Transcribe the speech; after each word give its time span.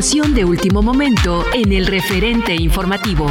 De 0.00 0.46
último 0.46 0.80
momento 0.80 1.44
en 1.52 1.74
el 1.74 1.86
referente 1.86 2.54
informativo. 2.54 3.26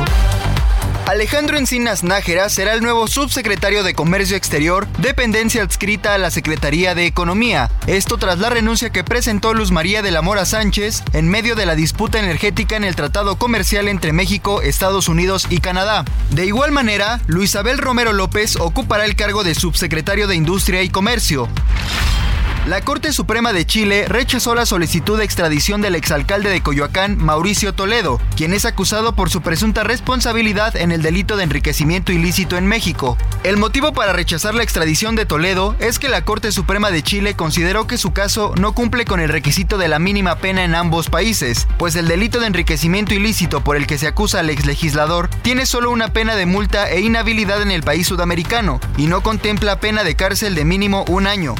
Alejandro 1.08 1.58
Encinas 1.58 2.04
Nájera 2.04 2.48
será 2.48 2.76
el 2.76 2.84
nuevo 2.84 3.08
subsecretario 3.08 3.82
de 3.82 3.96
Comercio 3.96 4.38
Exterior, 4.38 4.88
dependencia 5.00 5.64
adscrita 5.64 6.14
a 6.14 6.20
la 6.20 6.30
Secretaría 6.30 6.94
de 6.94 7.08
Economía. 7.08 7.72
Esto 7.88 8.20
tras 8.20 8.38
la 8.38 8.52
renuncia 8.52 8.92
que 8.92 9.04
presentó 9.04 9.56
Luz 9.56 9.72
María 9.72 10.04
de 10.04 10.12
la 10.12 10.22
Mora 10.22 10.46
Sánchez 10.46 11.02
en 11.14 11.28
medio 11.28 11.56
de 11.56 11.66
la 11.66 11.74
disputa 11.74 12.20
energética 12.20 12.76
en 12.76 12.84
el 12.84 12.96
Tratado 12.96 13.38
Comercial 13.38 13.88
entre 13.88 14.14
México, 14.14 14.62
Estados 14.62 15.10
Unidos 15.10 15.48
y 15.50 15.62
Canadá. 15.62 16.06
De 16.30 16.46
igual 16.46 16.72
manera, 16.72 17.20
Luisabel 17.26 17.80
Romero 17.80 18.14
López 18.14 18.58
ocupará 18.58 19.06
el 19.06 19.16
cargo 19.16 19.44
de 19.44 19.56
subsecretario 19.56 20.28
de 20.28 20.36
Industria 20.36 20.84
y 20.84 20.90
Comercio. 20.90 21.50
La 22.70 22.82
Corte 22.82 23.12
Suprema 23.14 23.52
de 23.52 23.66
Chile 23.66 24.06
rechazó 24.08 24.54
la 24.54 24.68
solicitud 24.68 25.18
de 25.18 25.26
extradición 25.26 25.82
del 25.82 25.96
exalcalde 25.96 26.52
de 26.52 26.62
Coyoacán, 26.62 27.18
Mauricio 27.18 27.74
Toledo, 27.74 28.22
quien 28.38 28.54
es 28.54 28.64
acusado 28.66 29.16
por 29.16 29.32
su 29.32 29.42
presunta 29.42 29.84
responsabilidad 29.84 30.76
en 30.76 30.92
el 30.92 31.02
delito 31.02 31.36
de 31.36 31.46
enriquecimiento 31.46 32.12
ilícito 32.12 32.58
en 32.58 32.68
México. 32.68 33.18
El 33.44 33.58
motivo 33.58 33.92
para 33.92 34.14
rechazar 34.14 34.54
la 34.54 34.62
extradición 34.62 35.16
de 35.16 35.26
Toledo 35.26 35.76
es 35.80 35.98
que 35.98 36.10
la 36.10 36.24
Corte 36.24 36.52
Suprema 36.52 36.92
de 36.92 37.02
Chile 37.02 37.34
consideró 37.34 37.88
que 37.88 37.98
su 37.98 38.12
caso 38.12 38.54
no 38.60 38.74
cumple 38.74 39.04
con 39.04 39.20
el 39.20 39.30
requisito 39.30 39.80
de 39.80 39.88
la 39.88 39.98
mínima 39.98 40.36
pena 40.36 40.64
en 40.64 40.76
ambos 40.76 41.10
países, 41.10 41.68
pues 41.80 41.96
el 41.96 42.08
delito 42.08 42.40
de 42.40 42.46
enriquecimiento 42.46 43.16
ilícito 43.16 43.64
por 43.64 43.78
el 43.78 43.88
que 43.88 43.98
se 43.98 44.06
acusa 44.06 44.42
al 44.42 44.52
exlegislador 44.52 45.28
tiene 45.42 45.66
solo 45.66 45.90
una 45.90 46.14
pena 46.14 46.36
de 46.36 46.46
multa 46.46 46.88
e 46.88 47.02
inhabilidad 47.02 47.64
en 47.64 47.72
el 47.72 47.82
país 47.82 48.06
sudamericano 48.06 48.80
y 48.96 49.08
no 49.08 49.24
contempla 49.24 49.80
pena 49.80 50.04
de 50.04 50.16
cárcel 50.16 50.54
de 50.54 50.66
mínimo 50.66 51.04
un 51.08 51.26
año. 51.26 51.56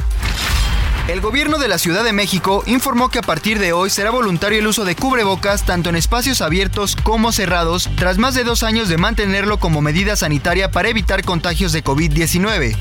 El 1.08 1.20
gobierno 1.20 1.58
de 1.58 1.68
la 1.68 1.78
Ciudad 1.78 2.04
de 2.04 2.12
México 2.12 2.62
informó 2.66 3.08
que 3.08 3.18
a 3.18 3.22
partir 3.22 3.58
de 3.58 3.72
hoy 3.72 3.90
será 3.90 4.10
voluntario 4.10 4.58
el 4.58 4.66
uso 4.66 4.84
de 4.84 4.94
cubrebocas 4.94 5.64
tanto 5.64 5.90
en 5.90 5.96
espacios 5.96 6.40
abiertos 6.40 6.96
como 6.96 7.32
cerrados, 7.32 7.90
tras 7.96 8.18
más 8.18 8.34
de 8.34 8.44
dos 8.44 8.62
años 8.62 8.88
de 8.88 8.96
mantenerlo 8.96 9.58
como 9.58 9.80
medida 9.80 10.14
sanitaria 10.16 10.70
para 10.70 10.88
evitar 10.88 11.24
contagios 11.24 11.72
de 11.72 11.82
COVID-19. 11.82 12.76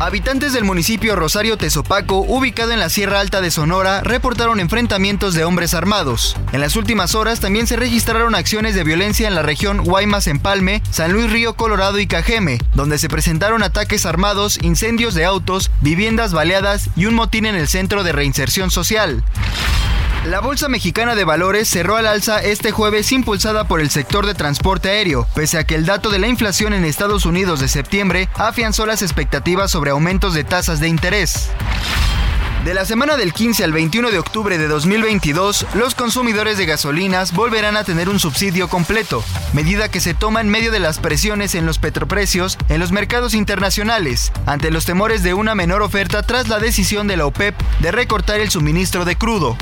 Habitantes 0.00 0.52
del 0.52 0.64
municipio 0.64 1.14
Rosario 1.14 1.56
Tezopaco, 1.56 2.18
ubicado 2.18 2.72
en 2.72 2.80
la 2.80 2.88
Sierra 2.88 3.20
Alta 3.20 3.40
de 3.40 3.50
Sonora, 3.50 4.00
reportaron 4.02 4.58
enfrentamientos 4.58 5.34
de 5.34 5.44
hombres 5.44 5.74
armados. 5.74 6.36
En 6.52 6.60
las 6.60 6.76
últimas 6.76 7.14
horas 7.14 7.40
también 7.40 7.66
se 7.66 7.76
registraron 7.76 8.34
acciones 8.34 8.74
de 8.74 8.84
violencia 8.84 9.28
en 9.28 9.34
la 9.34 9.42
región 9.42 9.84
Guaymas 9.84 10.26
Empalme, 10.26 10.82
San 10.90 11.12
Luis 11.12 11.30
Río 11.30 11.54
Colorado 11.54 11.98
y 11.98 12.06
Cajeme, 12.06 12.58
donde 12.74 12.98
se 12.98 13.08
presentaron 13.08 13.62
ataques 13.62 14.04
armados, 14.04 14.58
incendios 14.62 15.14
de 15.14 15.24
autos, 15.24 15.70
viviendas 15.80 16.32
baleadas 16.32 16.90
y 16.96 17.06
un 17.06 17.14
motín 17.14 17.46
en 17.46 17.54
el 17.54 17.68
Centro 17.68 18.02
de 18.02 18.12
Reinserción 18.12 18.70
Social. 18.70 19.22
La 20.24 20.38
Bolsa 20.38 20.68
Mexicana 20.68 21.16
de 21.16 21.24
Valores 21.24 21.68
cerró 21.68 21.96
al 21.96 22.06
alza 22.06 22.40
este 22.40 22.70
jueves 22.70 23.10
impulsada 23.10 23.64
por 23.64 23.80
el 23.80 23.90
sector 23.90 24.24
de 24.24 24.34
transporte 24.34 24.88
aéreo, 24.88 25.26
pese 25.34 25.58
a 25.58 25.64
que 25.64 25.74
el 25.74 25.84
dato 25.84 26.10
de 26.10 26.20
la 26.20 26.28
inflación 26.28 26.72
en 26.74 26.84
Estados 26.84 27.26
Unidos 27.26 27.58
de 27.58 27.66
septiembre 27.66 28.28
afianzó 28.34 28.86
las 28.86 29.02
expectativas 29.02 29.72
sobre 29.72 29.90
aumentos 29.90 30.32
de 30.32 30.44
tasas 30.44 30.78
de 30.78 30.86
interés. 30.86 31.50
De 32.64 32.74
la 32.74 32.84
semana 32.84 33.16
del 33.16 33.32
15 33.32 33.64
al 33.64 33.72
21 33.72 34.12
de 34.12 34.20
octubre 34.20 34.56
de 34.56 34.68
2022, 34.68 35.66
los 35.74 35.96
consumidores 35.96 36.56
de 36.58 36.66
gasolinas 36.66 37.32
volverán 37.32 37.76
a 37.76 37.82
tener 37.82 38.08
un 38.08 38.20
subsidio 38.20 38.68
completo, 38.68 39.24
medida 39.52 39.88
que 39.88 39.98
se 39.98 40.14
toma 40.14 40.40
en 40.40 40.48
medio 40.48 40.70
de 40.70 40.78
las 40.78 41.00
presiones 41.00 41.56
en 41.56 41.66
los 41.66 41.80
petroprecios 41.80 42.58
en 42.68 42.78
los 42.78 42.92
mercados 42.92 43.34
internacionales, 43.34 44.30
ante 44.46 44.70
los 44.70 44.84
temores 44.84 45.24
de 45.24 45.34
una 45.34 45.56
menor 45.56 45.82
oferta 45.82 46.22
tras 46.22 46.48
la 46.48 46.60
decisión 46.60 47.08
de 47.08 47.16
la 47.16 47.26
OPEP 47.26 47.60
de 47.80 47.90
recortar 47.90 48.38
el 48.38 48.50
suministro 48.50 49.04
de 49.04 49.16
crudo. 49.16 49.56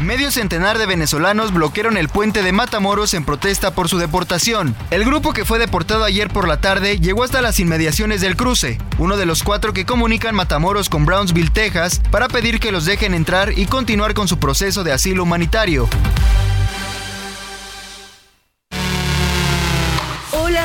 Medio 0.00 0.30
centenar 0.30 0.78
de 0.78 0.86
venezolanos 0.86 1.52
bloquearon 1.52 1.96
el 1.96 2.08
puente 2.08 2.42
de 2.42 2.52
Matamoros 2.52 3.14
en 3.14 3.24
protesta 3.24 3.74
por 3.74 3.88
su 3.88 3.98
deportación. 3.98 4.74
El 4.90 5.04
grupo 5.04 5.32
que 5.32 5.44
fue 5.44 5.58
deportado 5.58 6.04
ayer 6.04 6.28
por 6.28 6.46
la 6.46 6.60
tarde 6.60 6.98
llegó 6.98 7.22
hasta 7.24 7.40
las 7.40 7.58
inmediaciones 7.60 8.20
del 8.20 8.36
cruce, 8.36 8.78
uno 8.98 9.16
de 9.16 9.26
los 9.26 9.42
cuatro 9.42 9.72
que 9.72 9.86
comunican 9.86 10.34
Matamoros 10.34 10.88
con 10.88 11.06
Brownsville, 11.06 11.50
Texas, 11.50 12.00
para 12.10 12.28
pedir 12.28 12.60
que 12.60 12.72
los 12.72 12.84
dejen 12.84 13.14
entrar 13.14 13.58
y 13.58 13.66
continuar 13.66 14.14
con 14.14 14.28
su 14.28 14.38
proceso 14.38 14.84
de 14.84 14.92
asilo 14.92 15.22
humanitario. 15.22 15.88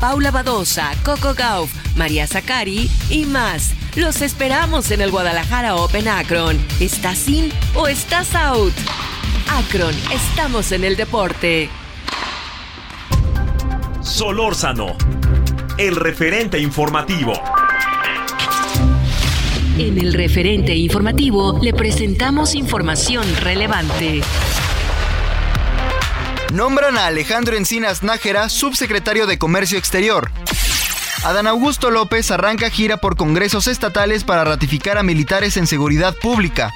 Paula 0.00 0.30
Badosa, 0.30 0.92
Coco 1.04 1.34
Gauff, 1.34 1.70
María 1.96 2.26
Zacari 2.26 2.90
y 3.10 3.24
más. 3.24 3.72
Los 3.96 4.22
esperamos 4.22 4.90
en 4.90 5.00
el 5.00 5.10
Guadalajara 5.10 5.76
Open 5.76 6.08
Akron. 6.08 6.58
¿Estás 6.80 7.28
in 7.28 7.52
o 7.74 7.86
estás 7.86 8.34
out? 8.34 8.74
Akron, 9.50 9.94
estamos 10.12 10.72
en 10.72 10.84
el 10.84 10.96
deporte. 10.96 11.68
Solórzano, 14.00 14.96
el 15.78 15.96
referente 15.96 16.58
informativo. 16.58 17.32
En 19.78 19.98
el 19.98 20.14
referente 20.14 20.74
informativo 20.76 21.58
le 21.60 21.72
presentamos 21.72 22.54
información 22.54 23.24
relevante. 23.40 24.22
Nombran 26.54 26.96
a 26.98 27.06
Alejandro 27.06 27.56
Encinas 27.56 28.04
Nájera 28.04 28.48
subsecretario 28.48 29.26
de 29.26 29.38
Comercio 29.38 29.76
Exterior. 29.76 30.30
Adán 31.24 31.48
Augusto 31.48 31.90
López 31.90 32.30
arranca 32.30 32.70
gira 32.70 32.96
por 32.96 33.16
congresos 33.16 33.66
estatales 33.66 34.22
para 34.22 34.44
ratificar 34.44 34.96
a 34.96 35.02
militares 35.02 35.56
en 35.56 35.66
seguridad 35.66 36.14
pública. 36.14 36.72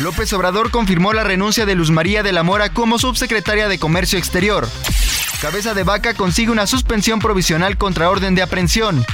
López 0.00 0.32
Obrador 0.32 0.72
confirmó 0.72 1.12
la 1.12 1.22
renuncia 1.22 1.64
de 1.64 1.76
Luz 1.76 1.92
María 1.92 2.24
de 2.24 2.32
la 2.32 2.42
Mora 2.42 2.70
como 2.70 2.98
subsecretaria 2.98 3.68
de 3.68 3.78
Comercio 3.78 4.18
Exterior. 4.18 4.68
Cabeza 5.40 5.74
de 5.74 5.84
Vaca 5.84 6.14
consigue 6.14 6.50
una 6.50 6.66
suspensión 6.66 7.20
provisional 7.20 7.78
contra 7.78 8.10
orden 8.10 8.34
de 8.34 8.42
aprehensión. 8.42 9.06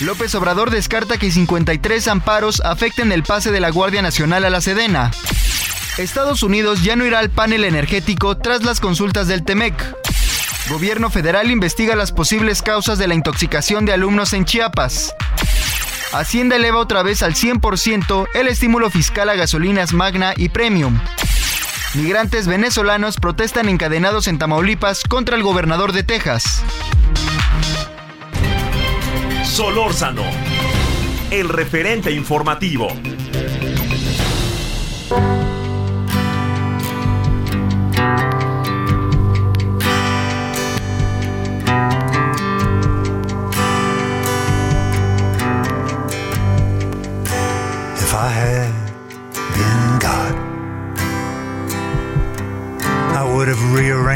López 0.00 0.34
Obrador 0.34 0.70
descarta 0.70 1.16
que 1.16 1.30
53 1.30 2.06
amparos 2.08 2.60
afecten 2.60 3.12
el 3.12 3.22
pase 3.22 3.50
de 3.50 3.60
la 3.60 3.70
Guardia 3.70 4.02
Nacional 4.02 4.44
a 4.44 4.50
la 4.50 4.60
Sedena. 4.60 5.10
Estados 5.98 6.42
Unidos 6.42 6.82
ya 6.82 6.94
no 6.94 7.06
irá 7.06 7.20
al 7.20 7.30
panel 7.30 7.64
energético 7.64 8.36
tras 8.36 8.62
las 8.62 8.80
consultas 8.80 9.28
del 9.28 9.44
TEMEC. 9.44 9.74
Gobierno 10.68 11.08
federal 11.08 11.50
investiga 11.50 11.96
las 11.96 12.12
posibles 12.12 12.60
causas 12.60 12.98
de 12.98 13.06
la 13.06 13.14
intoxicación 13.14 13.86
de 13.86 13.94
alumnos 13.94 14.34
en 14.34 14.44
Chiapas. 14.44 15.14
Hacienda 16.12 16.56
eleva 16.56 16.78
otra 16.78 17.02
vez 17.02 17.22
al 17.22 17.34
100% 17.34 18.26
el 18.34 18.48
estímulo 18.48 18.90
fiscal 18.90 19.30
a 19.30 19.36
gasolinas 19.36 19.94
Magna 19.94 20.34
y 20.36 20.50
Premium. 20.50 21.00
Migrantes 21.94 22.46
venezolanos 22.46 23.16
protestan 23.16 23.70
encadenados 23.70 24.28
en 24.28 24.38
Tamaulipas 24.38 25.02
contra 25.02 25.34
el 25.34 25.42
gobernador 25.42 25.92
de 25.92 26.02
Texas. 26.02 26.62
Solórzano, 29.44 30.24
el 31.30 31.48
referente 31.48 32.10
informativo. 32.10 32.88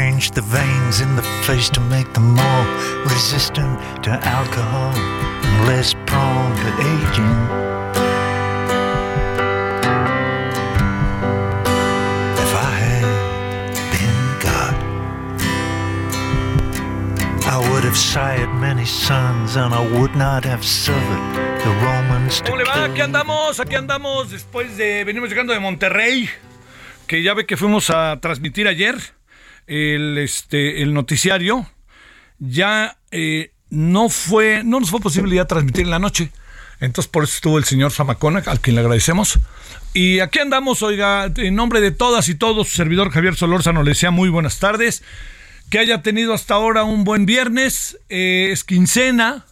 Have 0.01 0.11
rearranged 0.11 0.33
the 0.33 0.41
veins 0.41 1.01
in 1.01 1.15
the 1.15 1.21
face 1.45 1.69
to 1.69 1.79
make 1.81 2.11
them 2.13 2.33
more 2.35 2.65
resistant 3.03 3.79
to 4.03 4.09
alcohol 4.09 4.93
and 4.95 5.67
less 5.67 5.93
prone 6.05 6.55
to 6.55 6.69
aging. 6.79 7.35
If 12.37 12.51
I 12.55 12.71
had 12.85 13.05
been 13.93 14.21
God, 14.39 14.75
I 17.45 17.57
would 17.71 17.83
have 17.83 17.97
sired 17.97 18.49
many 18.59 18.85
sons 18.85 19.55
and 19.55 19.73
I 19.73 19.81
would 19.99 20.15
not 20.15 20.43
have 20.45 20.63
suffered 20.63 21.35
the 21.63 21.71
Romans 21.83 22.41
to 22.41 22.51
¿Cómo 22.51 22.57
le 22.57 22.63
va? 22.63 22.85
Aquí 22.85 23.01
andamos, 23.01 23.59
aquí 23.59 23.75
andamos 23.75 24.31
después 24.31 24.77
de 24.77 25.03
venimos 25.03 25.29
llegando 25.29 25.53
de 25.53 25.59
Monterrey, 25.59 26.29
que 27.07 27.21
ya 27.21 27.33
ve 27.33 27.45
que 27.45 27.57
fuimos 27.57 27.89
a 27.89 28.19
transmitir 28.19 28.67
ayer 28.67 29.20
el 29.67 30.17
este 30.17 30.81
el 30.81 30.93
noticiario. 30.93 31.67
Ya 32.39 32.97
eh, 33.11 33.51
no 33.69 34.09
fue 34.09 34.63
no 34.63 34.79
nos 34.79 34.89
fue 34.89 34.99
posible 34.99 35.35
ya 35.35 35.45
transmitir 35.45 35.85
en 35.85 35.91
la 35.91 35.99
noche. 35.99 36.31
Entonces 36.79 37.11
por 37.11 37.23
eso 37.23 37.35
estuvo 37.35 37.57
el 37.57 37.63
señor 37.63 37.91
Zamacona, 37.91 38.41
al 38.45 38.59
quien 38.59 38.75
le 38.75 38.81
agradecemos. 38.81 39.39
Y 39.93 40.19
aquí 40.19 40.39
andamos, 40.39 40.81
oiga, 40.81 41.31
en 41.35 41.55
nombre 41.55 41.81
de 41.81 41.91
todas 41.91 42.27
y 42.29 42.35
todos, 42.35 42.69
su 42.69 42.75
servidor 42.75 43.11
Javier 43.11 43.35
Solórzano 43.35 43.83
le 43.83 43.91
decía 43.91 44.09
muy 44.09 44.29
buenas 44.29 44.59
tardes. 44.59 45.03
Que 45.69 45.79
haya 45.79 46.01
tenido 46.01 46.33
hasta 46.33 46.55
ahora 46.55 46.83
un 46.83 47.03
buen 47.03 47.25
viernes, 47.25 47.97
eh, 48.09 48.49
es 48.51 48.63
quincena, 48.63 49.45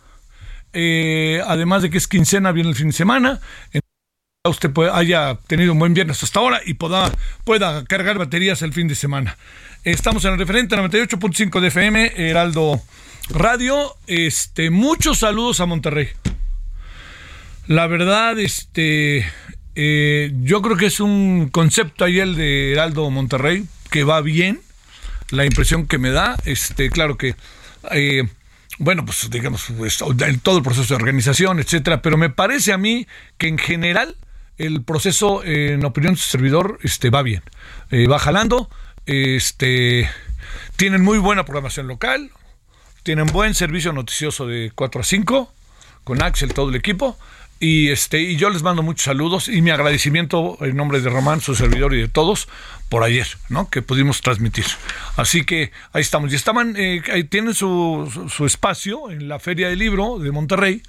eh, 0.74 1.42
además 1.46 1.82
de 1.82 1.90
que 1.90 1.98
es 1.98 2.08
quincena, 2.08 2.52
viene 2.52 2.70
el 2.70 2.76
fin 2.76 2.88
de 2.88 2.94
semana. 2.94 3.40
Usted 4.48 4.72
haya 4.94 5.38
tenido 5.48 5.74
un 5.74 5.80
buen 5.80 5.94
viernes 5.94 6.24
hasta 6.24 6.40
ahora 6.40 6.62
y 6.66 6.76
pueda, 6.76 7.12
cargar 7.90 8.18
baterías 8.18 8.62
el 8.62 8.72
fin 8.72 8.88
de 8.88 8.96
semana. 8.96 9.38
Estamos 9.84 10.24
en 10.24 10.32
el 10.32 10.40
referente 10.40 10.78
98.5 10.78 11.60
de 11.60 11.68
FM, 11.68 12.14
Heraldo 12.16 12.82
Radio. 13.32 13.98
Este, 14.08 14.70
muchos 14.70 15.20
saludos 15.20 15.60
a 15.60 15.66
Monterrey. 15.66 16.08
La 17.68 17.88
verdad, 17.88 18.40
este, 18.40 19.30
eh, 19.76 20.32
yo 20.42 20.62
creo 20.62 20.78
que 20.78 20.86
es 20.86 21.02
un 21.02 21.50
concepto 21.50 22.06
ahí 22.06 22.22
el 22.22 22.38
de 22.38 22.72
Heraldo 22.72 23.10
Monterrey 23.10 23.66
que 23.92 24.06
va 24.06 24.22
bien. 24.22 24.62
La 25.32 25.44
impresión 25.44 25.86
que 25.86 25.98
me 25.98 26.12
da, 26.12 26.38
este, 26.46 26.90
claro 26.90 27.18
que 27.18 27.36
eh, 27.92 28.24
bueno, 28.78 29.04
pues 29.04 29.30
digamos, 29.30 29.66
pues, 29.78 29.98
todo 29.98 30.58
el 30.58 30.64
proceso 30.64 30.88
de 30.88 30.96
organización, 30.96 31.60
etcétera, 31.60 32.02
pero 32.02 32.16
me 32.16 32.30
parece 32.30 32.72
a 32.72 32.78
mí 32.78 33.06
que 33.38 33.50
en 33.50 33.58
general 33.58 34.16
el 34.60 34.84
proceso, 34.84 35.44
eh, 35.44 35.74
en 35.74 35.86
opinión 35.86 36.14
de 36.14 36.20
su 36.20 36.30
servidor, 36.30 36.80
este, 36.84 37.10
va 37.10 37.24
bien. 37.24 37.42
Eh, 37.90 38.08
va 38.08 38.20
jalando, 38.20 38.70
este, 39.06 40.10
tienen 40.76 41.02
muy 41.02 41.18
buena 41.18 41.46
programación 41.46 41.88
local, 41.88 42.30
tienen 43.04 43.26
buen 43.28 43.56
servicio 43.56 43.94
noticioso 43.94 44.46
de 44.46 44.72
4 44.76 45.02
a 45.02 45.04
5, 45.04 45.54
con 46.04 46.22
Axel, 46.22 46.54
todo 46.54 46.70
el 46.70 46.76
equipo. 46.76 47.18
Y 47.62 47.90
este, 47.90 48.22
y 48.22 48.38
yo 48.38 48.50
les 48.50 48.64
mando 48.64 48.84
muchos 48.84 49.04
saludos 49.04 49.50
y 49.50 49.62
mi 49.62 49.72
agradecimiento 49.72 50.58
en 50.62 50.78
nombre 50.78 51.02
de 51.02 51.10
Román, 51.10 51.42
su 51.42 51.56
servidor 51.56 51.94
y 51.94 52.02
de 52.02 52.08
todos 52.08 52.48
por 52.88 53.04
ayer, 53.04 53.28
¿no? 53.50 53.70
Que 53.70 53.82
pudimos 53.82 54.22
transmitir. 54.22 54.66
Así 55.18 55.44
que 55.44 55.72
ahí 55.92 56.02
estamos. 56.02 56.32
Y 56.32 56.36
estaban, 56.36 56.76
eh, 56.78 57.02
ahí 57.12 57.26
tienen 57.26 57.54
su, 57.54 58.30
su, 58.30 58.46
espacio 58.46 59.12
en 59.12 59.28
la 59.28 59.40
Feria 59.40 59.68
del 59.70 59.80
Libro 59.80 60.20
de 60.20 60.32
Monterrey. 60.32 60.84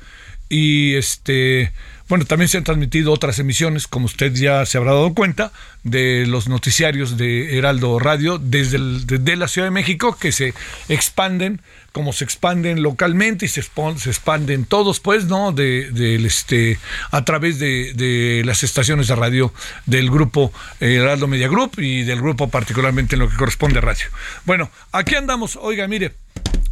Y 0.49 0.95
este, 0.95 1.73
bueno, 2.11 2.25
también 2.25 2.49
se 2.49 2.59
han 2.59 2.65
transmitido 2.65 3.13
otras 3.13 3.39
emisiones, 3.39 3.87
como 3.87 4.07
usted 4.07 4.35
ya 4.35 4.67
se 4.67 4.77
habrá 4.77 4.93
dado 4.93 5.15
cuenta, 5.15 5.53
de 5.85 6.27
los 6.27 6.49
noticiarios 6.49 7.17
de 7.17 7.57
Heraldo 7.57 8.01
Radio 8.01 8.39
desde, 8.39 9.37
la 9.37 9.47
Ciudad 9.47 9.69
de 9.69 9.71
México, 9.71 10.19
que 10.19 10.33
se 10.33 10.53
expanden, 10.89 11.63
como 11.93 12.13
se 12.13 12.25
expanden 12.25 12.83
localmente 12.83 13.47
y 13.47 13.49
se, 13.49 13.61
expanden 13.61 14.65
todos, 14.65 14.99
pues, 14.99 15.27
¿no? 15.27 15.53
De, 15.53 15.89
del, 15.93 16.27
este, 16.27 16.81
a 17.13 17.25
través 17.25 17.61
de, 17.61 17.95
de 17.95 18.43
las 18.45 18.65
estaciones 18.65 19.07
de 19.07 19.15
radio 19.15 19.55
del 19.87 20.11
grupo 20.11 20.53
Heraldo 20.81 21.29
Media 21.29 21.47
Group 21.47 21.79
y 21.79 22.03
del 22.03 22.21
grupo 22.21 22.51
particularmente 22.51 23.15
en 23.15 23.21
lo 23.21 23.31
que 23.31 23.37
corresponde 23.37 23.79
a 23.79 23.83
radio. 23.83 24.07
Bueno, 24.45 24.69
aquí 24.91 25.15
andamos, 25.15 25.55
oiga, 25.55 25.87
mire, 25.87 26.17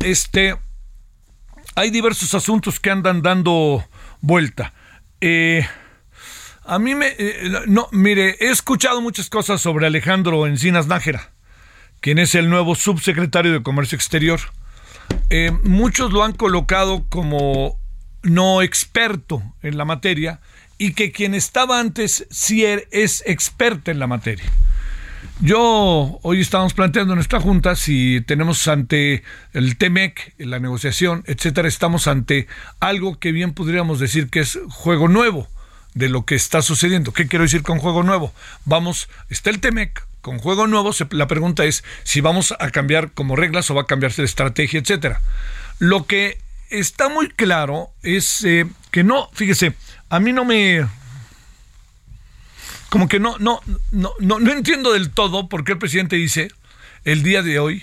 este 0.01 0.57
hay 1.77 1.91
diversos 1.91 2.35
asuntos 2.35 2.81
que 2.81 2.91
andan 2.91 3.23
dando 3.23 3.89
vuelta. 4.21 4.75
Eh, 5.21 5.67
a 6.65 6.79
mí 6.79 6.95
me... 6.95 7.09
eh, 7.19 7.51
no, 7.67 7.89
mire, 7.93 8.37
he 8.41 8.51
escuchado 8.51 9.01
muchas 9.01 9.29
cosas 9.31 9.61
sobre 9.61 9.87
Alejandro 9.87 10.47
Encinas 10.47 10.87
Nájera, 10.87 11.31
quien 12.01 12.19
es 12.19 12.35
el 12.35 12.49
nuevo 12.51 12.75
subsecretario 12.75 13.53
de 13.53 13.63
Comercio 13.63 13.97
Exterior. 13.97 14.41
Eh, 15.31 15.51
muchos 15.65 16.13
lo 16.13 16.23
han 16.25 16.33
colocado 16.33 17.05
como 17.09 17.81
no 18.23 18.63
experto 18.63 19.43
en 19.63 19.79
la 19.79 19.85
materia 19.85 20.41
y 20.77 20.93
que 20.93 21.13
quien 21.13 21.35
estaba 21.35 21.81
antes 21.81 22.27
sí 22.31 22.63
er- 22.63 22.87
es 22.91 23.23
experta 23.27 23.91
en 23.91 23.99
la 23.99 24.07
materia. 24.07 24.45
Yo 25.41 26.19
hoy 26.23 26.41
estamos 26.41 26.75
planteando 26.75 27.13
en 27.13 27.19
nuestra 27.19 27.41
junta 27.41 27.77
si 27.77 28.21
tenemos 28.23 28.67
ante 28.67 29.23
el 29.53 29.77
TEMEC, 29.77 30.35
la 30.39 30.59
negociación, 30.59 31.23
etcétera, 31.27 31.69
estamos 31.69 32.09
ante 32.09 32.49
algo 32.81 33.21
que 33.21 33.31
bien 33.31 33.55
podríamos 33.55 34.01
decir 34.01 34.31
que 34.31 34.41
es 34.41 34.59
juego 34.69 35.07
nuevo 35.07 35.47
de 35.95 36.09
lo 36.09 36.25
que 36.25 36.35
está 36.35 36.61
sucediendo. 36.61 37.13
¿Qué 37.13 37.29
quiero 37.29 37.45
decir 37.45 37.63
con 37.63 37.79
juego 37.79 38.03
nuevo? 38.03 38.33
Vamos, 38.65 39.09
está 39.31 39.51
el 39.51 39.61
TEMEC 39.61 40.05
con 40.23 40.39
juego 40.39 40.67
nuevo, 40.67 40.91
la 41.11 41.29
pregunta 41.29 41.65
es 41.65 41.85
si 42.03 42.21
vamos 42.21 42.53
a 42.59 42.71
cambiar 42.71 43.13
como 43.13 43.37
reglas 43.37 43.71
o 43.71 43.77
va 43.77 43.83
a 43.83 43.87
cambiarse 43.87 44.23
de 44.23 44.27
estrategia, 44.27 44.81
etcétera. 44.81 45.21
Lo 45.79 46.07
que 46.07 46.39
está 46.69 47.09
muy 47.09 47.29
claro 47.29 47.91
es 48.03 48.43
eh, 48.43 48.67
que 48.91 49.05
no, 49.05 49.31
fíjese, 49.35 49.75
a 50.11 50.19
mí 50.19 50.33
no 50.33 50.45
me 50.45 50.85
como 52.89 53.09
que 53.09 53.21
no, 53.21 53.37
no, 53.39 53.61
no, 53.93 54.13
no, 54.19 54.39
no 54.41 54.53
entiendo 54.53 54.93
del 54.93 55.11
todo 55.11 55.49
por 55.49 55.65
qué 55.65 55.73
el 55.73 55.79
presidente 55.79 56.17
dice 56.17 56.51
el 57.05 57.23
día 57.23 57.43
de 57.43 57.59
hoy 57.59 57.83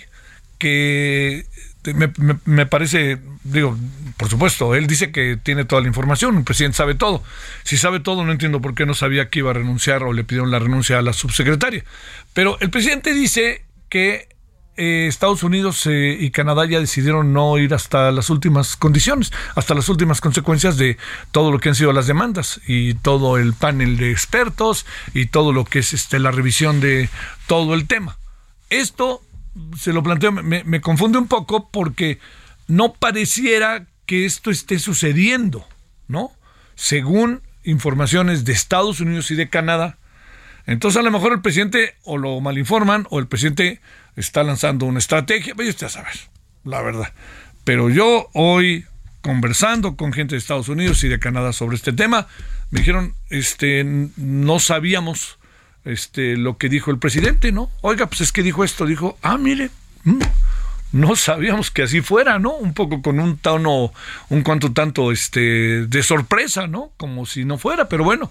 que 0.58 1.46
me, 1.94 2.12
me- 2.44 2.66
parece, 2.66 3.18
digo, 3.44 3.76
por 4.16 4.28
supuesto, 4.28 4.74
él 4.74 4.86
dice 4.88 5.12
que 5.12 5.36
tiene 5.40 5.64
toda 5.64 5.82
la 5.82 5.88
información, 5.88 6.36
el 6.38 6.44
presidente 6.44 6.76
sabe 6.78 6.94
todo. 6.96 7.22
Si 7.62 7.76
sabe 7.76 8.00
todo, 8.00 8.24
no 8.24 8.32
entiendo 8.32 8.60
por 8.60 8.74
qué 8.74 8.86
no 8.86 8.94
sabía 8.94 9.28
que 9.28 9.40
iba 9.40 9.50
a 9.50 9.54
renunciar 9.54 10.02
o 10.02 10.12
le 10.12 10.24
pidieron 10.24 10.50
la 10.50 10.58
renuncia 10.58 10.98
a 10.98 11.02
la 11.02 11.12
subsecretaria. 11.12 11.84
Pero 12.32 12.58
el 12.60 12.70
presidente 12.70 13.14
dice 13.14 13.62
que 13.88 14.28
eh, 14.76 15.06
Estados 15.08 15.42
Unidos 15.42 15.86
eh, 15.86 16.16
y 16.18 16.30
Canadá 16.30 16.66
ya 16.66 16.80
decidieron 16.80 17.32
no 17.32 17.58
ir 17.58 17.74
hasta 17.74 18.10
las 18.10 18.30
últimas 18.30 18.76
condiciones, 18.76 19.32
hasta 19.54 19.74
las 19.74 19.88
últimas 19.88 20.20
consecuencias 20.20 20.76
de 20.76 20.98
todo 21.32 21.50
lo 21.50 21.58
que 21.58 21.70
han 21.70 21.74
sido 21.74 21.92
las 21.92 22.06
demandas 22.06 22.60
y 22.66 22.94
todo 22.94 23.38
el 23.38 23.54
panel 23.54 23.96
de 23.96 24.10
expertos 24.10 24.86
y 25.14 25.26
todo 25.26 25.52
lo 25.52 25.64
que 25.64 25.80
es 25.80 25.92
este, 25.92 26.18
la 26.18 26.30
revisión 26.30 26.80
de 26.80 27.08
todo 27.46 27.74
el 27.74 27.86
tema. 27.86 28.18
Esto 28.70 29.22
se 29.78 29.92
lo 29.92 30.02
planteo, 30.02 30.32
me, 30.32 30.64
me 30.64 30.80
confunde 30.80 31.18
un 31.18 31.28
poco 31.28 31.68
porque 31.70 32.18
no 32.68 32.92
pareciera 32.92 33.86
que 34.06 34.24
esto 34.24 34.50
esté 34.50 34.78
sucediendo, 34.78 35.66
¿no? 36.08 36.32
Según 36.74 37.42
informaciones 37.64 38.44
de 38.44 38.52
Estados 38.52 39.00
Unidos 39.00 39.30
y 39.30 39.34
de 39.34 39.48
Canadá, 39.48 39.98
entonces 40.66 40.98
a 40.98 41.02
lo 41.02 41.10
mejor 41.12 41.32
el 41.32 41.40
presidente 41.40 41.94
o 42.02 42.18
lo 42.18 42.40
malinforman 42.40 43.06
o 43.10 43.18
el 43.20 43.28
presidente 43.28 43.80
está 44.16 44.42
lanzando 44.42 44.86
una 44.86 44.98
estrategia, 44.98 45.54
vaya 45.54 45.70
usted 45.70 45.86
a 45.86 45.90
saber, 45.90 46.16
la 46.64 46.82
verdad. 46.82 47.12
Pero 47.64 47.90
yo 47.90 48.28
hoy 48.32 48.86
conversando 49.26 49.96
con 49.96 50.12
gente 50.12 50.36
de 50.36 50.38
Estados 50.38 50.68
Unidos 50.68 51.02
y 51.02 51.08
de 51.08 51.18
Canadá 51.18 51.52
sobre 51.52 51.74
este 51.74 51.92
tema, 51.92 52.28
me 52.70 52.78
dijeron, 52.78 53.14
este, 53.28 53.82
no 54.16 54.60
sabíamos 54.60 55.38
este, 55.84 56.36
lo 56.36 56.58
que 56.58 56.68
dijo 56.68 56.92
el 56.92 56.98
presidente, 57.00 57.50
¿no? 57.50 57.68
Oiga, 57.80 58.06
pues 58.06 58.20
es 58.20 58.30
que 58.30 58.44
dijo 58.44 58.62
esto, 58.62 58.86
dijo, 58.86 59.18
ah, 59.22 59.36
mire, 59.36 59.70
mm, 60.04 60.20
no 60.92 61.16
sabíamos 61.16 61.72
que 61.72 61.82
así 61.82 62.02
fuera, 62.02 62.38
¿no? 62.38 62.54
Un 62.54 62.72
poco 62.72 63.02
con 63.02 63.18
un 63.18 63.36
tono, 63.36 63.92
un 64.28 64.42
cuanto 64.42 64.72
tanto, 64.72 65.10
este, 65.10 65.86
de 65.86 66.02
sorpresa, 66.04 66.68
¿no? 66.68 66.92
Como 66.96 67.26
si 67.26 67.44
no 67.44 67.58
fuera, 67.58 67.88
pero 67.88 68.04
bueno, 68.04 68.30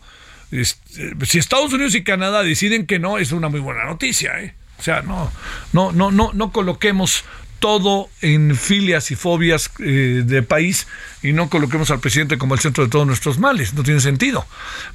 este, 0.51 1.13
si 1.25 1.39
Estados 1.39 1.73
Unidos 1.73 1.93
y 1.95 2.05
Canadá 2.05 2.41
deciden 2.41 2.85
que 2.85 2.99
no, 2.99 3.17
es 3.17 3.33
una 3.33 3.49
muy 3.49 3.59
buena 3.59 3.83
noticia, 3.83 4.41
¿eh? 4.41 4.55
O 4.79 4.83
sea, 4.83 5.01
no, 5.01 5.31
no, 5.73 5.91
no, 5.91 6.11
no, 6.11 6.31
no 6.33 6.51
coloquemos 6.51 7.23
todo 7.59 8.09
en 8.21 8.55
filias 8.55 9.09
y 9.11 9.15
fobias 9.15 9.71
eh, 9.79 10.23
de 10.25 10.43
país 10.43 10.87
y 11.23 11.33
no 11.33 11.49
coloquemos 11.49 11.89
al 11.89 11.99
presidente 11.99 12.37
como 12.37 12.53
el 12.53 12.59
centro 12.59 12.83
de 12.83 12.89
todos 12.89 13.07
nuestros 13.07 13.39
males. 13.39 13.73
No 13.73 13.83
tiene 13.83 14.01
sentido. 14.01 14.45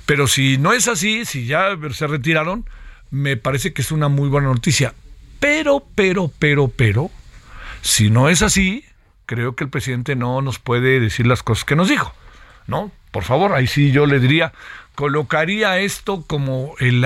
Pero 0.07 0.27
si 0.29 0.59
no 0.59 0.73
es 0.73 0.87
así, 0.87 1.25
si 1.25 1.47
ya 1.47 1.77
se 1.93 2.07
retiraron, 2.07 2.65
me 3.11 3.37
parece 3.37 3.73
que 3.73 3.83
es 3.83 3.91
una 3.91 4.09
muy 4.09 4.29
buena 4.29 4.49
noticia. 4.49 4.95
Pero, 5.41 5.85
pero, 5.95 6.31
pero, 6.39 6.69
pero, 6.69 7.11
si 7.81 8.11
no 8.11 8.29
es 8.29 8.43
así, 8.43 8.85
creo 9.27 9.57
que 9.57 9.65
el 9.65 9.71
presidente 9.71 10.15
no 10.15 10.43
nos 10.43 10.59
puede 10.59 11.01
decir 11.01 11.27
las 11.27 11.43
cosas 11.43 11.65
que 11.65 11.77
nos 11.77 11.89
dijo. 11.89 12.15
¿No? 12.67 12.93
Por 13.11 13.25
favor, 13.25 13.53
ahí 13.53 13.67
sí 13.67 13.91
yo 13.91 14.07
le 14.07 14.21
diría, 14.21 14.53
colocaría 15.01 15.79
esto 15.79 16.25
como 16.27 16.75
el, 16.79 17.03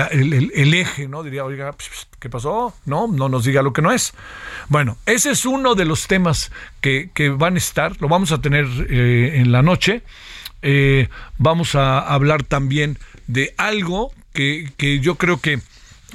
eje, 0.73 1.07
¿no? 1.07 1.23
Diría, 1.23 1.45
oiga, 1.45 1.73
¿qué 2.19 2.29
pasó? 2.29 2.73
No, 2.83 3.07
no 3.07 3.29
nos 3.29 3.45
diga 3.45 3.61
lo 3.61 3.71
que 3.71 3.81
no 3.81 3.89
es. 3.89 4.13
Bueno, 4.67 4.97
ese 5.05 5.31
es 5.31 5.45
uno 5.45 5.75
de 5.75 5.85
los 5.85 6.05
temas 6.05 6.51
que, 6.81 7.09
van 7.37 7.55
a 7.55 7.57
estar, 7.57 7.95
lo 8.01 8.09
vamos 8.09 8.33
a 8.33 8.41
tener 8.41 8.65
eh, 8.89 9.39
en 9.39 9.53
la 9.53 9.61
noche. 9.61 10.01
Eh, 10.61 11.07
vamos 11.37 11.75
a 11.75 11.99
hablar 11.99 12.43
también 12.43 12.99
de 13.27 13.53
algo 13.55 14.11
que, 14.33 14.69
que 14.75 14.99
yo 14.99 15.15
creo 15.15 15.39
que 15.39 15.61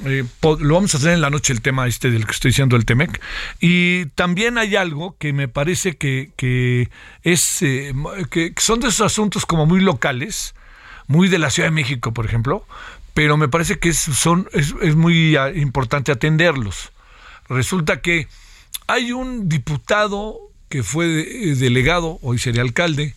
eh, 0.05 0.23
lo 0.43 0.75
vamos 0.75 0.93
a 0.93 0.99
hacer 0.99 1.13
en 1.13 1.21
la 1.21 1.31
noche 1.31 1.51
el 1.51 1.63
tema 1.63 1.87
este 1.87 2.11
del 2.11 2.27
que 2.27 2.33
estoy 2.33 2.51
diciendo 2.51 2.75
el 2.75 2.85
Temec. 2.85 3.19
Y 3.59 4.05
también 4.13 4.59
hay 4.59 4.75
algo 4.75 5.15
que 5.17 5.33
me 5.33 5.47
parece 5.47 5.97
que, 5.97 6.29
que 6.35 6.91
es 7.23 7.57
que 8.29 8.53
son 8.57 8.81
de 8.81 8.89
esos 8.89 9.01
asuntos 9.01 9.47
como 9.47 9.65
muy 9.65 9.79
locales, 9.79 10.53
muy 11.07 11.27
de 11.27 11.39
la 11.39 11.49
Ciudad 11.49 11.67
de 11.67 11.75
México, 11.75 12.13
por 12.13 12.25
ejemplo, 12.25 12.65
pero 13.13 13.37
me 13.37 13.47
parece 13.47 13.79
que 13.79 13.89
es, 13.89 13.97
son, 13.97 14.47
es, 14.53 14.95
muy 14.95 15.35
ah, 15.35 15.51
importante 15.53 16.11
atenderlos. 16.11 16.91
Resulta 17.49 18.01
que 18.01 18.27
hay 18.87 19.11
un 19.11 19.49
diputado 19.49 20.39
que 20.69 20.83
fue 20.83 21.21
eh, 21.21 21.55
delegado, 21.55 22.19
hoy 22.21 22.39
sería 22.39 22.61
alcalde, 22.61 23.15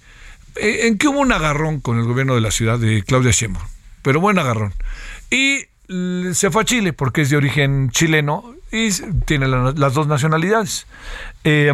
eh, 0.57 0.87
en 0.87 0.99
que 0.99 1.09
hubo 1.09 1.21
un 1.21 1.33
agarrón 1.33 1.81
con 1.81 1.99
el 1.99 2.05
gobierno 2.05 2.35
de 2.35 2.41
la 2.41 2.50
ciudad 2.50 2.79
de 2.79 3.03
Claudia 3.03 3.31
Sheinbaum, 3.31 3.64
pero 4.03 4.21
buen 4.21 4.38
agarrón. 4.38 4.75
Y 5.31 5.67
se 6.33 6.50
fue 6.50 6.62
a 6.62 6.64
Chile 6.64 6.93
porque 6.93 7.23
es 7.23 7.31
de 7.31 7.37
origen 7.37 7.91
chileno 7.91 8.53
y 8.75 8.90
tiene 9.25 9.47
las 9.47 9.95
dos 9.95 10.09
nacionalidades. 10.09 10.87
Eh, 11.45 11.73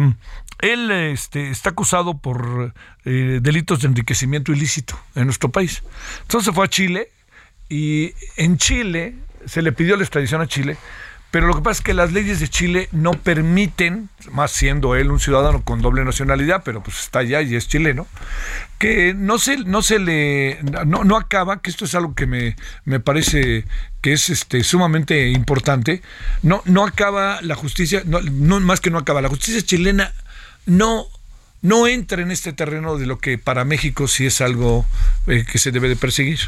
él 0.59 0.91
este, 0.91 1.49
está 1.49 1.71
acusado 1.71 2.19
por 2.19 2.73
eh, 3.05 3.39
delitos 3.41 3.81
de 3.81 3.87
enriquecimiento 3.87 4.51
ilícito 4.51 4.99
en 5.15 5.25
nuestro 5.25 5.49
país. 5.49 5.81
Entonces 6.21 6.53
fue 6.53 6.65
a 6.65 6.69
Chile 6.69 7.09
y 7.69 8.13
en 8.37 8.57
Chile 8.57 9.15
se 9.45 9.63
le 9.63 9.71
pidió 9.71 9.97
la 9.97 10.03
extradición 10.03 10.41
a 10.41 10.47
Chile, 10.47 10.77
pero 11.31 11.47
lo 11.47 11.55
que 11.55 11.61
pasa 11.61 11.79
es 11.79 11.81
que 11.81 11.95
las 11.95 12.11
leyes 12.11 12.39
de 12.39 12.47
Chile 12.47 12.89
no 12.91 13.13
permiten, 13.13 14.09
más 14.31 14.51
siendo 14.51 14.95
él 14.95 15.09
un 15.09 15.19
ciudadano 15.19 15.63
con 15.63 15.81
doble 15.81 16.05
nacionalidad, 16.05 16.61
pero 16.63 16.83
pues 16.83 16.99
está 16.99 17.19
allá 17.19 17.41
y 17.41 17.55
es 17.55 17.67
chileno, 17.67 18.05
que 18.77 19.15
no 19.15 19.39
se, 19.39 19.57
no 19.57 19.81
se 19.81 19.97
le, 19.97 20.59
no, 20.85 21.03
no 21.03 21.17
acaba, 21.17 21.61
que 21.61 21.71
esto 21.71 21.85
es 21.85 21.95
algo 21.95 22.13
que 22.13 22.27
me, 22.27 22.55
me 22.83 22.99
parece 22.99 23.65
que 24.01 24.13
es 24.13 24.29
este, 24.29 24.63
sumamente 24.63 25.29
importante, 25.29 26.01
no, 26.41 26.61
no 26.65 26.85
acaba 26.85 27.41
la 27.41 27.55
justicia, 27.55 28.03
no, 28.05 28.59
más 28.59 28.81
que 28.81 28.89
no 28.89 28.97
acaba, 28.97 29.21
la 29.21 29.29
justicia 29.29 29.61
chilena 29.61 30.13
no, 30.65 31.05
no 31.61 31.87
entra 31.87 32.21
en 32.21 32.31
este 32.31 32.53
terreno 32.53 32.97
de 32.97 33.05
lo 33.05 33.19
que 33.19 33.37
para 33.37 33.63
México 33.63 34.07
sí 34.07 34.25
es 34.25 34.41
algo 34.41 34.85
eh, 35.27 35.45
que 35.49 35.59
se 35.59 35.71
debe 35.71 35.87
de 35.87 35.95
perseguir. 35.95 36.39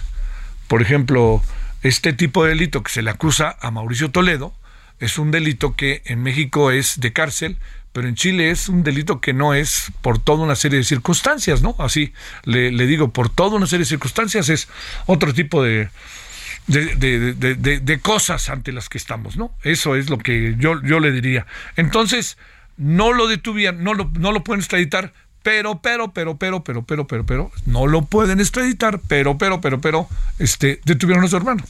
Por 0.68 0.82
ejemplo, 0.82 1.44
este 1.84 2.14
tipo 2.14 2.44
de 2.44 2.50
delito 2.50 2.82
que 2.82 2.92
se 2.92 3.02
le 3.02 3.12
acusa 3.12 3.56
a 3.62 3.70
Mauricio 3.70 4.10
Toledo 4.10 4.54
es 5.00 5.18
un 5.18 5.32
delito 5.32 5.76
que 5.76 6.02
en 6.06 6.24
México 6.24 6.72
es 6.72 7.00
de 7.00 7.14
cárcel, 7.14 7.58
pero 7.92 8.08
en 8.08 8.16
Chile 8.16 8.50
es 8.50 8.70
un 8.70 8.84
delito 8.84 9.22
que 9.22 9.34
no 9.34 9.54
es 9.54 9.92
por 10.02 10.18
toda 10.18 10.44
una 10.44 10.56
serie 10.56 10.80
de 10.80 10.84
circunstancias, 10.84 11.62
¿no? 11.62 11.76
Así 11.78 12.14
le, 12.44 12.72
digo, 12.88 13.12
por 13.12 13.30
toda 13.30 13.58
una 13.58 13.68
serie 13.68 13.84
de 13.84 13.90
circunstancias 13.90 14.50
es 14.50 14.68
otro 15.06 15.34
tipo 15.34 15.62
de, 15.62 15.90
de, 16.68 17.80
de, 17.82 18.00
cosas 18.00 18.50
ante 18.50 18.72
las 18.72 18.90
que 18.90 18.98
estamos, 18.98 19.38
¿no? 19.38 19.52
Eso 19.64 19.96
es 19.96 20.10
lo 20.10 20.18
que 20.18 20.56
yo, 20.58 20.82
yo 20.82 21.00
le 21.00 21.12
diría. 21.12 21.46
Entonces, 21.76 22.38
no 22.78 23.14
lo 23.14 23.28
detuvieron, 23.28 23.84
no 23.84 23.94
lo, 23.94 24.10
no 24.18 24.32
lo 24.32 24.44
pueden 24.44 24.62
extraditar, 24.62 25.14
pero, 25.42 25.82
pero, 25.82 26.14
pero, 26.14 26.38
pero, 26.38 26.64
pero, 26.64 26.84
pero, 26.84 27.06
pero, 27.06 27.26
pero, 27.26 27.52
no 27.66 27.88
lo 27.88 28.06
pueden 28.06 28.40
extraditar, 28.40 29.00
pero, 29.08 29.38
pero, 29.38 29.60
pero, 29.62 29.82
pero, 29.82 30.08
este, 30.40 30.80
detuvieron 30.86 31.24
a 31.26 31.28
su 31.28 31.38
hermano. 31.38 31.64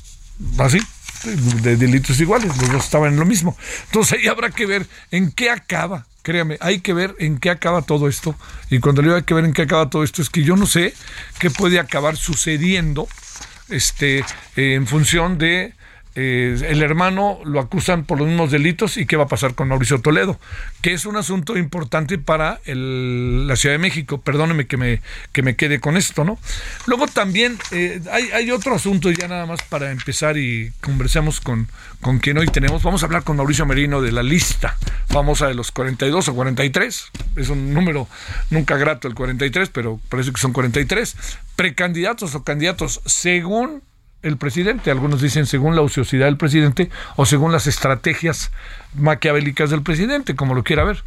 Así, 0.60 0.80
de 1.24 1.76
delitos 1.76 2.20
iguales, 2.20 2.56
los 2.58 2.72
dos 2.72 2.86
estaban 2.86 3.14
en 3.14 3.20
lo 3.20 3.26
mismo. 3.26 3.58
Entonces 3.86 4.20
ahí 4.20 4.28
habrá 4.28 4.52
que 4.52 4.66
ver 4.66 4.88
en 5.12 5.32
qué 5.32 5.50
acaba. 5.50 6.06
Créame, 6.22 6.58
hay 6.62 6.80
que 6.80 6.94
ver 6.94 7.16
en 7.20 7.38
qué 7.38 7.50
acaba 7.50 7.82
todo 7.82 8.08
esto. 8.08 8.36
Y 8.70 8.80
cuando 8.80 9.02
le 9.02 9.08
digo 9.08 9.18
hay 9.18 9.24
que 9.24 9.34
ver 9.34 9.46
en 9.46 9.54
qué 9.54 9.64
acaba 9.64 9.90
todo 9.90 10.04
esto, 10.04 10.22
es 10.22 10.30
que 10.30 10.44
yo 10.44 10.56
no 10.56 10.66
sé 10.66 10.94
qué 11.40 11.50
puede 11.50 11.80
acabar 11.80 12.16
sucediendo 12.16 13.08
este, 13.70 14.24
en 14.56 14.88
función 14.88 15.38
de 15.38 15.74
eh, 16.16 16.56
el 16.68 16.84
hermano 16.84 17.40
lo 17.44 17.60
acusan 17.60 18.06
por 18.06 18.20
los 18.20 18.28
mismos 18.28 18.52
delitos 18.52 18.98
y 18.98 19.06
qué 19.06 19.16
va 19.16 19.24
a 19.24 19.28
pasar 19.28 19.56
con 19.56 19.68
Mauricio 19.68 20.00
Toledo, 20.00 20.40
que 20.82 20.94
es 20.94 21.06
un 21.06 21.16
asunto 21.16 21.58
importante 21.58 22.20
para 22.20 22.60
la 22.66 23.56
Ciudad 23.56 23.74
de 23.74 23.80
México. 23.80 24.22
Perdóneme 24.22 24.68
que 24.68 24.78
me, 24.78 25.02
que 25.32 25.42
me 25.42 25.56
quede 25.56 25.80
con 25.80 25.98
esto, 25.98 26.24
¿no? 26.24 26.38
Luego 26.86 27.08
también 27.08 27.58
eh, 27.72 28.00
hay, 28.12 28.52
otro 28.52 28.76
asunto 28.76 29.10
ya 29.10 29.28
nada 29.28 29.48
más 29.48 29.64
para 29.64 29.92
empezar 29.92 30.38
y 30.38 30.72
conversemos 30.82 31.42
con, 31.42 31.68
con 32.02 32.20
quien 32.20 32.38
hoy 32.38 32.48
tenemos. 32.48 32.84
Vamos 32.84 33.02
a 33.02 33.08
hablar 33.08 33.24
con 33.24 33.38
Mauricio 33.38 33.66
Merino 33.66 34.02
de 34.02 34.12
la 34.12 34.22
lista 34.22 34.78
famosa 35.08 35.48
de 35.48 35.56
los 35.56 35.72
42 35.72 36.28
o 36.28 36.36
43. 36.36 37.12
Es 37.38 37.50
un 37.50 37.74
número 37.74 38.08
nunca 38.52 38.78
grato 38.78 39.08
el 39.08 39.16
43, 39.16 39.70
pero 39.70 40.00
parece 40.10 40.32
que 40.32 40.40
son 40.40 40.54
43 40.54 41.16
precandidatos 41.56 42.36
o 42.36 42.44
candidatos 42.44 43.02
según 43.06 43.82
el 44.24 44.38
presidente. 44.38 44.90
Algunos 44.90 45.22
dicen 45.22 45.46
según 45.46 45.76
la 45.76 45.82
ociosidad 45.82 46.26
del 46.26 46.38
presidente 46.38 46.90
o 47.16 47.26
según 47.26 47.52
las 47.52 47.68
estrategias 47.68 48.52
maquiavélicas 48.96 49.70
del 49.70 49.84
presidente, 49.84 50.36
como 50.36 50.56
lo 50.56 50.64
quiera 50.64 50.84
ver. 50.84 51.04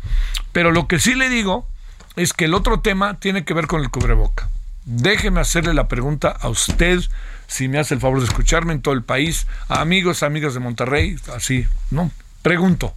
Pero 0.53 0.71
lo 0.71 0.87
que 0.87 1.01
sí 1.01 1.15
le 1.15 1.29
digo 1.29 1.67
es 2.15 2.33
que 2.33 2.47
el 2.47 2.55
otro 2.55 2.81
tema 2.81 3.19
tiene 3.19 3.45
que 3.45 3.55
ver 3.55 3.67
con 3.67 3.81
el 3.81 3.91
cubreboca. 3.91 4.49
Déjeme 4.85 5.41
hacerle 5.41 5.75
la 5.75 5.89
pregunta 5.89 6.29
a 6.29 6.49
usted, 6.49 7.01
si 7.49 7.67
me 7.67 7.79
hace 7.79 7.95
el 7.95 8.01
favor 8.01 8.21
de 8.21 8.27
escucharme 8.27 8.73
en 8.73 8.83
todo 8.83 8.95
el 8.95 9.03
país, 9.03 9.47
amigos, 9.69 10.23
amigas 10.23 10.55
de 10.55 10.61
Monterrey, 10.61 11.17
así, 11.35 11.67
¿no? 11.91 12.13
Pregunto, 12.43 12.95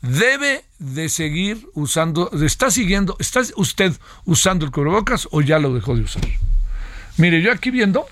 ¿debe 0.00 0.64
de 0.78 1.10
seguir 1.10 1.68
usando, 1.74 2.30
está 2.42 2.70
siguiendo, 2.70 3.16
está 3.20 3.42
usted 3.56 3.92
usando 4.24 4.64
el 4.64 4.72
cubrebocas 4.72 5.28
o 5.30 5.42
ya 5.42 5.58
lo 5.58 5.74
dejó 5.74 5.94
de 5.94 6.02
usar? 6.02 6.22
Mire, 7.18 7.42
yo 7.42 7.52
aquí 7.52 7.70
viendo, 7.70 8.06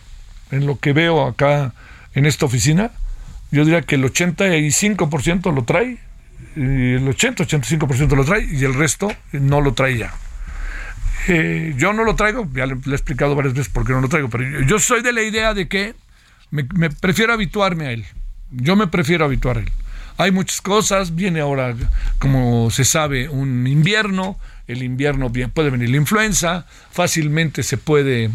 en 0.50 0.66
lo 0.66 0.78
que 0.78 0.92
veo 0.92 1.26
acá 1.26 1.72
en 2.14 2.26
esta 2.26 2.46
oficina, 2.46 2.90
yo 3.50 3.64
diría 3.64 3.82
que 3.82 3.96
el 3.96 4.04
85% 4.04 5.52
lo 5.54 5.64
trae, 5.64 5.98
el 6.56 7.06
80-85% 7.06 8.16
lo 8.16 8.24
trae 8.24 8.44
y 8.44 8.64
el 8.64 8.74
resto 8.74 9.12
no 9.32 9.60
lo 9.60 9.74
trae 9.74 9.98
ya. 9.98 10.14
Eh, 11.28 11.74
yo 11.76 11.92
no 11.92 12.04
lo 12.04 12.16
traigo, 12.16 12.48
ya 12.54 12.66
le, 12.66 12.74
he 12.74 12.90
explicado 12.90 13.34
varias 13.34 13.54
veces 13.54 13.72
por 13.72 13.86
qué 13.86 13.92
no 13.92 14.00
lo 14.00 14.08
traigo, 14.08 14.30
pero 14.30 14.62
yo, 14.62 14.78
soy 14.78 15.02
de 15.02 15.12
la 15.12 15.22
idea 15.22 15.52
de 15.54 15.68
que 15.68 15.94
me, 16.50 16.64
prefiero 16.90 17.32
habituarme 17.32 17.86
a 17.86 17.92
él. 17.92 18.04
Yo 18.50 18.74
me 18.74 18.86
prefiero 18.86 19.24
habituar 19.24 19.58
a 19.58 19.60
él. 19.60 19.70
Hay 20.16 20.32
muchas 20.32 20.60
cosas, 20.60 21.14
viene 21.14 21.40
ahora, 21.40 21.74
como 22.18 22.70
se 22.70 22.84
sabe, 22.84 23.28
un 23.28 23.66
invierno, 23.66 24.38
el 24.66 24.82
invierno 24.82 25.32
puede 25.52 25.70
venir 25.70 25.90
la 25.90 25.96
influenza, 25.96 26.66
fácilmente 26.90 27.62
se 27.62 27.76
puede 27.76 28.30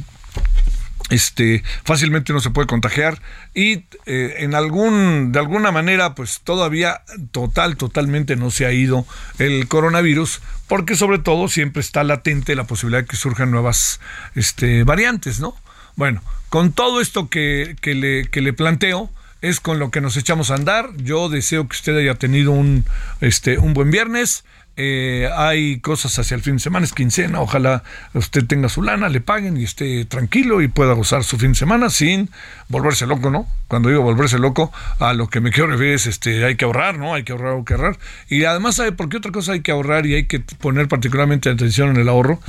este 1.09 1.63
fácilmente 1.83 2.33
no 2.33 2.39
se 2.39 2.49
puede 2.49 2.67
contagiar 2.67 3.21
y 3.53 3.85
eh, 4.05 4.37
en 4.39 4.55
algún 4.55 5.31
de 5.31 5.39
alguna 5.39 5.71
manera 5.71 6.15
pues 6.15 6.41
todavía 6.43 7.01
total 7.31 7.77
totalmente 7.77 8.35
no 8.35 8.49
se 8.49 8.65
ha 8.65 8.71
ido 8.71 9.05
el 9.37 9.67
coronavirus 9.67 10.41
porque 10.67 10.95
sobre 10.95 11.19
todo 11.19 11.47
siempre 11.47 11.81
está 11.81 12.03
latente 12.03 12.55
la 12.55 12.63
posibilidad 12.63 13.03
de 13.03 13.07
que 13.07 13.17
surjan 13.17 13.51
nuevas 13.51 13.99
este, 14.33 14.83
variantes 14.83 15.39
no 15.39 15.55
bueno 15.95 16.23
con 16.49 16.71
todo 16.71 17.01
esto 17.01 17.29
que, 17.29 17.75
que, 17.81 17.93
le, 17.93 18.27
que 18.29 18.41
le 18.41 18.53
planteo 18.53 19.11
es 19.41 19.59
con 19.59 19.77
lo 19.77 19.91
que 19.91 20.01
nos 20.01 20.17
echamos 20.17 20.49
a 20.49 20.55
andar. 20.55 20.89
Yo 20.97 21.29
deseo 21.29 21.67
que 21.67 21.75
usted 21.75 21.97
haya 21.97 22.15
tenido 22.15 22.51
un 22.51 22.85
este 23.21 23.59
un 23.59 23.73
buen 23.73 23.91
viernes 23.91 24.43
eh, 24.77 25.29
hay 25.33 25.79
cosas 25.79 26.19
hacia 26.19 26.35
el 26.35 26.41
fin 26.41 26.55
de 26.55 26.59
semana, 26.59 26.85
es 26.85 26.91
quincena, 26.91 27.39
ojalá 27.39 27.83
usted 28.13 28.45
tenga 28.45 28.67
su 28.67 28.81
lana, 28.81 29.07
le 29.07 29.21
paguen 29.21 29.55
y 29.55 29.63
esté 29.63 30.03
tranquilo 30.03 30.61
y 30.61 30.67
pueda 30.67 30.93
gozar 30.93 31.23
su 31.23 31.37
fin 31.37 31.51
de 31.51 31.55
semana 31.55 31.89
sin 31.89 32.29
volverse 32.67 33.07
loco, 33.07 33.29
¿no? 33.29 33.47
Cuando 33.67 33.89
digo 33.89 34.01
volverse 34.01 34.37
loco, 34.37 34.71
a 34.99 35.13
lo 35.13 35.27
que 35.27 35.39
me 35.39 35.51
quiero 35.51 35.69
referir 35.69 35.93
es, 35.93 36.07
este, 36.07 36.43
hay 36.45 36.55
que 36.55 36.65
ahorrar, 36.65 36.97
¿no? 36.97 37.13
Hay 37.13 37.23
que 37.23 37.31
ahorrar, 37.31 37.57
hay 37.57 37.63
que 37.63 37.73
ahorrar. 37.73 37.97
Y 38.29 38.43
además, 38.43 38.75
¿sabe 38.75 38.91
por 38.91 39.09
qué 39.09 39.17
otra 39.17 39.31
cosa 39.31 39.53
hay 39.53 39.61
que 39.61 39.71
ahorrar 39.71 40.05
y 40.05 40.15
hay 40.15 40.25
que 40.25 40.39
poner 40.39 40.87
particularmente 40.87 41.49
atención 41.49 41.89
en 41.89 41.97
el 41.97 42.09
ahorro? 42.09 42.39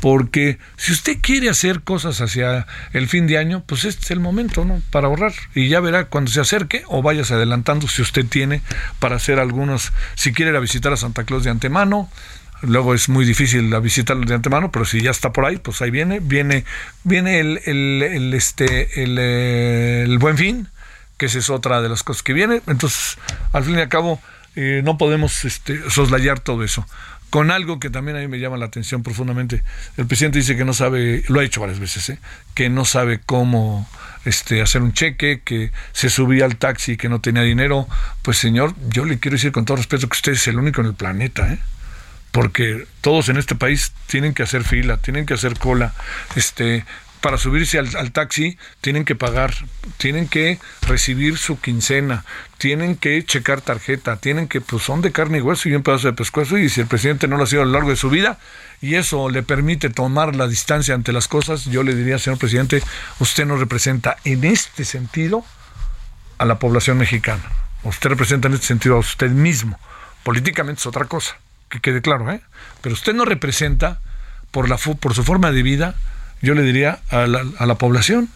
Porque 0.00 0.58
si 0.76 0.92
usted 0.92 1.18
quiere 1.20 1.50
hacer 1.50 1.82
cosas 1.82 2.20
hacia 2.20 2.66
el 2.92 3.08
fin 3.08 3.26
de 3.26 3.36
año, 3.38 3.62
pues 3.66 3.84
este 3.84 4.04
es 4.04 4.10
el 4.10 4.20
momento, 4.20 4.64
¿no? 4.64 4.80
Para 4.90 5.08
ahorrar. 5.08 5.32
Y 5.54 5.68
ya 5.68 5.80
verá 5.80 6.06
cuando 6.06 6.30
se 6.30 6.40
acerque 6.40 6.84
o 6.86 7.02
vayas 7.02 7.30
adelantando 7.30 7.86
si 7.88 8.00
usted 8.00 8.24
tiene 8.24 8.62
para 8.98 9.16
hacer 9.16 9.38
algunos, 9.38 9.92
si 10.14 10.32
quiere 10.32 10.52
ir 10.52 10.56
a 10.56 10.60
visitar 10.60 10.92
a 10.92 10.96
Santa 10.96 11.24
Claus 11.24 11.44
de 11.44 11.50
antemano, 11.70 12.10
luego 12.62 12.94
es 12.94 13.08
muy 13.08 13.24
difícil 13.24 13.72
visitarlo 13.80 14.24
de 14.26 14.34
antemano, 14.34 14.72
pero 14.72 14.84
si 14.84 15.00
ya 15.00 15.10
está 15.10 15.32
por 15.32 15.44
ahí, 15.44 15.56
pues 15.56 15.80
ahí 15.82 15.90
viene, 15.90 16.20
viene, 16.20 16.64
viene 17.04 17.38
el, 17.38 17.60
el, 17.64 18.34
este, 18.34 19.02
el, 19.02 19.18
el, 19.18 20.18
buen 20.18 20.36
fin, 20.36 20.68
que 21.16 21.26
esa 21.26 21.38
es 21.38 21.48
otra 21.48 21.80
de 21.80 21.88
las 21.88 22.02
cosas 22.02 22.22
que 22.24 22.32
viene. 22.32 22.60
Entonces, 22.66 23.18
al 23.52 23.64
fin 23.64 23.76
y 23.76 23.80
al 23.80 23.88
cabo, 23.88 24.20
eh, 24.56 24.82
no 24.84 24.98
podemos 24.98 25.44
este, 25.44 25.88
soslayar 25.90 26.40
todo 26.40 26.64
eso. 26.64 26.84
Con 27.30 27.52
algo 27.52 27.78
que 27.78 27.90
también 27.90 28.16
a 28.16 28.20
mí 28.20 28.26
me 28.26 28.40
llama 28.40 28.56
la 28.56 28.66
atención 28.66 29.04
profundamente. 29.04 29.62
El 29.96 30.06
presidente 30.06 30.38
dice 30.38 30.56
que 30.56 30.64
no 30.64 30.74
sabe, 30.74 31.22
lo 31.28 31.38
ha 31.38 31.44
dicho 31.44 31.60
varias 31.60 31.78
veces, 31.78 32.10
¿eh? 32.10 32.18
que 32.54 32.68
no 32.68 32.84
sabe 32.84 33.20
cómo 33.24 33.88
este, 34.24 34.62
hacer 34.62 34.82
un 34.82 34.92
cheque, 34.92 35.40
que 35.44 35.70
se 35.92 36.10
subía 36.10 36.44
al 36.44 36.56
taxi 36.56 36.96
que 36.96 37.08
no 37.08 37.20
tenía 37.20 37.42
dinero. 37.42 37.88
Pues 38.22 38.38
señor, 38.38 38.74
yo 38.88 39.04
le 39.04 39.18
quiero 39.18 39.36
decir 39.36 39.52
con 39.52 39.64
todo 39.64 39.76
respeto 39.76 40.08
que 40.08 40.16
usted 40.16 40.32
es 40.32 40.46
el 40.48 40.58
único 40.58 40.80
en 40.80 40.88
el 40.88 40.94
planeta, 40.94 41.52
¿eh? 41.52 41.58
porque 42.32 42.86
todos 43.00 43.28
en 43.28 43.36
este 43.36 43.54
país 43.54 43.92
tienen 44.06 44.34
que 44.34 44.42
hacer 44.42 44.64
fila, 44.64 44.98
tienen 44.98 45.26
que 45.26 45.34
hacer 45.34 45.58
cola, 45.58 45.94
este, 46.36 46.84
para 47.20 47.38
subirse 47.38 47.78
al, 47.78 48.12
taxi 48.12 48.58
tienen 48.80 49.04
que 49.04 49.14
pagar, 49.14 49.54
tienen 49.98 50.28
que 50.28 50.58
recibir 50.82 51.36
su 51.38 51.60
quincena, 51.60 52.24
tienen 52.58 52.96
que 52.96 53.24
checar 53.24 53.60
tarjeta, 53.60 54.16
tienen 54.16 54.48
que, 54.48 54.60
pues 54.60 54.82
son 54.82 55.02
de 55.02 55.12
carne 55.12 55.38
y 55.38 55.40
hueso 55.40 55.68
y 55.68 55.74
un 55.74 55.82
pedazo 55.82 56.08
de 56.08 56.14
pescuezo 56.14 56.58
y 56.58 56.68
si 56.68 56.80
el 56.80 56.86
presidente 56.86 57.28
no 57.28 57.36
lo 57.36 57.44
ha 57.44 57.46
sido 57.46 57.62
a 57.62 57.64
lo 57.66 57.72
largo 57.72 57.90
de 57.90 57.96
su 57.96 58.10
vida 58.10 58.38
y 58.80 58.94
eso 58.94 59.28
le 59.28 59.42
permite 59.42 59.90
tomar 59.90 60.34
la 60.34 60.48
distancia 60.48 60.94
ante 60.94 61.12
las 61.12 61.28
cosas, 61.28 61.66
yo 61.66 61.82
le 61.82 61.94
diría, 61.94 62.18
señor 62.18 62.38
presidente, 62.38 62.82
usted 63.18 63.46
no 63.46 63.56
representa 63.56 64.16
en 64.24 64.44
este 64.44 64.84
sentido 64.84 65.44
a 66.38 66.44
la 66.46 66.58
población 66.58 66.96
mexicana, 66.96 67.42
usted 67.84 68.08
representa 68.08 68.48
en 68.48 68.54
este 68.54 68.66
sentido 68.66 68.96
a 68.96 69.00
usted 69.00 69.30
mismo, 69.30 69.78
políticamente 70.22 70.80
es 70.80 70.86
otra 70.86 71.04
cosa 71.04 71.36
que 71.68 71.80
quede 71.80 72.02
claro, 72.02 72.30
¿eh? 72.30 72.40
Pero 72.82 72.94
usted 72.94 73.14
no 73.14 73.24
representa 73.24 74.00
por, 74.50 74.68
la, 74.68 74.76
por 74.76 75.14
su 75.14 75.22
forma 75.22 75.52
de 75.52 75.62
vida, 75.62 75.94
yo 76.42 76.54
le 76.54 76.62
diría 76.62 77.00
a 77.10 77.26
la, 77.26 77.74
población, 77.76 78.28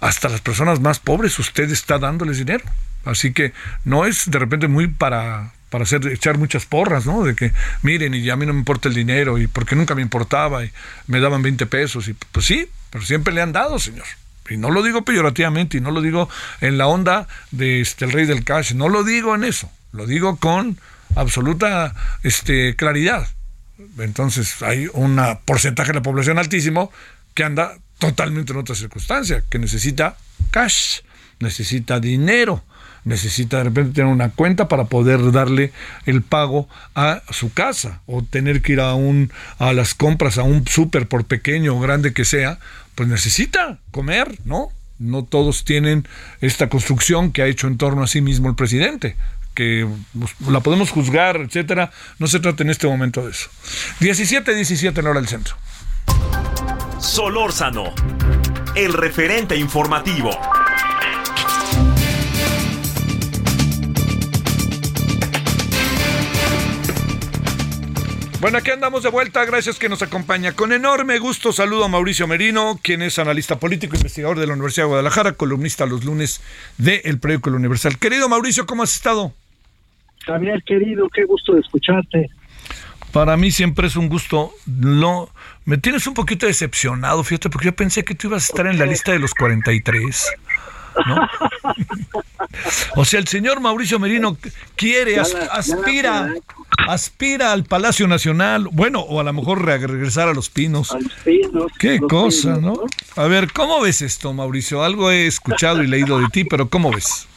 hasta 0.00 0.28
las 0.28 0.40
personas 0.40 0.80
más 0.80 0.98
pobres, 0.98 1.38
usted 1.38 1.70
está 1.70 1.98
dándoles 1.98 2.38
dinero. 2.38 2.64
Así 3.04 3.32
que 3.32 3.52
no 3.84 4.06
es 4.06 4.30
de 4.30 4.38
repente 4.38 4.68
muy 4.68 4.86
para, 4.88 5.52
para 5.70 5.84
hacer, 5.84 6.06
echar 6.08 6.38
muchas 6.38 6.66
porras, 6.66 7.06
¿no? 7.06 7.24
De 7.24 7.34
que 7.34 7.52
miren, 7.82 8.14
y 8.14 8.28
a 8.30 8.36
mí 8.36 8.46
no 8.46 8.52
me 8.52 8.60
importa 8.60 8.88
el 8.88 8.94
dinero, 8.94 9.38
y 9.38 9.46
porque 9.46 9.74
nunca 9.74 9.94
me 9.94 10.02
importaba, 10.02 10.64
y 10.64 10.70
me 11.06 11.20
daban 11.20 11.42
20 11.42 11.66
pesos, 11.66 12.08
y 12.08 12.14
pues 12.14 12.46
sí, 12.46 12.68
pero 12.90 13.04
siempre 13.04 13.34
le 13.34 13.42
han 13.42 13.52
dado, 13.52 13.78
señor. 13.78 14.06
Y 14.48 14.56
no 14.56 14.70
lo 14.70 14.82
digo 14.82 15.02
peyorativamente, 15.02 15.78
y 15.78 15.80
no 15.80 15.90
lo 15.90 16.00
digo 16.00 16.28
en 16.60 16.78
la 16.78 16.86
onda 16.86 17.26
de 17.50 17.80
este, 17.80 18.04
el 18.04 18.12
rey 18.12 18.26
del 18.26 18.44
cash, 18.44 18.74
no 18.74 18.88
lo 18.88 19.04
digo 19.04 19.34
en 19.34 19.44
eso, 19.44 19.70
lo 19.92 20.06
digo 20.06 20.36
con 20.36 20.78
absoluta 21.16 21.94
este, 22.22 22.76
claridad. 22.76 23.26
Entonces 23.98 24.62
hay 24.62 24.88
un 24.92 25.20
porcentaje 25.44 25.88
de 25.88 25.98
la 25.98 26.02
población 26.02 26.38
altísimo 26.38 26.90
que 27.34 27.44
anda 27.44 27.78
totalmente 27.98 28.52
en 28.52 28.58
otra 28.58 28.74
circunstancia, 28.74 29.44
que 29.48 29.58
necesita 29.58 30.16
cash, 30.50 31.00
necesita 31.40 32.00
dinero, 32.00 32.62
necesita 33.04 33.58
de 33.58 33.64
repente 33.64 33.94
tener 33.94 34.12
una 34.12 34.30
cuenta 34.30 34.68
para 34.68 34.84
poder 34.84 35.32
darle 35.32 35.72
el 36.06 36.22
pago 36.22 36.68
a 36.94 37.22
su 37.30 37.52
casa 37.52 38.00
o 38.06 38.22
tener 38.22 38.62
que 38.62 38.74
ir 38.74 38.80
a 38.80 38.94
un 38.94 39.32
a 39.58 39.72
las 39.72 39.94
compras 39.94 40.38
a 40.38 40.42
un 40.42 40.66
súper 40.66 41.08
por 41.08 41.24
pequeño 41.24 41.76
o 41.76 41.80
grande 41.80 42.12
que 42.12 42.24
sea, 42.24 42.58
pues 42.94 43.08
necesita 43.08 43.78
comer, 43.90 44.38
¿no? 44.44 44.68
No 44.98 45.24
todos 45.24 45.64
tienen 45.64 46.06
esta 46.40 46.68
construcción 46.68 47.32
que 47.32 47.42
ha 47.42 47.46
hecho 47.46 47.66
en 47.66 47.76
torno 47.76 48.02
a 48.02 48.06
sí 48.06 48.20
mismo 48.20 48.48
el 48.48 48.54
presidente 48.54 49.16
que 49.54 49.88
la 50.48 50.60
podemos 50.60 50.90
juzgar, 50.90 51.36
etcétera. 51.36 51.90
No 52.18 52.26
se 52.26 52.40
trata 52.40 52.62
en 52.62 52.70
este 52.70 52.86
momento 52.86 53.24
de 53.24 53.30
eso. 53.30 53.48
17, 54.00 54.54
17 54.54 55.00
en 55.00 55.06
hora 55.06 55.20
del 55.20 55.28
centro. 55.28 55.56
Solórzano, 56.98 57.92
el 58.76 58.92
referente 58.92 59.56
informativo. 59.56 60.30
Bueno, 68.42 68.58
aquí 68.58 68.72
andamos 68.72 69.04
de 69.04 69.08
vuelta, 69.08 69.44
gracias 69.44 69.78
que 69.78 69.88
nos 69.88 70.02
acompaña. 70.02 70.54
Con 70.54 70.72
enorme 70.72 71.20
gusto 71.20 71.52
saludo 71.52 71.84
a 71.84 71.88
Mauricio 71.88 72.26
Merino, 72.26 72.80
quien 72.82 73.00
es 73.00 73.20
analista 73.20 73.60
político, 73.60 73.94
investigador 73.94 74.40
de 74.40 74.48
la 74.48 74.54
Universidad 74.54 74.86
de 74.86 74.88
Guadalajara, 74.88 75.34
columnista 75.34 75.86
los 75.86 76.02
lunes 76.04 76.40
de 76.76 77.02
El 77.04 77.20
Periódico 77.20 77.50
Universal. 77.50 77.98
Querido 77.98 78.28
Mauricio, 78.28 78.66
¿cómo 78.66 78.82
has 78.82 78.96
estado? 78.96 79.32
Javier, 80.24 80.62
querido, 80.64 81.08
qué 81.08 81.24
gusto 81.24 81.54
de 81.54 81.60
escucharte. 81.60 82.30
Para 83.12 83.36
mí 83.36 83.50
siempre 83.50 83.86
es 83.86 83.96
un 83.96 84.08
gusto. 84.08 84.52
No, 84.66 85.28
me 85.64 85.76
tienes 85.76 86.06
un 86.06 86.14
poquito 86.14 86.46
decepcionado, 86.46 87.22
fíjate, 87.22 87.50
porque 87.50 87.66
yo 87.66 87.76
pensé 87.76 88.04
que 88.04 88.14
tú 88.14 88.28
ibas 88.28 88.44
a 88.44 88.46
estar 88.46 88.66
en 88.66 88.78
la 88.78 88.86
lista 88.86 89.12
de 89.12 89.18
los 89.18 89.34
43. 89.34 90.32
¿no? 91.06 91.28
o 92.96 93.04
sea, 93.04 93.20
el 93.20 93.28
señor 93.28 93.60
Mauricio 93.60 93.98
Merino 93.98 94.36
quiere, 94.76 95.18
aspira, 95.18 96.32
aspira 96.88 97.52
al 97.52 97.64
Palacio 97.64 98.08
Nacional, 98.08 98.68
bueno, 98.72 99.00
o 99.00 99.20
a 99.20 99.24
lo 99.24 99.32
mejor 99.32 99.64
regresar 99.64 100.28
a 100.28 100.34
Los 100.34 100.50
Pinos. 100.50 100.96
Qué 101.78 102.00
cosa, 102.00 102.56
¿no? 102.56 102.74
A 103.16 103.24
ver, 103.24 103.52
¿cómo 103.52 103.80
ves 103.80 104.02
esto, 104.02 104.32
Mauricio? 104.32 104.82
Algo 104.82 105.10
he 105.10 105.26
escuchado 105.26 105.82
y 105.82 105.86
leído 105.86 106.18
de 106.18 106.28
ti, 106.28 106.44
pero 106.44 106.68
¿cómo 106.68 106.90
ves? 106.90 107.28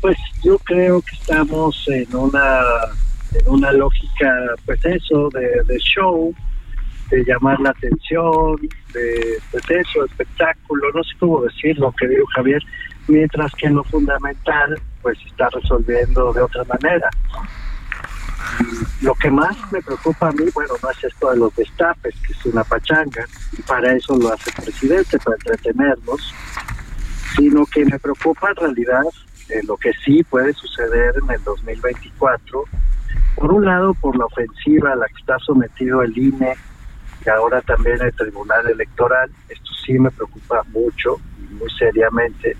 Pues 0.00 0.16
yo 0.42 0.58
creo 0.58 1.02
que 1.02 1.16
estamos 1.16 1.84
en 1.88 2.14
una 2.14 2.62
en 3.34 3.48
una 3.48 3.72
lógica, 3.72 4.32
pues 4.64 4.84
eso, 4.84 5.28
de, 5.30 5.78
show, 5.78 6.34
de 7.10 7.24
llamar 7.24 7.60
la 7.60 7.70
atención, 7.70 8.56
de 8.92 9.38
pues 9.50 9.64
eso, 9.70 10.04
espectáculo, 10.04 10.86
no 10.94 11.02
sé 11.04 11.10
cómo 11.18 11.42
decirlo, 11.42 11.92
querido 11.98 12.24
Javier, 12.34 12.62
mientras 13.06 13.52
que 13.54 13.66
en 13.66 13.74
lo 13.74 13.84
fundamental, 13.84 14.80
pues 15.02 15.18
está 15.26 15.48
resolviendo 15.50 16.32
de 16.32 16.42
otra 16.42 16.64
manera. 16.64 17.08
lo 19.02 19.14
que 19.14 19.30
más 19.30 19.56
me 19.72 19.82
preocupa 19.82 20.28
a 20.28 20.32
mí, 20.32 20.44
bueno, 20.54 20.74
no 20.82 20.90
es 20.90 21.04
esto 21.04 21.30
de 21.30 21.36
los 21.36 21.54
destapes, 21.54 22.14
que 22.26 22.32
es 22.32 22.46
una 22.46 22.64
pachanga, 22.64 23.24
y 23.56 23.62
para 23.62 23.94
eso 23.94 24.16
lo 24.16 24.32
hace 24.32 24.50
el 24.50 24.64
presidente, 24.64 25.18
para 25.18 25.36
entretenernos, 25.36 26.34
sino 27.36 27.66
que 27.66 27.84
me 27.84 27.98
preocupa 27.98 28.48
en 28.50 28.56
realidad 28.56 29.02
eh, 29.48 29.62
lo 29.66 29.76
que 29.76 29.92
sí 30.04 30.22
puede 30.24 30.52
suceder 30.52 31.14
en 31.22 31.30
el 31.30 31.42
2024. 31.44 32.64
Por 33.36 33.52
un 33.52 33.64
lado, 33.64 33.94
por 33.94 34.16
la 34.16 34.26
ofensiva 34.26 34.92
a 34.92 34.96
la 34.96 35.06
que 35.06 35.20
está 35.20 35.38
sometido 35.38 36.02
el 36.02 36.16
INE 36.16 36.54
y 37.24 37.28
ahora 37.28 37.60
también 37.62 38.00
el 38.02 38.12
Tribunal 38.14 38.68
Electoral. 38.68 39.30
Esto 39.48 39.70
sí 39.84 39.98
me 39.98 40.10
preocupa 40.10 40.62
mucho 40.72 41.16
y 41.38 41.54
muy 41.54 41.70
seriamente. 41.78 42.56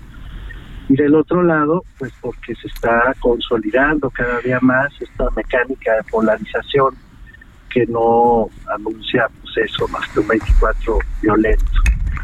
Y 0.87 0.95
del 0.95 1.13
otro 1.15 1.43
lado, 1.43 1.83
pues 1.99 2.11
porque 2.19 2.55
se 2.55 2.67
está 2.67 3.13
consolidando 3.19 4.09
cada 4.09 4.39
día 4.39 4.57
más 4.61 4.91
esta 4.99 5.29
mecánica 5.35 5.95
de 5.95 6.03
polarización 6.03 6.95
que 7.69 7.85
no 7.85 8.49
anuncia 8.75 9.29
pues 9.41 9.69
eso, 9.69 9.87
más 9.89 10.07
que 10.09 10.19
un 10.19 10.27
24 10.27 10.99
violento. 11.21 11.71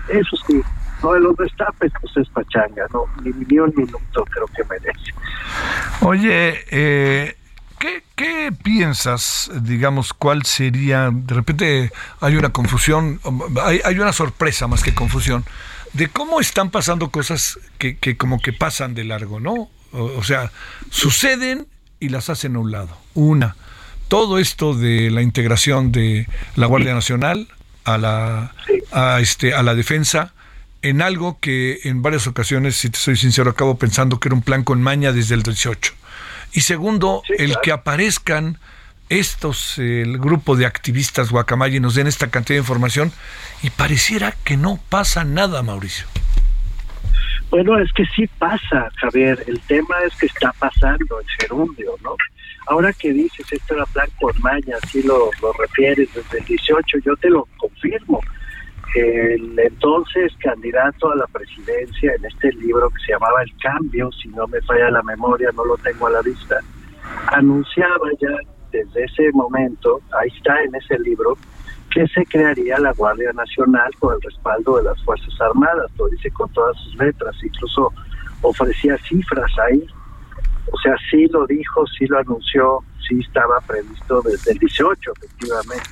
Eso 0.09 0.35
sí, 0.47 0.61
no 1.03 1.13
de 1.13 1.19
los 1.19 1.35
destapes, 1.37 1.91
pues 2.01 2.17
es 2.17 2.29
pachanga, 2.29 2.85
¿no? 2.93 3.05
Ni, 3.23 3.31
ni 3.31 3.59
un 3.59 3.73
minuto 3.75 4.25
creo 4.25 4.47
que 4.47 4.63
merece. 4.63 5.13
Oye, 6.01 6.63
eh, 6.71 7.35
¿qué, 7.79 8.03
¿qué 8.15 8.51
piensas, 8.63 9.51
digamos, 9.61 10.13
cuál 10.13 10.45
sería, 10.45 11.09
de 11.11 11.33
repente 11.35 11.91
hay 12.21 12.35
una 12.35 12.49
confusión, 12.49 13.19
hay, 13.63 13.81
hay 13.83 13.99
una 13.99 14.13
sorpresa 14.13 14.67
más 14.67 14.83
que 14.83 14.93
confusión, 14.93 15.45
de 15.95 16.09
cómo 16.09 16.41
están 16.41 16.71
pasando 16.71 17.09
cosas 17.09 17.57
que, 17.77 17.97
que 17.97 18.17
como 18.17 18.39
que 18.41 18.51
pasan 18.51 18.93
de 18.93 19.05
largo, 19.05 19.39
¿no? 19.39 19.69
O, 19.91 20.23
sea, 20.23 20.51
suceden 20.89 21.67
y 22.01 22.09
las 22.09 22.29
hacen 22.29 22.57
a 22.57 22.59
un 22.59 22.71
lado. 22.71 22.97
Una, 23.13 23.55
todo 24.09 24.37
esto 24.37 24.73
de 24.73 25.09
la 25.09 25.21
integración 25.21 25.93
de 25.93 26.27
la 26.55 26.67
Guardia 26.67 26.93
Nacional 26.93 27.47
a 27.85 27.97
la, 27.97 28.53
a 28.91 29.21
este, 29.21 29.53
a 29.53 29.63
la 29.63 29.73
defensa, 29.73 30.33
en 30.85 31.01
algo 31.01 31.39
que 31.39 31.79
en 31.85 32.03
varias 32.03 32.27
ocasiones, 32.27 32.75
si 32.75 32.91
te 32.91 32.99
soy 32.99 33.15
sincero, 33.15 33.49
acabo 33.49 33.75
pensando 33.75 34.19
que 34.19 34.27
era 34.27 34.35
un 34.35 34.43
plan 34.43 34.63
con 34.63 34.83
maña 34.83 35.11
desde 35.11 35.33
el 35.33 35.41
18. 35.41 35.93
Y 36.53 36.61
segundo, 36.61 37.23
el 37.39 37.55
que 37.63 37.71
aparezcan 37.71 38.59
estos, 39.09 39.79
el 39.79 40.19
grupo 40.19 40.55
de 40.55 40.67
activistas 40.67 41.31
Guacamaya 41.31 41.79
nos 41.79 41.95
den 41.95 42.05
esta 42.05 42.29
cantidad 42.29 42.57
de 42.57 42.61
información 42.61 43.11
y 43.63 43.71
pareciera 43.71 44.35
que 44.43 44.57
no 44.57 44.79
pasa 44.89 45.23
nada, 45.23 45.63
Mauricio. 45.63 46.05
Bueno, 47.49 47.79
es 47.79 47.91
que 47.93 48.05
sí 48.15 48.27
pasa, 48.37 48.91
Javier. 48.97 49.43
El 49.47 49.59
tema 49.61 49.95
es 50.05 50.15
que 50.15 50.27
está 50.27 50.53
pasando 50.53 51.19
el 51.19 51.27
gerundio, 51.39 51.95
¿no? 52.03 52.15
Ahora 52.67 52.93
que 52.93 53.11
dices, 53.11 53.51
esto 53.51 53.73
era 53.73 53.87
plan 53.87 54.09
por 54.19 54.39
maña, 54.39 54.75
así 54.83 55.01
lo, 55.01 55.31
lo 55.41 55.51
refieres 55.53 56.13
desde 56.13 56.37
el 56.37 56.45
18, 56.45 56.99
yo 57.03 57.15
te 57.15 57.31
lo 57.31 57.47
confirmo. 57.57 58.21
El 58.93 59.59
entonces 59.59 60.33
candidato 60.39 61.11
a 61.11 61.15
la 61.15 61.27
presidencia 61.27 62.13
en 62.13 62.25
este 62.25 62.51
libro 62.53 62.89
que 62.89 63.03
se 63.05 63.11
llamaba 63.11 63.43
El 63.43 63.51
Cambio, 63.57 64.09
si 64.11 64.29
no 64.29 64.47
me 64.47 64.61
falla 64.61 64.89
la 64.89 65.03
memoria, 65.03 65.49
no 65.53 65.65
lo 65.65 65.77
tengo 65.77 66.07
a 66.07 66.11
la 66.11 66.21
vista, 66.21 66.59
anunciaba 67.27 68.09
ya 68.19 68.37
desde 68.71 69.03
ese 69.03 69.31
momento, 69.33 70.01
ahí 70.19 70.29
está 70.37 70.61
en 70.63 70.75
ese 70.75 70.97
libro, 70.99 71.37
que 71.91 72.07
se 72.07 72.25
crearía 72.25 72.77
la 72.79 72.93
Guardia 72.93 73.31
Nacional 73.33 73.89
con 73.99 74.13
el 74.15 74.21
respaldo 74.21 74.77
de 74.77 74.83
las 74.83 75.01
Fuerzas 75.03 75.33
Armadas, 75.39 75.91
lo 75.97 76.07
dice 76.07 76.29
con 76.31 76.51
todas 76.51 76.77
sus 76.77 76.95
letras, 76.95 77.35
incluso 77.43 77.91
ofrecía 78.41 78.97
cifras 78.97 79.51
ahí, 79.59 79.85
o 80.71 80.77
sea, 80.79 80.95
sí 81.09 81.27
lo 81.27 81.45
dijo, 81.47 81.85
sí 81.87 82.05
lo 82.07 82.19
anunció, 82.19 82.79
sí 83.07 83.19
estaba 83.19 83.61
previsto 83.61 84.21
desde 84.23 84.51
el 84.51 84.57
18, 84.59 85.11
efectivamente. 85.15 85.89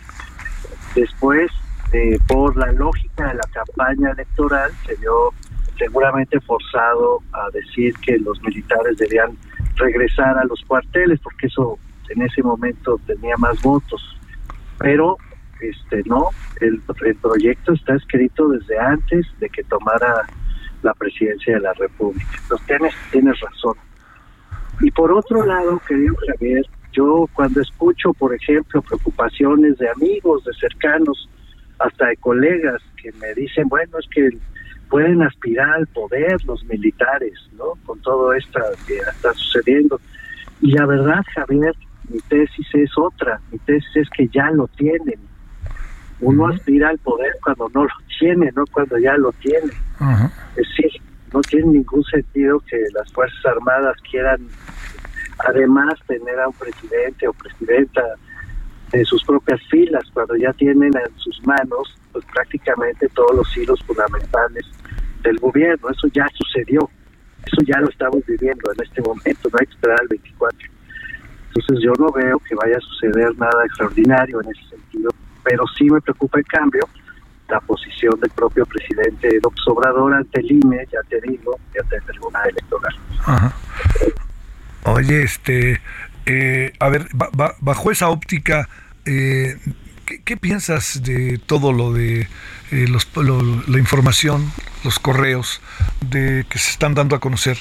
Después, 0.95 1.51
eh, 1.93 2.17
por 2.27 2.57
la 2.57 2.71
lógica 2.71 3.27
de 3.27 3.35
la 3.35 3.47
campaña 3.53 4.11
electoral, 4.11 4.71
se 4.85 4.95
vio 4.95 5.29
seguramente 5.77 6.39
forzado 6.41 7.19
a 7.31 7.49
decir 7.51 7.93
que 8.05 8.17
los 8.17 8.41
militares 8.41 8.97
debían 8.97 9.37
regresar 9.75 10.37
a 10.37 10.45
los 10.45 10.61
cuarteles, 10.65 11.19
porque 11.19 11.47
eso 11.47 11.77
en 12.09 12.23
ese 12.23 12.41
momento 12.41 12.99
tenía 13.05 13.37
más 13.37 13.61
votos. 13.61 14.01
Pero 14.79 15.17
este 15.61 16.01
no, 16.05 16.29
el, 16.61 16.81
proyecto 17.21 17.73
está 17.73 17.95
escrito 17.95 18.49
desde 18.49 18.77
antes 18.79 19.27
de 19.39 19.49
que 19.49 19.63
tomara 19.63 20.25
la 20.81 20.93
presidencia 20.93 21.55
de 21.55 21.61
la 21.61 21.73
República. 21.73 22.39
Entonces 22.41 22.67
tienes, 22.67 22.93
tienes 23.11 23.39
razón. 23.39 23.75
Y 24.81 24.91
por 24.91 25.11
otro 25.11 25.45
lado, 25.45 25.79
querido 25.87 26.15
Javier, 26.27 26.65
yo 26.91 27.27
cuando 27.33 27.61
escucho, 27.61 28.13
por 28.13 28.33
ejemplo, 28.33 28.81
preocupaciones 28.81 29.77
de 29.77 29.89
amigos, 29.89 30.43
de 30.43 30.53
cercanos, 30.53 31.29
hasta 31.83 32.07
de 32.07 32.17
colegas 32.17 32.81
que 33.01 33.11
me 33.13 33.33
dicen, 33.33 33.67
bueno, 33.67 33.97
es 33.99 34.07
que 34.09 34.29
pueden 34.89 35.21
aspirar 35.21 35.69
al 35.71 35.87
poder 35.87 36.43
los 36.45 36.63
militares, 36.65 37.33
¿no? 37.57 37.73
Con 37.85 37.99
todo 38.01 38.33
esto 38.33 38.59
que 38.87 38.97
está 38.97 39.33
sucediendo. 39.33 39.99
Y 40.61 40.71
la 40.71 40.85
verdad, 40.85 41.23
Javier, 41.35 41.75
mi 42.09 42.19
tesis 42.29 42.67
es 42.73 42.91
otra. 42.97 43.39
Mi 43.51 43.57
tesis 43.59 43.89
es 43.95 44.09
que 44.11 44.27
ya 44.27 44.49
lo 44.51 44.67
tienen. 44.69 45.19
Uno 46.21 46.47
aspira 46.47 46.89
al 46.89 46.99
poder 46.99 47.33
cuando 47.43 47.69
no 47.73 47.83
lo 47.83 47.95
tiene, 48.19 48.51
no 48.55 48.63
cuando 48.71 48.97
ya 48.97 49.17
lo 49.17 49.31
tiene. 49.33 49.73
Es 50.55 50.67
decir, 50.69 51.01
no 51.33 51.41
tiene 51.41 51.73
ningún 51.73 52.03
sentido 52.03 52.59
que 52.61 52.77
las 52.93 53.11
Fuerzas 53.11 53.45
Armadas 53.45 53.97
quieran 54.09 54.47
además 55.39 55.95
tener 56.07 56.39
a 56.39 56.47
un 56.47 56.53
presidente 56.53 57.27
o 57.27 57.33
presidenta 57.33 58.01
en 58.93 59.05
sus 59.05 59.23
propias 59.23 59.59
filas 59.69 60.03
cuando 60.13 60.35
ya 60.35 60.53
tienen 60.53 60.91
en 60.95 61.17
sus 61.17 61.41
manos 61.45 61.97
pues 62.11 62.23
prácticamente 62.31 63.09
todos 63.09 63.35
los 63.35 63.57
hilos 63.57 63.83
fundamentales 63.85 64.65
del 65.23 65.37
gobierno. 65.39 65.89
Eso 65.89 66.07
ya 66.13 66.27
sucedió. 66.35 66.89
Eso 67.45 67.57
ya 67.65 67.79
lo 67.79 67.89
estamos 67.89 68.23
viviendo 68.25 68.71
en 68.71 68.85
este 68.85 69.01
momento. 69.01 69.49
No 69.51 69.57
hay 69.59 69.65
que 69.65 69.73
esperar 69.73 69.97
al 69.99 70.07
24. 70.07 70.69
Entonces 71.47 71.79
yo 71.83 71.91
no 71.99 72.11
veo 72.11 72.39
que 72.39 72.55
vaya 72.55 72.77
a 72.77 72.81
suceder 72.81 73.37
nada 73.37 73.65
extraordinario 73.65 74.41
en 74.41 74.49
ese 74.51 74.69
sentido, 74.69 75.11
pero 75.43 75.65
sí 75.77 75.85
me 75.85 76.01
preocupa 76.01 76.39
en 76.39 76.45
cambio 76.45 76.87
la 77.49 77.59
posición 77.59 78.19
del 78.19 78.31
propio 78.31 78.65
presidente 78.65 79.39
López 79.43 79.61
Obrador 79.67 80.13
ante 80.13 80.39
el 80.39 80.51
INE, 80.51 80.87
ya 80.91 80.99
te 81.09 81.19
digo, 81.21 81.59
y 81.75 81.79
ante 81.79 81.95
el 81.97 82.03
Tribunal 82.03 82.49
Electoral. 82.49 82.95
Oye, 84.85 85.23
este, 85.23 85.81
eh, 86.25 86.73
a 86.79 86.89
ver, 86.89 87.07
bajo 87.59 87.91
esa 87.91 88.09
óptica, 88.09 88.67
eh, 89.05 89.57
¿qué, 90.05 90.37
piensas 90.37 91.01
de 91.03 91.37
todo 91.37 91.73
lo 91.73 91.93
de 91.93 92.27
eh, 92.71 92.87
los, 92.87 93.07
la 93.15 93.79
información, 93.79 94.51
los 94.83 94.99
correos 94.99 95.61
de 96.01 96.45
que 96.49 96.59
se 96.59 96.71
están 96.71 96.93
dando 96.93 97.15
a 97.15 97.19
conocer? 97.19 97.57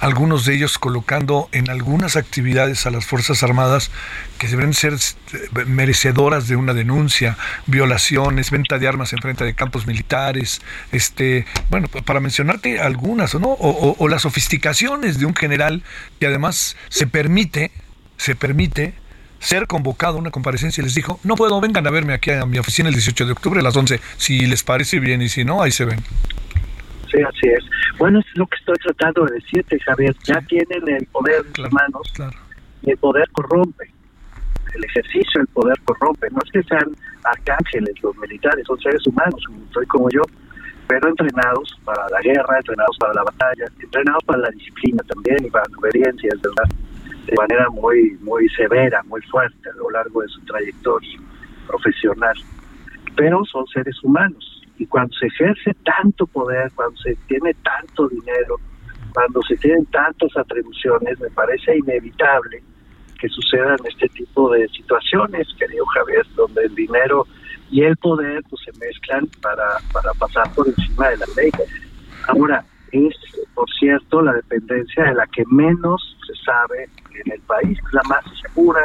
algunos 0.00 0.44
de 0.44 0.54
ellos 0.54 0.78
colocando 0.78 1.48
en 1.52 1.70
algunas 1.70 2.16
actividades 2.16 2.84
a 2.84 2.90
las 2.90 3.06
Fuerzas 3.06 3.42
Armadas 3.42 3.90
que 4.38 4.48
deben 4.48 4.74
ser 4.74 4.94
eh, 4.94 5.64
merecedoras 5.66 6.48
de 6.48 6.56
una 6.56 6.74
denuncia, 6.74 7.38
violaciones, 7.66 8.50
venta 8.50 8.78
de 8.78 8.88
armas 8.88 9.12
en 9.12 9.20
frente 9.20 9.44
de 9.44 9.54
campos 9.54 9.86
militares, 9.86 10.60
este, 10.92 11.46
bueno, 11.70 11.88
para 11.88 12.20
mencionarte 12.20 12.80
algunas, 12.80 13.34
¿no? 13.34 13.48
O, 13.48 13.96
o 13.98 14.08
las 14.08 14.22
sofisticaciones 14.22 15.18
de 15.18 15.26
un 15.26 15.34
general 15.34 15.82
que 16.20 16.26
además 16.26 16.76
se 16.88 17.06
permite, 17.06 17.70
se 18.16 18.34
permite 18.34 18.94
ser 19.44 19.66
convocado 19.66 20.16
a 20.16 20.20
una 20.20 20.30
comparecencia 20.30 20.80
y 20.80 20.84
les 20.84 20.94
dijo, 20.94 21.20
no 21.22 21.36
puedo, 21.36 21.60
vengan 21.60 21.86
a 21.86 21.90
verme 21.90 22.14
aquí 22.14 22.30
a 22.30 22.46
mi 22.46 22.58
oficina 22.58 22.88
el 22.88 22.94
18 22.94 23.26
de 23.26 23.32
octubre 23.32 23.60
a 23.60 23.62
las 23.62 23.76
11, 23.76 24.00
si 24.16 24.46
les 24.46 24.62
parece 24.62 25.00
bien 25.00 25.22
y 25.22 25.28
si 25.28 25.44
no, 25.44 25.62
ahí 25.62 25.70
se 25.70 25.84
ven. 25.84 26.00
Sí, 27.10 27.20
así 27.22 27.48
es. 27.48 27.64
Bueno, 27.98 28.18
es 28.18 28.26
lo 28.34 28.46
que 28.46 28.56
estoy 28.56 28.74
tratando 28.76 29.24
de 29.26 29.34
decirte, 29.34 29.78
Javier. 29.80 30.16
Ya 30.24 30.40
tienen 30.42 30.88
el 30.88 31.06
poder 31.06 31.44
en 31.46 31.54
sus 31.54 31.72
manos 31.72 32.12
el 32.86 32.98
poder 32.98 33.28
corrompe. 33.30 33.90
El 34.74 34.84
ejercicio 34.84 35.40
del 35.40 35.46
poder 35.48 35.78
corrompe. 35.84 36.28
No 36.30 36.38
es 36.44 36.50
que 36.50 36.62
sean 36.64 36.96
arcángeles 37.24 37.94
los 38.02 38.16
militares, 38.18 38.66
son 38.66 38.78
seres 38.80 39.06
humanos, 39.06 39.40
soy 39.72 39.86
como 39.86 40.08
yo, 40.10 40.22
pero 40.88 41.08
entrenados 41.08 41.80
para 41.84 42.08
la 42.10 42.20
guerra, 42.20 42.58
entrenados 42.58 42.96
para 42.98 43.14
la 43.14 43.22
batalla, 43.22 43.64
entrenados 43.80 44.24
para 44.24 44.38
la 44.40 44.50
disciplina 44.50 45.02
también 45.06 45.44
y 45.44 45.50
para 45.50 45.64
la 45.70 45.78
obediencia, 45.78 46.30
es 46.34 46.42
verdad, 46.42 46.64
de 47.34 47.42
manera 47.48 47.68
muy, 47.70 48.16
muy 48.20 48.48
severa, 48.50 49.02
muy 49.04 49.20
fuerte 49.22 49.68
a 49.68 49.76
lo 49.76 49.90
largo 49.90 50.22
de 50.22 50.28
su 50.28 50.40
trayectoria 50.42 51.18
profesional. 51.66 52.34
Pero 53.16 53.44
son 53.44 53.66
seres 53.66 53.96
humanos 54.02 54.62
y 54.78 54.86
cuando 54.86 55.14
se 55.14 55.26
ejerce 55.26 55.72
tanto 55.84 56.26
poder, 56.26 56.70
cuando 56.74 56.96
se 56.98 57.16
tiene 57.26 57.54
tanto 57.54 58.08
dinero, 58.08 58.56
cuando 59.12 59.40
se 59.42 59.56
tienen 59.56 59.84
tantas 59.86 60.36
atribuciones, 60.36 61.18
me 61.20 61.30
parece 61.30 61.76
inevitable 61.76 62.62
que 63.18 63.28
sucedan 63.28 63.76
este 63.88 64.08
tipo 64.08 64.50
de 64.50 64.68
situaciones, 64.68 65.46
querido 65.58 65.86
Javier, 65.86 66.26
donde 66.34 66.64
el 66.64 66.74
dinero 66.74 67.26
y 67.70 67.82
el 67.82 67.96
poder 67.96 68.42
pues, 68.50 68.62
se 68.64 68.72
mezclan 68.78 69.26
para, 69.40 69.78
para 69.92 70.12
pasar 70.14 70.52
por 70.54 70.68
encima 70.68 71.08
de 71.08 71.16
la 71.18 71.26
ley. 71.36 71.50
Ahora, 72.28 72.64
es, 72.94 73.14
por 73.54 73.68
cierto, 73.78 74.22
la 74.22 74.32
dependencia 74.32 75.04
de 75.04 75.14
la 75.14 75.26
que 75.26 75.44
menos 75.50 76.16
se 76.26 76.34
sabe 76.44 76.88
en 77.24 77.32
el 77.32 77.40
país, 77.40 77.78
es 77.78 77.92
la 77.92 78.02
más 78.08 78.24
oscura, 78.26 78.82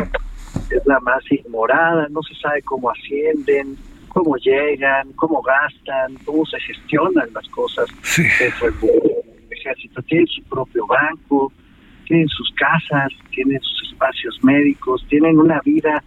es 0.71 0.85
la 0.85 0.99
más 1.01 1.23
ignorada, 1.31 2.07
no 2.09 2.21
se 2.23 2.35
sabe 2.35 2.61
cómo 2.63 2.89
ascienden, 2.89 3.77
cómo 4.09 4.35
llegan, 4.37 5.13
cómo 5.13 5.41
gastan, 5.41 6.15
cómo 6.25 6.45
se 6.45 6.59
gestionan 6.59 7.29
las 7.33 7.47
cosas 7.49 7.87
dentro 8.17 8.71
del 8.71 9.51
ejército. 9.51 10.01
Tienen 10.03 10.27
su 10.27 10.43
propio 10.43 10.85
banco, 10.87 11.51
tienen 12.05 12.27
sus 12.29 12.51
casas, 12.55 13.11
tienen 13.31 13.61
sus 13.61 13.91
espacios 13.91 14.43
médicos, 14.43 15.05
tienen 15.07 15.37
una 15.37 15.61
vida, 15.61 16.03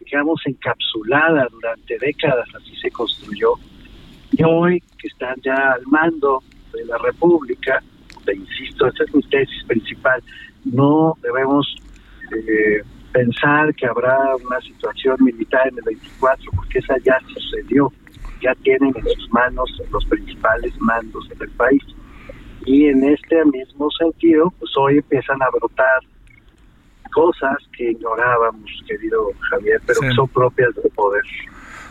digamos, 0.00 0.40
encapsulada 0.46 1.46
durante 1.50 1.98
décadas, 1.98 2.48
así 2.54 2.74
se 2.76 2.90
construyó. 2.90 3.54
Y 4.32 4.42
hoy 4.44 4.82
que 4.98 5.08
están 5.08 5.36
ya 5.42 5.72
al 5.72 5.82
mando 5.86 6.42
de 6.72 6.84
la 6.86 6.98
República, 6.98 7.82
te 8.24 8.34
insisto, 8.34 8.86
esta 8.86 9.04
es 9.04 9.14
mi 9.14 9.22
tesis 9.22 9.64
principal, 9.66 10.22
no 10.64 11.16
debemos 11.22 11.66
eh, 12.30 12.82
pensar 13.12 13.74
que 13.74 13.86
habrá 13.86 14.18
una 14.36 14.60
situación 14.60 15.16
militar 15.20 15.68
en 15.68 15.78
el 15.78 15.84
24, 15.84 16.50
porque 16.52 16.78
esa 16.78 16.96
ya 16.98 17.18
sucedió, 17.34 17.92
ya 18.40 18.54
tienen 18.62 18.92
en 18.96 19.04
sus 19.04 19.30
manos 19.32 19.70
los 19.90 20.04
principales 20.06 20.72
mandos 20.80 21.28
del 21.38 21.50
país. 21.50 21.82
Y 22.64 22.86
en 22.86 23.04
este 23.04 23.44
mismo 23.46 23.90
sentido, 23.90 24.52
pues 24.58 24.70
hoy 24.76 24.98
empiezan 24.98 25.42
a 25.42 25.50
brotar 25.50 26.00
cosas 27.12 27.56
que 27.76 27.90
ignorábamos, 27.90 28.70
querido 28.86 29.30
Javier, 29.50 29.80
pero 29.86 30.00
que 30.00 30.12
son 30.12 30.28
propias 30.28 30.74
del 30.76 30.90
poder. 30.92 31.22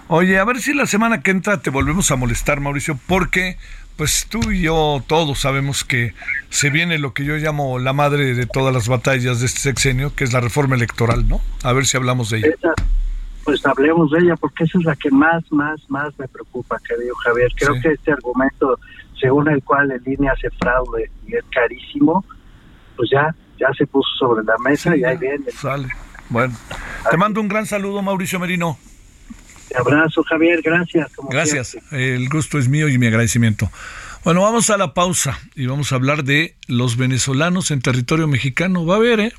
Oye, 0.08 0.40
a 0.40 0.44
ver 0.44 0.58
si 0.60 0.74
la 0.74 0.88
semana 0.88 1.22
que 1.22 1.32
entra 1.32 1.62
te 1.62 1.70
volvemos 1.70 2.12
a 2.12 2.16
molestar, 2.16 2.60
Mauricio, 2.60 2.98
porque 3.08 3.58
pues 4.02 4.26
tú 4.28 4.50
y 4.50 4.64
yo 4.64 5.04
todos 5.06 5.42
sabemos 5.42 5.84
que 5.84 6.16
se 6.50 6.72
viene 6.72 6.98
lo 6.98 7.14
que 7.14 7.24
yo 7.24 7.36
llamo 7.36 7.78
la 7.78 7.94
madre 7.94 8.34
de 8.34 8.48
todas 8.48 8.74
las 8.74 8.88
batallas 8.88 9.42
de 9.42 9.46
este 9.46 9.60
sexenio, 9.60 10.16
que 10.16 10.24
es 10.24 10.34
la 10.34 10.40
reforma 10.40 10.76
electoral, 10.76 11.28
¿no? 11.28 11.40
A 11.62 11.72
ver 11.72 11.86
si 11.86 11.98
hablamos 11.98 12.32
de 12.32 12.40
ella. 12.40 12.74
pues 13.44 13.64
hablemos 13.64 14.10
de 14.10 14.22
ella, 14.22 14.36
porque 14.38 14.64
esa 14.64 14.80
es 14.80 14.86
la 14.86 14.96
que 14.96 15.12
más, 15.12 15.44
más, 15.52 15.80
más 15.88 16.18
me 16.18 16.28
preocupa, 16.28 16.80
querido 16.80 17.14
Javier. 17.14 17.52
Creo 17.56 17.80
que 17.80 17.90
este 17.90 18.12
argumento, 18.12 18.80
según 19.20 19.48
el 19.50 19.62
cual 19.62 19.92
en 19.92 20.02
línea 20.04 20.32
hace 20.32 20.50
fraude 20.50 21.12
y 21.28 21.36
es 21.36 21.46
carísimo, 21.52 22.26
pues 22.98 23.08
ya, 23.12 23.36
ya 23.60 23.68
se 23.78 23.86
puso 23.86 24.10
sobre 24.18 24.44
la 24.44 24.58
mesa 24.66 24.98
y 24.98 25.04
ahí 25.04 25.18
viene. 25.18 25.52
Sale. 25.52 25.90
Bueno, 26.28 26.56
te 27.12 27.18
mando 27.18 27.40
un 27.40 27.48
gran 27.48 27.68
saludo, 27.68 28.02
Mauricio 28.02 28.40
Merino. 28.40 28.80
Te 29.72 29.78
abrazo, 29.78 30.24
Javier, 30.24 30.62
gracias. 30.62 31.10
gracias, 31.30 31.78
el 31.92 32.28
gusto 32.28 32.58
es 32.60 32.68
mío 32.68 32.90
y 32.90 32.98
mi 32.98 33.08
agradecimiento. 33.08 33.72
Bueno, 34.26 34.42
vamos 34.42 34.70
a 34.70 34.78
la 34.78 34.94
pausa 34.94 35.40
y 35.56 35.66
vamos 35.66 35.92
a 35.92 35.96
hablar 35.96 36.26
de 36.26 36.56
los 36.68 36.98
venezolanos 36.98 37.72
en 37.72 37.82
territorio 37.82 38.28
mexicano. 38.28 38.86
Va 38.86 38.98
a 38.98 39.00
ver, 39.00 39.20
¿eh? 39.22 39.34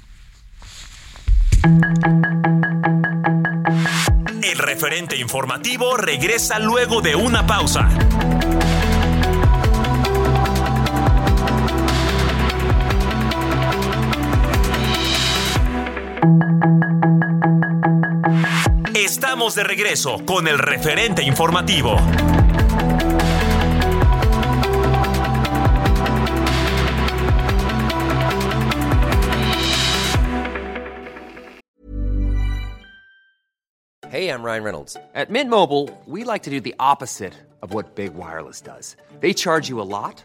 El 4.42 4.58
referente 4.58 5.16
informativo 5.16 5.98
regresa 5.98 6.58
luego 6.58 7.02
de 7.02 7.14
una 7.14 7.46
pausa. 7.46 7.88
Estamos 19.24 19.54
de 19.54 19.62
regreso 19.62 20.18
con 20.26 20.48
el 20.48 20.58
referente 20.58 21.22
informativo. 21.22 21.96
Hey, 34.10 34.28
I'm 34.28 34.42
Ryan 34.42 34.64
Reynolds. 34.64 34.96
At 35.14 35.30
Mint 35.30 35.48
Mobile, 35.48 35.88
we 36.06 36.24
like 36.24 36.42
to 36.42 36.50
do 36.50 36.60
the 36.60 36.74
opposite 36.80 37.34
of 37.62 37.72
what 37.72 37.94
Big 37.94 38.14
Wireless 38.14 38.60
does. 38.60 38.96
They 39.20 39.32
charge 39.32 39.68
you 39.68 39.80
a 39.80 39.86
lot, 39.86 40.24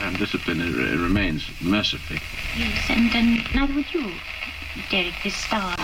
And 0.00 0.18
discipline 0.18 0.60
remains 0.60 1.48
mercifully. 1.60 2.20
Yes, 2.56 2.84
and, 2.88 3.10
um, 3.10 3.16
and 3.16 3.54
neither 3.54 3.74
would 3.74 3.92
you, 3.94 4.12
Derek, 4.90 5.14
this 5.22 5.36
star. 5.36 5.76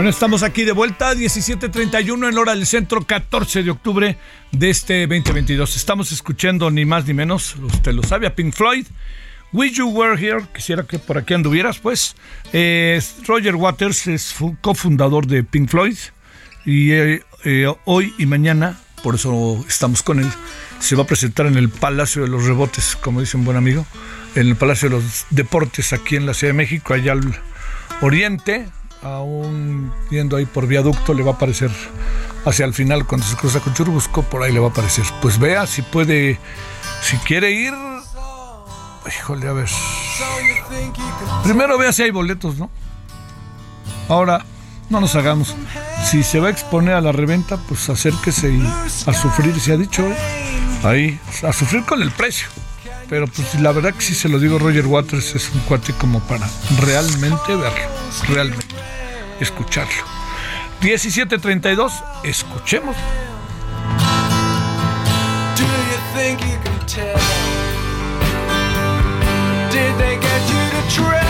Bueno, 0.00 0.08
estamos 0.08 0.42
aquí 0.42 0.64
de 0.64 0.72
vuelta, 0.72 1.12
17.31 1.12 2.30
en 2.30 2.38
hora 2.38 2.54
del 2.54 2.64
centro, 2.64 3.02
14 3.02 3.62
de 3.62 3.70
octubre 3.70 4.16
de 4.50 4.70
este 4.70 5.06
2022. 5.06 5.76
Estamos 5.76 6.10
escuchando 6.10 6.70
ni 6.70 6.86
más 6.86 7.06
ni 7.06 7.12
menos, 7.12 7.54
usted 7.56 7.92
lo 7.92 8.02
sabe, 8.02 8.26
a 8.26 8.34
Pink 8.34 8.54
Floyd. 8.54 8.86
Wish 9.52 9.74
You 9.74 9.90
Were 9.90 10.18
Here, 10.18 10.46
quisiera 10.54 10.84
que 10.84 10.98
por 10.98 11.18
aquí 11.18 11.34
anduvieras, 11.34 11.80
pues. 11.80 12.16
Eh, 12.54 12.98
Roger 13.26 13.56
Waters 13.56 14.06
es 14.06 14.34
cofundador 14.62 15.26
de 15.26 15.44
Pink 15.44 15.68
Floyd 15.68 15.98
y 16.64 16.92
eh, 16.92 17.22
eh, 17.44 17.70
hoy 17.84 18.14
y 18.16 18.24
mañana, 18.24 18.80
por 19.02 19.16
eso 19.16 19.62
estamos 19.68 20.02
con 20.02 20.18
él, 20.18 20.30
se 20.78 20.96
va 20.96 21.02
a 21.02 21.06
presentar 21.06 21.44
en 21.44 21.58
el 21.58 21.68
Palacio 21.68 22.22
de 22.22 22.28
los 22.28 22.46
Rebotes, 22.46 22.96
como 22.96 23.20
dice 23.20 23.36
un 23.36 23.44
buen 23.44 23.58
amigo, 23.58 23.84
en 24.34 24.48
el 24.48 24.56
Palacio 24.56 24.88
de 24.88 24.96
los 24.96 25.26
Deportes 25.28 25.92
aquí 25.92 26.16
en 26.16 26.24
la 26.24 26.32
Ciudad 26.32 26.54
de 26.54 26.56
México, 26.56 26.94
allá 26.94 27.12
al 27.12 27.38
oriente, 28.00 28.66
aún 29.02 29.92
yendo 30.10 30.36
ahí 30.36 30.46
por 30.46 30.66
viaducto, 30.66 31.14
le 31.14 31.22
va 31.22 31.32
a 31.32 31.34
aparecer 31.34 31.70
hacia 32.44 32.64
el 32.64 32.74
final 32.74 33.06
cuando 33.06 33.26
se 33.26 33.36
cruza 33.36 33.60
con 33.60 33.74
Churubusco, 33.74 34.22
por 34.22 34.42
ahí 34.42 34.52
le 34.52 34.60
va 34.60 34.68
a 34.68 34.70
aparecer. 34.70 35.04
Pues 35.20 35.38
vea 35.38 35.66
si 35.66 35.82
puede, 35.82 36.38
si 37.02 37.16
quiere 37.18 37.50
ir. 37.50 37.74
Híjole, 39.06 39.48
a 39.48 39.52
ver. 39.52 39.68
Primero 41.42 41.78
vea 41.78 41.92
si 41.92 42.02
hay 42.02 42.10
boletos, 42.10 42.58
¿no? 42.58 42.70
Ahora, 44.08 44.44
no 44.88 45.00
nos 45.00 45.14
hagamos. 45.14 45.54
Si 46.04 46.22
se 46.22 46.40
va 46.40 46.48
a 46.48 46.50
exponer 46.50 46.94
a 46.94 47.00
la 47.00 47.12
reventa, 47.12 47.56
pues 47.56 47.88
acérquese 47.88 48.50
y 48.52 48.62
a 49.06 49.12
sufrir, 49.12 49.58
se 49.60 49.72
ha 49.72 49.76
dicho, 49.76 50.06
¿eh? 50.06 50.16
ahí, 50.82 51.20
a 51.46 51.52
sufrir 51.52 51.84
con 51.84 52.02
el 52.02 52.10
precio. 52.10 52.48
Pero 53.08 53.26
pues 53.26 53.54
la 53.60 53.72
verdad 53.72 53.92
que 53.94 54.02
sí 54.02 54.14
se 54.14 54.28
lo 54.28 54.38
digo, 54.38 54.58
Roger 54.58 54.86
Waters 54.86 55.34
es 55.34 55.50
un 55.52 55.60
cuate 55.60 55.92
como 55.94 56.20
para 56.20 56.48
realmente 56.78 57.56
verlo, 57.56 57.88
realmente 58.28 58.79
escucharlo. 59.40 60.04
1732, 60.80 61.92
escuchemos. 62.24 62.96
Do 65.56 65.62
you 65.62 65.98
think 66.14 66.40
you 66.40 66.58
can 66.64 66.86
tell? 66.86 67.20
Did 69.70 69.98
they 69.98 70.16
get 70.16 70.42
you 70.48 70.70
to 70.70 70.94
train 70.94 71.29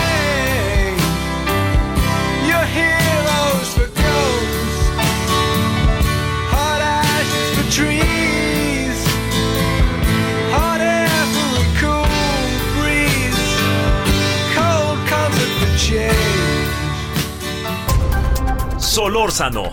Solórzano, 18.91 19.71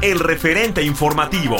el 0.00 0.20
referente 0.20 0.84
informativo. 0.84 1.56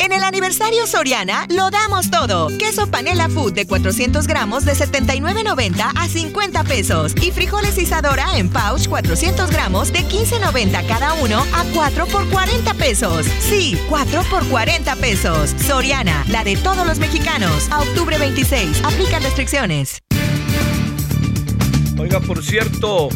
En 0.00 0.10
el 0.10 0.24
aniversario 0.24 0.88
Soriana 0.88 1.46
lo 1.50 1.70
damos 1.70 2.10
todo. 2.10 2.48
Queso 2.58 2.88
panela 2.88 3.28
food 3.28 3.52
de 3.52 3.68
400 3.68 4.26
gramos 4.26 4.64
de 4.64 4.72
79.90 4.72 5.92
a 5.94 6.08
50 6.08 6.64
pesos. 6.64 7.14
Y 7.22 7.30
frijoles 7.30 7.78
Isadora 7.78 8.36
en 8.38 8.50
pouch 8.50 8.88
400 8.88 9.52
gramos 9.52 9.92
de 9.92 10.00
15.90 10.00 10.84
cada 10.88 11.14
uno 11.14 11.38
a 11.54 11.64
4 11.72 12.06
por 12.06 12.28
40 12.28 12.74
pesos. 12.74 13.24
Sí, 13.38 13.80
4 13.88 14.22
por 14.24 14.44
40 14.48 14.96
pesos. 14.96 15.54
Soriana, 15.64 16.24
la 16.26 16.42
de 16.42 16.56
todos 16.56 16.84
los 16.84 16.98
mexicanos. 16.98 17.68
A 17.70 17.82
octubre 17.82 18.18
26. 18.18 18.82
Aplican 18.82 19.22
restricciones. 19.22 20.02
Oiga, 21.96 22.18
por 22.20 22.44
cierto, 22.44 23.10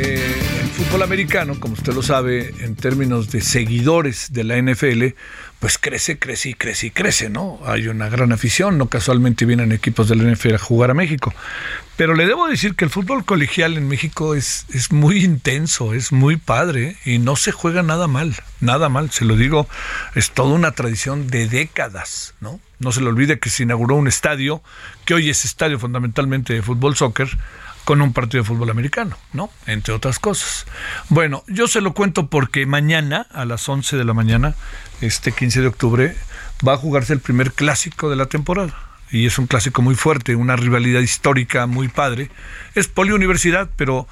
eh, 0.00 0.60
el 0.62 0.68
fútbol 0.68 1.02
americano, 1.02 1.58
como 1.58 1.74
usted 1.74 1.92
lo 1.92 2.02
sabe, 2.02 2.54
en 2.60 2.76
términos 2.76 3.30
de 3.30 3.40
seguidores 3.40 4.32
de 4.32 4.44
la 4.44 4.56
NFL, 4.56 5.16
pues 5.58 5.76
crece, 5.76 6.18
crece 6.18 6.50
y 6.50 6.54
crece 6.54 6.86
y 6.86 6.90
crece, 6.90 7.30
¿no? 7.30 7.58
Hay 7.66 7.88
una 7.88 8.08
gran 8.08 8.30
afición, 8.30 8.78
no 8.78 8.86
casualmente 8.86 9.44
vienen 9.44 9.72
equipos 9.72 10.08
de 10.08 10.14
la 10.14 10.30
NFL 10.30 10.54
a 10.54 10.58
jugar 10.58 10.92
a 10.92 10.94
México. 10.94 11.34
Pero 11.96 12.14
le 12.14 12.26
debo 12.26 12.46
decir 12.46 12.76
que 12.76 12.84
el 12.84 12.90
fútbol 12.90 13.24
colegial 13.24 13.76
en 13.76 13.88
México 13.88 14.36
es, 14.36 14.66
es 14.72 14.92
muy 14.92 15.24
intenso, 15.24 15.94
es 15.94 16.12
muy 16.12 16.36
padre 16.36 16.96
y 17.04 17.18
no 17.18 17.34
se 17.34 17.50
juega 17.50 17.82
nada 17.82 18.06
mal, 18.06 18.36
nada 18.60 18.88
mal, 18.88 19.10
se 19.10 19.24
lo 19.24 19.34
digo, 19.34 19.68
es 20.14 20.30
toda 20.30 20.54
una 20.54 20.72
tradición 20.72 21.26
de 21.26 21.48
décadas, 21.48 22.34
¿no? 22.40 22.60
No 22.78 22.92
se 22.92 23.00
le 23.00 23.08
olvide 23.08 23.40
que 23.40 23.50
se 23.50 23.64
inauguró 23.64 23.96
un 23.96 24.06
estadio, 24.06 24.62
que 25.04 25.14
hoy 25.14 25.28
es 25.28 25.44
estadio 25.44 25.80
fundamentalmente 25.80 26.54
de 26.54 26.62
fútbol 26.62 26.94
soccer, 26.94 27.28
con 27.88 28.02
un 28.02 28.12
partido 28.12 28.42
de 28.42 28.46
fútbol 28.46 28.68
americano, 28.68 29.16
¿no? 29.32 29.48
Entre 29.64 29.94
otras 29.94 30.18
cosas. 30.18 30.66
Bueno, 31.08 31.42
yo 31.48 31.68
se 31.68 31.80
lo 31.80 31.94
cuento 31.94 32.26
porque 32.26 32.66
mañana 32.66 33.26
a 33.32 33.46
las 33.46 33.66
11 33.66 33.96
de 33.96 34.04
la 34.04 34.12
mañana, 34.12 34.54
este 35.00 35.32
15 35.32 35.62
de 35.62 35.68
octubre, 35.68 36.14
va 36.68 36.74
a 36.74 36.76
jugarse 36.76 37.14
el 37.14 37.20
primer 37.20 37.50
clásico 37.52 38.10
de 38.10 38.16
la 38.16 38.26
temporada. 38.26 38.74
Y 39.10 39.24
es 39.24 39.38
un 39.38 39.46
clásico 39.46 39.80
muy 39.80 39.94
fuerte, 39.94 40.36
una 40.36 40.54
rivalidad 40.54 41.00
histórica 41.00 41.66
muy 41.66 41.88
padre. 41.88 42.30
Es 42.74 42.88
poliuniversidad, 42.88 43.70
pero 43.76 44.06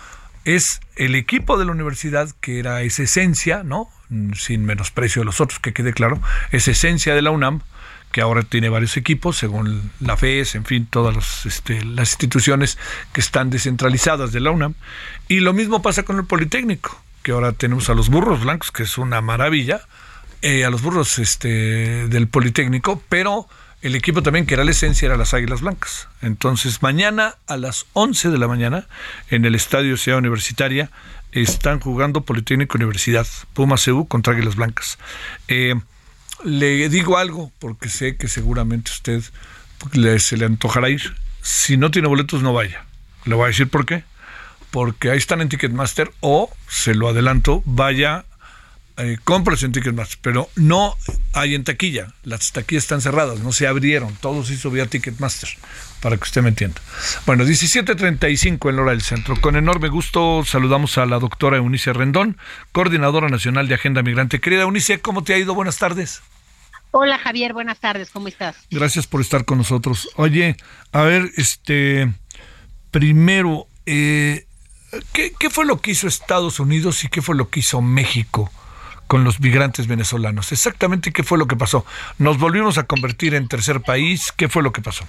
es 0.47 0.81
el 0.95 1.15
equipo 1.15 1.59
de 1.59 1.67
la 1.67 1.73
universidad 1.73 2.31
que 2.41 2.59
era 2.59 2.81
esa 2.81 3.03
esencia, 3.03 3.63
¿no? 3.63 3.91
Sin 4.39 4.65
menosprecio 4.65 5.21
de 5.21 5.27
los 5.27 5.43
otros, 5.43 5.61
que 5.61 5.75
quede 5.75 5.93
claro, 5.93 6.19
es 6.51 6.67
esencia 6.67 7.15
de 7.15 7.21
la 7.21 7.31
UNAM, 7.31 7.61
que 8.17 8.23
ahora 8.23 8.45
tiene 8.45 8.71
varios 8.71 8.97
equipos, 8.97 9.37
según 9.37 9.91
la 10.01 10.17
FES, 10.17 10.55
en 10.55 10.65
fin, 10.65 10.87
todas 10.87 11.45
este, 11.45 11.85
las 11.85 12.13
instituciones 12.13 12.79
que 13.13 13.21
están 13.21 13.51
descentralizadas 13.51 14.33
de 14.33 14.41
la 14.41 14.53
UNAM. 14.53 14.73
Y 15.29 15.41
lo 15.41 15.53
mismo 15.53 15.83
pasa 15.83 16.03
con 16.03 16.17
el 16.17 16.25
Politécnico, 16.25 16.99
que 17.23 17.33
ahora 17.33 17.53
tenemos 17.53 17.91
a 17.91 17.95
los 17.95 18.09
burros 18.09 18.41
blancos, 18.41 18.73
que 18.73 18.85
es 18.85 18.97
una 18.97 19.21
maravilla, 19.21 19.83
eh, 20.41 20.65
a 20.65 20.71
los 20.71 20.81
burros 20.81 21.19
este, 21.19 22.09
del 22.09 22.27
Politécnico, 22.27 23.03
pero 23.11 23.49
el 23.83 23.95
equipo 23.95 24.23
también 24.23 24.47
que 24.47 24.55
era 24.55 24.65
la 24.65 24.71
esencia 24.71 25.05
era 25.05 25.19
las 25.19 25.35
Águilas 25.35 25.61
Blancas. 25.61 26.09
Entonces, 26.23 26.81
mañana 26.81 27.35
a 27.47 27.59
las 27.59 27.85
11 27.93 28.31
de 28.31 28.39
la 28.39 28.49
mañana, 28.49 28.87
en 29.29 29.45
el 29.45 29.55
Estadio 29.55 29.99
Ciudad 29.99 30.21
Universitaria, 30.21 30.91
están 31.33 31.81
jugando 31.81 32.23
Politécnico 32.23 32.79
Universidad, 32.79 33.27
Puma 33.53 33.77
CU 33.77 34.09
contra 34.09 34.33
Águilas 34.33 34.57
Blancas. 34.57 34.97
Eh, 35.49 35.75
le 36.45 36.89
digo 36.89 37.19
algo, 37.19 37.53
porque 37.59 37.89
sé 37.89 38.17
que 38.17 38.29
seguramente 38.29 38.91
usted 38.91 39.23
se 40.19 40.37
le 40.37 40.45
antojará 40.45 40.89
ir. 40.89 41.15
Si 41.43 41.77
no 41.77 41.91
tiene 41.91 42.09
boletos, 42.09 42.43
no 42.43 42.53
vaya. 42.53 42.85
Le 43.25 43.35
voy 43.35 43.45
a 43.45 43.49
decir 43.49 43.69
por 43.69 43.87
qué. 43.87 44.05
Porque 44.71 45.11
ahí 45.11 45.19
están 45.19 45.41
en 45.41 45.49
Ticketmaster 45.49 46.11
o, 46.21 46.51
se 46.69 46.95
lo 46.95 47.09
adelanto, 47.09 47.63
vaya 47.65 48.25
eh, 48.99 49.19
compras 49.25 49.63
en 49.63 49.73
Ticketmaster, 49.73 50.19
pero 50.23 50.49
no 50.57 50.97
hay 51.35 51.55
en 51.55 51.65
taquilla. 51.65 52.15
Las 52.25 52.53
taquillas 52.53 52.85
están 52.85 53.03
cerradas, 53.03 53.41
no 53.41 53.53
se 53.53 53.67
abrieron. 53.67 54.15
Todo 54.17 54.45
se 54.45 54.55
hizo 54.55 54.71
vía 54.71 54.87
Ticketmaster, 54.87 55.51
para 56.01 56.17
que 56.17 56.25
usted 56.25 56.43
me 56.43 56.49
entienda. 56.49 56.81
Bueno, 57.27 57.45
17.35 57.45 58.71
en 58.71 58.79
hora 58.79 58.93
del 58.93 59.03
centro. 59.03 59.39
Con 59.41 59.57
enorme 59.57 59.89
gusto 59.89 60.45
saludamos 60.47 60.97
a 60.97 61.05
la 61.05 61.19
doctora 61.19 61.59
Eunice 61.59 61.93
Rendón, 61.93 62.39
coordinadora 62.73 63.29
nacional 63.29 63.69
de 63.69 63.75
Agenda 63.75 64.03
Migrante. 64.03 64.41
Querida 64.41 64.63
Eunice, 64.63 65.01
¿cómo 65.01 65.23
te 65.23 65.35
ha 65.35 65.39
ido? 65.39 65.55
Buenas 65.55 65.77
tardes. 65.77 66.23
Hola 66.93 67.19
Javier, 67.19 67.53
buenas 67.53 67.79
tardes, 67.79 68.11
¿cómo 68.11 68.29
estás? 68.29 68.57
Gracias 68.71 69.07
por 69.07 69.21
estar 69.21 69.45
con 69.45 69.59
nosotros. 69.59 70.09
Oye, 70.17 70.57
a 70.93 71.03
ver, 71.03 71.31
este, 71.37 72.11
primero, 72.91 73.67
eh, 73.85 74.47
¿qué, 75.13 75.35
¿qué 75.39 75.51
fue 75.51 75.67
lo 75.67 75.83
que 75.83 75.91
hizo 75.91 76.09
Estados 76.09 76.59
Unidos 76.61 77.05
y 77.05 77.09
qué 77.09 77.21
fue 77.21 77.37
lo 77.37 77.51
que 77.51 77.61
hizo 77.61 77.83
México? 77.83 78.51
Con 79.07 79.25
los 79.25 79.41
migrantes 79.41 79.87
venezolanos. 79.87 80.53
Exactamente 80.53 81.13
qué 81.13 81.23
fue 81.23 81.39
lo 81.39 81.47
que 81.47 81.57
pasó. 81.57 81.85
¿Nos 82.19 82.39
volvimos 82.39 82.79
a 82.79 82.85
convertir 82.85 83.35
en 83.35 83.49
tercer 83.49 83.81
país? 83.81 84.33
¿Qué 84.37 84.49
fue 84.49 84.63
lo 84.63 84.73
que 84.73 84.83
pasó? 84.83 85.05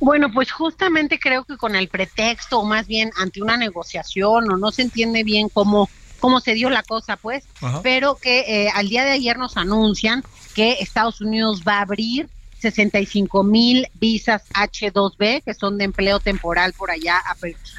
Bueno, 0.00 0.30
pues 0.32 0.52
justamente 0.52 1.18
creo 1.18 1.44
que 1.44 1.56
con 1.56 1.76
el 1.76 1.88
pretexto, 1.88 2.60
o 2.60 2.64
más 2.64 2.86
bien 2.86 3.10
ante 3.18 3.42
una 3.42 3.56
negociación, 3.56 4.50
o 4.50 4.56
no 4.56 4.70
se 4.70 4.82
entiende 4.82 5.24
bien 5.24 5.48
cómo, 5.48 5.88
cómo 6.20 6.40
se 6.40 6.54
dio 6.54 6.68
la 6.68 6.82
cosa, 6.82 7.16
pues, 7.16 7.44
Ajá. 7.60 7.80
pero 7.82 8.16
que 8.16 8.40
eh, 8.40 8.70
al 8.74 8.88
día 8.88 9.04
de 9.04 9.12
ayer 9.12 9.38
nos 9.38 9.56
anuncian 9.56 10.22
que 10.54 10.72
Estados 10.80 11.20
Unidos 11.20 11.62
va 11.66 11.78
a 11.78 11.82
abrir 11.82 12.28
65 12.64 13.44
mil 13.44 13.86
visas 14.00 14.42
H2B, 14.54 15.42
que 15.44 15.52
son 15.52 15.76
de 15.76 15.84
empleo 15.84 16.18
temporal 16.18 16.72
por 16.72 16.90
allá 16.90 17.20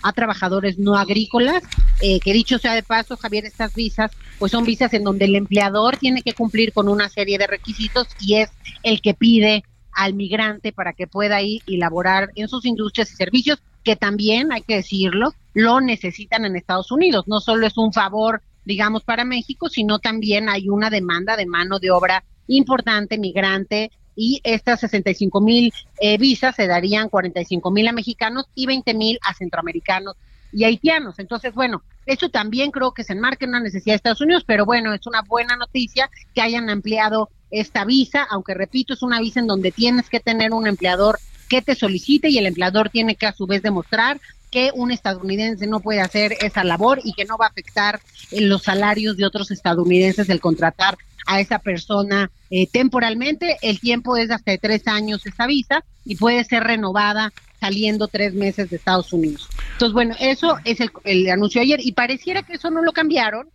a 0.03 0.13
trabajadores 0.13 0.77
no 0.77 0.95
agrícolas, 0.95 1.63
eh, 2.01 2.19
que 2.19 2.33
dicho 2.33 2.59
sea 2.59 2.73
de 2.73 2.83
paso, 2.83 3.17
Javier, 3.17 3.45
estas 3.45 3.73
visas, 3.73 4.11
pues 4.39 4.51
son 4.51 4.65
visas 4.65 4.93
en 4.93 5.03
donde 5.03 5.25
el 5.25 5.35
empleador 5.35 5.97
tiene 5.97 6.21
que 6.21 6.33
cumplir 6.33 6.73
con 6.73 6.87
una 6.87 7.09
serie 7.09 7.37
de 7.37 7.47
requisitos 7.47 8.07
y 8.19 8.35
es 8.35 8.49
el 8.83 9.01
que 9.01 9.13
pide 9.13 9.63
al 9.91 10.13
migrante 10.13 10.73
para 10.73 10.93
que 10.93 11.07
pueda 11.07 11.41
ir 11.41 11.61
y 11.65 11.77
laborar 11.77 12.29
en 12.35 12.47
sus 12.47 12.65
industrias 12.65 13.11
y 13.11 13.15
servicios, 13.15 13.59
que 13.83 13.95
también, 13.95 14.51
hay 14.51 14.61
que 14.61 14.75
decirlo, 14.75 15.33
lo 15.53 15.79
necesitan 15.79 16.43
en 16.43 16.55
Estados 16.55 16.91
Unidos. 16.91 17.25
No 17.27 17.39
solo 17.39 17.65
es 17.65 17.77
un 17.77 17.93
favor, 17.93 18.41
digamos, 18.65 19.03
para 19.03 19.23
México, 19.23 19.69
sino 19.69 19.99
también 19.99 20.49
hay 20.49 20.69
una 20.69 20.89
demanda 20.89 21.37
de 21.37 21.45
mano 21.45 21.79
de 21.79 21.91
obra 21.91 22.23
importante, 22.47 23.17
migrante, 23.17 23.91
y 24.15 24.39
estas 24.43 24.79
65 24.81 25.41
mil 25.41 25.73
eh, 25.99 26.17
visas 26.17 26.55
se 26.55 26.67
darían 26.67 27.09
45 27.09 27.69
mil 27.71 27.87
a 27.87 27.91
mexicanos 27.91 28.45
y 28.55 28.65
20 28.65 28.93
mil 28.93 29.19
a 29.21 29.33
centroamericanos 29.33 30.15
y 30.55 30.63
haitianos. 30.63 31.19
Entonces, 31.19 31.53
bueno, 31.53 31.83
eso 32.05 32.29
también 32.29 32.71
creo 32.71 32.93
que 32.93 33.03
se 33.03 33.13
enmarca 33.13 33.43
en 33.43 33.49
una 33.49 33.59
necesidad 33.59 33.93
de 33.93 33.97
Estados 33.97 34.21
Unidos, 34.21 34.45
pero 34.47 34.65
bueno, 34.65 34.93
es 34.93 35.05
una 35.05 35.21
buena 35.21 35.57
noticia 35.57 36.09
que 36.33 36.41
hayan 36.41 36.69
ampliado 36.69 37.29
esta 37.51 37.83
visa, 37.83 38.25
aunque 38.29 38.53
repito, 38.53 38.93
es 38.93 39.03
una 39.03 39.19
visa 39.19 39.41
en 39.41 39.47
donde 39.47 39.71
tienes 39.71 40.09
que 40.09 40.21
tener 40.21 40.53
un 40.53 40.65
empleador 40.65 41.19
que 41.49 41.61
te 41.61 41.75
solicite 41.75 42.29
y 42.29 42.37
el 42.37 42.47
empleador 42.47 42.89
tiene 42.89 43.15
que 43.15 43.27
a 43.27 43.33
su 43.33 43.45
vez 43.45 43.61
demostrar 43.61 44.19
que 44.49 44.71
un 44.73 44.91
estadounidense 44.91 45.67
no 45.67 45.81
puede 45.81 45.99
hacer 45.99 46.37
esa 46.39 46.63
labor 46.63 47.01
y 47.03 47.13
que 47.13 47.25
no 47.25 47.37
va 47.37 47.47
a 47.47 47.49
afectar 47.49 47.99
en 48.31 48.47
los 48.47 48.63
salarios 48.63 49.17
de 49.17 49.25
otros 49.25 49.51
estadounidenses 49.51 50.29
el 50.29 50.39
contratar 50.39 50.97
a 51.27 51.41
esa 51.41 51.59
persona 51.59 52.31
eh, 52.49 52.67
temporalmente. 52.67 53.57
El 53.61 53.81
tiempo 53.81 54.15
es 54.15 54.31
hasta 54.31 54.51
de 54.51 54.57
tres 54.57 54.87
años 54.87 55.25
esa 55.25 55.47
visa 55.47 55.83
y 56.05 56.15
puede 56.15 56.43
ser 56.45 56.63
renovada 56.63 57.33
saliendo 57.65 58.07
tres 58.07 58.35
meses 58.35 58.69
de 58.69 58.75
Estados 58.75 59.11
Unidos. 59.11 59.49
Entonces, 59.73 59.93
bueno, 59.93 60.15
eso 60.19 60.57
es 60.65 60.79
el, 60.79 60.91
el 61.03 61.27
anuncio 61.31 61.61
ayer 61.61 61.79
y 61.81 61.93
pareciera 61.93 62.43
que 62.43 62.53
eso 62.53 62.69
no 62.69 62.83
lo 62.83 62.91
cambiaron 62.91 63.49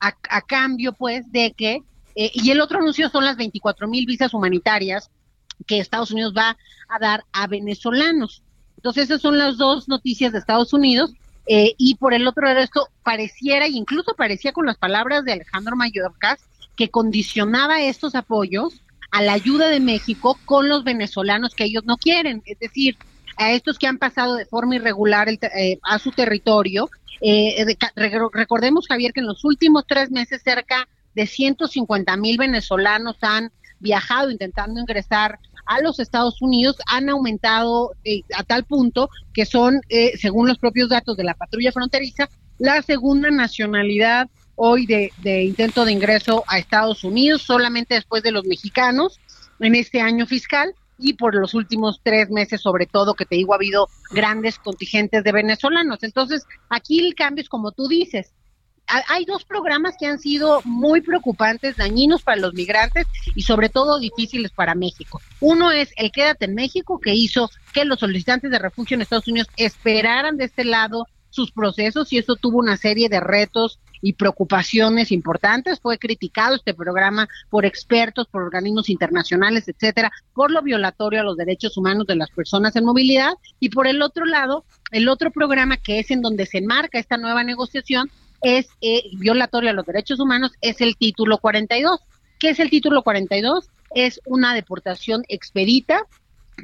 a, 0.00 0.14
a 0.30 0.40
cambio, 0.42 0.92
pues, 0.92 1.30
de 1.32 1.52
que, 1.52 1.82
eh, 2.14 2.30
y 2.32 2.50
el 2.52 2.60
otro 2.60 2.78
anuncio 2.78 3.08
son 3.08 3.24
las 3.24 3.36
24 3.36 3.88
mil 3.88 4.06
visas 4.06 4.32
humanitarias 4.34 5.10
que 5.66 5.80
Estados 5.80 6.12
Unidos 6.12 6.32
va 6.36 6.56
a 6.88 6.98
dar 7.00 7.24
a 7.32 7.48
venezolanos. 7.48 8.42
Entonces, 8.76 9.04
esas 9.04 9.20
son 9.20 9.36
las 9.36 9.56
dos 9.56 9.88
noticias 9.88 10.32
de 10.32 10.38
Estados 10.38 10.72
Unidos. 10.72 11.12
eh, 11.48 11.74
y 11.78 11.94
por 11.96 12.14
el 12.14 12.26
otro 12.26 12.44
lado, 12.46 12.60
esto 12.60 12.88
pareciera, 13.02 13.66
incluso 13.68 14.14
parecía 14.16 14.52
con 14.52 14.66
las 14.66 14.76
palabras 14.78 15.24
de 15.24 15.32
Alejandro 15.32 15.74
Mayorkas, 15.76 16.38
que 16.76 16.88
condicionaba 16.88 17.82
estos 17.82 18.14
apoyos 18.14 18.82
a 19.10 19.22
la 19.22 19.32
ayuda 19.32 19.68
de 19.68 19.80
México 19.80 20.38
con 20.44 20.68
los 20.68 20.84
venezolanos 20.84 21.54
que 21.54 21.64
ellos 21.64 21.84
no 21.84 21.96
quieren. 21.96 22.42
Es 22.46 22.58
decir, 22.58 22.96
a 23.36 23.52
estos 23.52 23.78
que 23.78 23.86
han 23.86 23.98
pasado 23.98 24.34
de 24.34 24.46
forma 24.46 24.76
irregular 24.76 25.28
el 25.28 25.38
eh, 25.56 25.78
a 25.82 25.98
su 25.98 26.10
territorio. 26.10 26.88
Eh, 27.20 27.64
recordemos, 27.94 28.86
Javier, 28.88 29.12
que 29.12 29.20
en 29.20 29.26
los 29.26 29.44
últimos 29.44 29.84
tres 29.86 30.10
meses 30.10 30.42
cerca 30.42 30.88
de 31.14 31.26
150 31.26 32.16
mil 32.18 32.36
venezolanos 32.36 33.16
han 33.22 33.50
viajado 33.80 34.30
intentando 34.30 34.80
ingresar 34.80 35.38
a 35.66 35.80
los 35.80 35.98
Estados 35.98 36.40
Unidos, 36.40 36.76
han 36.86 37.08
aumentado 37.08 37.92
eh, 38.04 38.22
a 38.36 38.44
tal 38.44 38.64
punto 38.64 39.10
que 39.32 39.44
son, 39.44 39.80
eh, 39.88 40.12
según 40.16 40.46
los 40.46 40.58
propios 40.58 40.88
datos 40.88 41.16
de 41.16 41.24
la 41.24 41.34
patrulla 41.34 41.72
fronteriza, 41.72 42.28
la 42.58 42.80
segunda 42.82 43.30
nacionalidad 43.30 44.28
hoy 44.54 44.86
de, 44.86 45.12
de 45.18 45.42
intento 45.44 45.84
de 45.84 45.92
ingreso 45.92 46.44
a 46.46 46.58
Estados 46.58 47.04
Unidos, 47.04 47.42
solamente 47.42 47.94
después 47.94 48.22
de 48.22 48.30
los 48.30 48.44
mexicanos 48.44 49.18
en 49.60 49.74
este 49.74 50.00
año 50.00 50.26
fiscal 50.26 50.74
y 50.98 51.14
por 51.14 51.34
los 51.34 51.54
últimos 51.54 52.00
tres 52.02 52.30
meses, 52.30 52.60
sobre 52.60 52.86
todo, 52.86 53.14
que 53.14 53.26
te 53.26 53.36
digo, 53.36 53.52
ha 53.52 53.56
habido 53.56 53.88
grandes 54.10 54.58
contingentes 54.58 55.22
de 55.24 55.32
venezolanos. 55.32 56.02
Entonces, 56.02 56.46
aquí 56.70 57.00
el 57.00 57.14
cambio 57.14 57.42
es 57.42 57.48
como 57.48 57.72
tú 57.72 57.86
dices. 57.88 58.32
Ha- 58.88 59.02
Hay 59.08 59.24
dos 59.24 59.44
programas 59.44 59.96
que 59.98 60.06
han 60.06 60.18
sido 60.20 60.60
muy 60.64 61.00
preocupantes, 61.00 61.76
dañinos 61.76 62.22
para 62.22 62.40
los 62.40 62.54
migrantes 62.54 63.06
y 63.34 63.42
sobre 63.42 63.68
todo 63.68 63.98
difíciles 63.98 64.52
para 64.52 64.74
México. 64.76 65.20
Uno 65.40 65.72
es 65.72 65.90
el 65.96 66.12
Quédate 66.12 66.44
en 66.44 66.54
México, 66.54 67.00
que 67.00 67.12
hizo 67.14 67.50
que 67.74 67.84
los 67.84 67.98
solicitantes 67.98 68.50
de 68.50 68.58
refugio 68.60 68.94
en 68.94 69.02
Estados 69.02 69.26
Unidos 69.28 69.48
esperaran 69.56 70.36
de 70.36 70.44
este 70.44 70.64
lado 70.64 71.06
sus 71.30 71.50
procesos 71.52 72.12
y 72.12 72.18
eso 72.18 72.36
tuvo 72.36 72.58
una 72.58 72.76
serie 72.76 73.08
de 73.10 73.20
retos 73.20 73.80
y 74.02 74.14
preocupaciones 74.14 75.12
importantes. 75.12 75.80
Fue 75.80 75.98
criticado 75.98 76.56
este 76.56 76.74
programa 76.74 77.28
por 77.50 77.64
expertos, 77.64 78.26
por 78.28 78.42
organismos 78.42 78.88
internacionales, 78.88 79.68
etcétera, 79.68 80.10
por 80.34 80.50
lo 80.50 80.62
violatorio 80.62 81.20
a 81.20 81.24
los 81.24 81.36
derechos 81.36 81.76
humanos 81.76 82.06
de 82.06 82.16
las 82.16 82.30
personas 82.30 82.76
en 82.76 82.84
movilidad. 82.84 83.34
Y 83.60 83.70
por 83.70 83.86
el 83.86 84.02
otro 84.02 84.24
lado, 84.24 84.64
el 84.92 85.08
otro 85.08 85.30
programa 85.30 85.76
que 85.76 85.98
es 85.98 86.10
en 86.10 86.22
donde 86.22 86.46
se 86.46 86.58
enmarca 86.58 86.98
esta 86.98 87.16
nueva 87.16 87.44
negociación 87.44 88.10
es 88.42 88.68
eh, 88.80 89.02
violatorio 89.18 89.70
a 89.70 89.72
los 89.72 89.86
derechos 89.86 90.20
humanos, 90.20 90.52
es 90.60 90.80
el 90.80 90.96
título 90.96 91.38
42. 91.38 92.00
¿Qué 92.38 92.50
es 92.50 92.60
el 92.60 92.70
título 92.70 93.02
42? 93.02 93.70
Es 93.94 94.20
una 94.26 94.54
deportación 94.54 95.24
expedita 95.28 96.02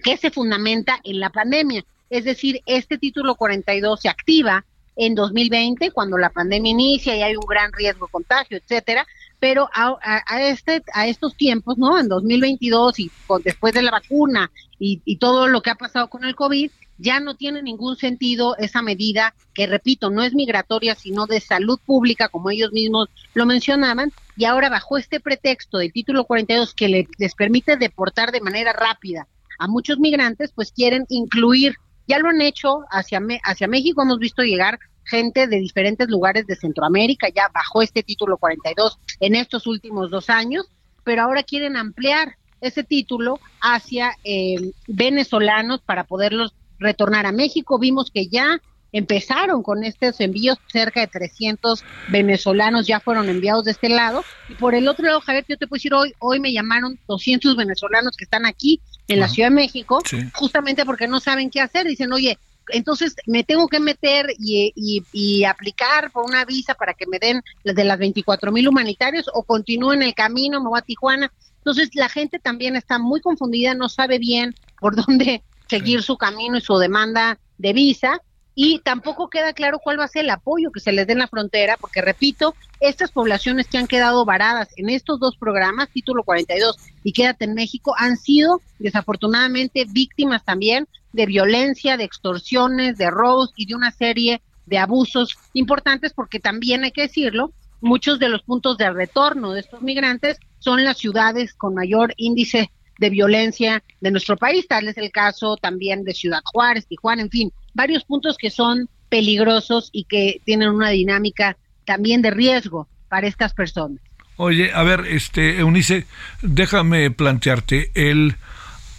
que 0.05 0.17
se 0.17 0.31
fundamenta 0.31 1.01
en 1.05 1.21
la 1.21 1.31
pandemia. 1.31 1.85
Es 2.11 2.25
decir, 2.25 2.61
este 2.67 2.99
título 2.99 3.37
42 3.37 4.01
se 4.01 4.09
activa 4.09 4.65
en 4.97 5.15
2020 5.15 5.91
cuando 5.91 6.19
la 6.19 6.31
pandemia 6.31 6.71
inicia 6.71 7.17
y 7.17 7.23
hay 7.23 7.35
un 7.37 7.47
gran 7.47 7.73
riesgo 7.73 8.07
de 8.07 8.13
contagio, 8.13 8.57
etcétera, 8.59 9.07
pero 9.41 9.69
a, 9.75 9.97
a- 10.03 10.23
a 10.27 10.43
este 10.49 10.83
a 10.95 11.07
estos 11.09 11.37
tiempos, 11.37 11.79
¿no? 11.79 11.99
En 11.99 12.09
2022 12.09 12.99
y 13.01 13.11
con- 13.27 13.43
después 13.43 13.73
de 13.75 13.83
la 13.83 13.91
vacuna 13.91 14.51
y, 14.79 15.01
y 15.05 15.17
todo 15.17 15.49
lo 15.49 15.63
que 15.63 15.71
ha 15.71 15.75
pasado 15.77 16.09
con 16.09 16.25
el 16.25 16.35
COVID, 16.35 16.71
ya 16.99 17.19
no 17.21 17.35
tiene 17.35 17.63
ningún 17.63 17.97
sentido 17.97 18.57
esa 18.59 18.81
medida 18.83 19.35
que, 19.55 19.67
repito, 19.67 20.11
no 20.11 20.23
es 20.23 20.35
migratoria, 20.35 20.95
sino 20.95 21.27
de 21.27 21.41
salud 21.41 21.81
pública, 21.85 22.29
como 22.29 22.51
ellos 22.51 22.71
mismos 22.73 23.09
lo 23.35 23.45
mencionaban, 23.47 24.13
y 24.37 24.45
ahora 24.45 24.69
bajo 24.71 24.99
este 24.99 25.19
pretexto 25.19 25.79
del 25.79 25.93
título 25.93 26.25
42 26.25 26.75
que 26.75 26.89
le- 26.89 27.09
les 27.19 27.35
permite 27.35 27.77
deportar 27.77 28.31
de 28.31 28.41
manera 28.41 28.73
rápida 28.73 29.27
a 29.59 29.67
muchos 29.69 29.99
migrantes, 29.99 30.53
pues 30.55 30.71
quieren 30.73 31.05
incluir, 31.09 31.77
ya 32.07 32.19
lo 32.19 32.29
han 32.29 32.41
hecho 32.41 32.81
hacia, 32.91 33.21
hacia 33.45 33.69
México, 33.69 34.03
hemos 34.03 34.19
visto 34.19 34.43
llegar 34.43 34.79
gente 35.05 35.47
de 35.47 35.59
diferentes 35.59 36.09
lugares 36.09 36.47
de 36.47 36.57
Centroamérica, 36.57 37.29
ya 37.29 37.51
bajó 37.53 37.83
este 37.83 38.03
título 38.03 38.39
42 38.39 38.99
en 39.21 39.35
estos 39.35 39.67
últimos 39.67 40.11
dos 40.11 40.31
años, 40.31 40.67
pero 41.05 41.23
ahora 41.23 41.43
quieren 41.43 41.77
ampliar 41.77 42.37
ese 42.61 42.85
título 42.85 43.41
hacia 43.61 44.17
eh, 44.25 44.73
venezolanos 44.87 45.81
para 45.81 46.05
poderlos 46.05 46.55
retornar 46.79 47.27
a 47.27 47.33
México. 47.33 47.79
Vimos 47.79 48.11
que 48.11 48.29
ya 48.29 48.61
empezaron 48.93 49.63
con 49.63 49.85
estos 49.85 50.21
envíos, 50.21 50.59
cerca 50.71 51.01
de 51.01 51.07
300 51.09 51.83
venezolanos 52.09 52.87
ya 52.87 53.01
fueron 53.01 53.29
enviados 53.29 53.65
de 53.65 53.73
este 53.73 53.89
lado. 53.89 54.25
Y 54.49 54.55
por 54.55 54.75
el 54.75 54.87
otro 54.87 55.07
lado, 55.07 55.21
Javier, 55.21 55.45
yo 55.49 55.57
te 55.57 55.67
puedo 55.67 55.79
decir, 55.79 55.95
hoy, 55.95 56.15
hoy 56.19 56.39
me 56.41 56.53
llamaron 56.53 56.99
200 57.09 57.57
venezolanos 57.57 58.17
que 58.17 58.25
están 58.25 58.47
aquí 58.47 58.81
en 59.09 59.21
la 59.21 59.29
Ciudad 59.29 59.49
de 59.49 59.55
México, 59.55 60.01
justamente 60.35 60.85
porque 60.85 61.09
no 61.09 61.21
saben 61.21 61.51
qué 61.51 61.61
hacer. 61.61 61.87
Dicen, 61.87 62.13
oye, 62.13 62.39
entonces 62.69 63.17
me 63.27 63.45
tengo 63.45 63.69
que 63.69 63.81
meter 63.81 64.27
y, 64.39 64.73
y, 64.75 65.03
y, 65.13 65.45
aplicar 65.45 66.11
por 66.11 66.25
una 66.25 66.45
visa 66.45 66.75
para 66.75 66.95
que 66.95 67.07
me 67.07 67.19
den 67.19 67.43
de 67.65 67.85
las 67.85 67.99
24 67.99 68.53
mil 68.53 68.69
humanitarios 68.69 69.29
o 69.35 69.43
continúo 69.43 69.93
en 69.93 70.03
el 70.03 70.15
camino, 70.15 70.61
me 70.63 70.69
voy 70.69 70.79
a 70.79 70.83
Tijuana. 70.83 71.33
Entonces 71.59 71.91
la 71.95 72.09
gente 72.09 72.39
también 72.39 72.77
está 72.77 72.99
muy 72.99 73.21
confundida, 73.21 73.75
no 73.75 73.89
sabe 73.89 74.19
bien 74.19 74.55
por 74.81 74.97
dónde 75.07 75.43
seguir 75.69 76.03
su 76.03 76.17
camino 76.17 76.59
y 76.59 76.61
su 76.61 76.77
demanda 76.79 77.39
de 77.59 77.73
visa 77.73 78.21
y 78.55 78.81
tampoco 78.81 79.31
queda 79.31 79.53
claro 79.53 79.79
cuál 79.79 79.99
va 79.99 80.05
a 80.05 80.09
ser 80.09 80.25
el 80.25 80.31
apoyo 80.31 80.71
que 80.71 80.81
se 80.81 80.93
les 80.93 81.07
dé 81.07 81.15
en 81.15 81.21
la 81.21 81.29
frontera, 81.29 81.77
porque 81.81 82.03
repito, 82.03 82.55
estas 82.81 83.11
poblaciones 83.11 83.67
que 83.67 83.79
han 83.79 83.87
quedado 83.87 84.25
varadas 84.25 84.69
en 84.77 84.91
estos 84.91 85.19
dos 85.21 85.37
programas, 85.37 85.89
título 85.91 86.23
42 86.23 86.77
y 87.03 87.13
Quédate 87.13 87.47
en 87.47 87.55
México, 87.55 87.95
han 87.97 88.17
sido 88.17 88.61
desafortunadamente 88.79 89.87
víctimas 89.89 90.45
también 90.45 90.87
de 91.13 91.27
violencia, 91.27 91.97
de 91.97 92.05
extorsiones, 92.05 92.99
de 92.99 93.11
robos 93.11 93.53
y 93.57 93.67
de 93.67 93.75
una 93.75 93.91
serie 93.91 94.43
de 94.67 94.79
abusos 94.79 95.37
importantes, 95.55 96.13
porque 96.13 96.41
también 96.41 96.85
hay 96.85 96.93
que 96.93 97.03
decirlo, 97.03 97.53
muchos 97.81 98.19
de 98.19 98.29
los 98.29 98.43
puntos 98.43 98.79
de 98.79 98.91
retorno 98.91 99.53
de 99.53 99.61
estos 99.61 99.83
migrantes 99.83 100.39
son 100.59 100.85
las 100.85 100.99
ciudades 100.99 101.55
con 101.55 101.75
mayor 101.75 102.15
índice 102.17 102.71
de 102.99 103.11
violencia 103.11 103.83
de 104.01 104.11
nuestro 104.11 104.37
país, 104.37 104.67
tal 104.69 104.87
es 104.89 104.97
el 104.97 105.11
caso 105.11 105.57
también 105.57 106.05
de 106.05 106.15
Ciudad 106.15 106.41
Juárez, 106.45 106.87
Tijuana, 106.87 107.23
en 107.23 107.31
fin, 107.31 107.53
varios 107.75 108.05
puntos 108.05 108.37
que 108.39 108.51
son 108.51 108.89
peligrosos 109.09 109.91
y 109.93 110.05
que 110.05 110.41
tienen 110.45 110.71
una 110.71 110.91
dinámica 110.91 111.57
también 111.85 112.23
de 112.23 112.31
riesgo 112.31 112.89
para 113.09 113.27
estas 113.27 113.53
personas. 113.53 114.01
Oye, 114.37 114.73
a 114.73 114.83
ver, 114.83 115.07
este 115.07 115.59
Eunice, 115.59 116.07
déjame 116.41 117.11
plantearte 117.11 117.91
el 117.95 118.37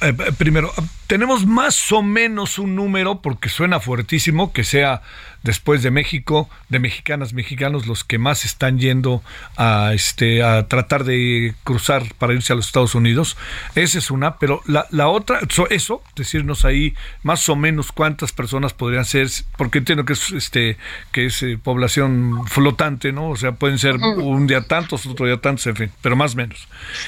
eh, 0.04 0.14
primero, 0.38 0.72
tenemos 1.08 1.46
más 1.46 1.92
o 1.92 2.02
menos 2.02 2.60
un 2.60 2.76
número, 2.76 3.22
porque 3.22 3.50
suena 3.50 3.80
fuertísimo, 3.80 4.54
que 4.54 4.64
sea 4.64 5.02
después 5.44 5.84
de 5.84 5.92
México, 5.92 6.50
de 6.70 6.80
mexicanas, 6.80 7.34
mexicanos, 7.34 7.86
los 7.86 8.04
que 8.04 8.18
más 8.18 8.46
están 8.46 8.80
yendo 8.80 9.22
a, 9.58 9.92
este, 9.94 10.42
a 10.42 10.68
tratar 10.68 11.04
de 11.04 11.54
cruzar 11.64 12.04
para 12.18 12.34
irse 12.34 12.54
a 12.54 12.56
los 12.56 12.66
Estados 12.66 12.96
Unidos. 12.96 13.38
Esa 13.76 14.00
es 14.00 14.10
una, 14.10 14.38
pero 14.38 14.62
la, 14.66 14.88
la 14.90 15.10
otra, 15.10 15.40
eso, 15.70 16.02
decirnos 16.16 16.66
ahí 16.66 16.96
más 17.24 17.48
o 17.50 17.56
menos 17.56 17.92
cuántas 17.92 18.32
personas 18.32 18.74
podrían 18.74 19.06
ser, 19.06 19.28
porque 19.58 19.80
entiendo 19.80 20.06
que 20.06 20.14
es, 20.14 20.32
este, 20.32 20.78
que 21.12 21.26
es 21.26 21.44
eh, 21.44 21.60
población 21.62 22.48
flotante, 22.48 23.12
¿no? 23.12 23.30
O 23.30 23.36
sea, 23.36 23.52
pueden 23.52 23.78
ser 23.78 23.98
un 23.98 24.48
día 24.48 24.62
tantos, 24.62 25.06
otro 25.06 25.26
día 25.26 25.38
tantos, 25.38 25.68
en 25.68 25.76
fin, 25.76 25.92
pero 26.02 26.16
más 26.16 26.34
o 26.34 26.38
menos. 26.38 26.68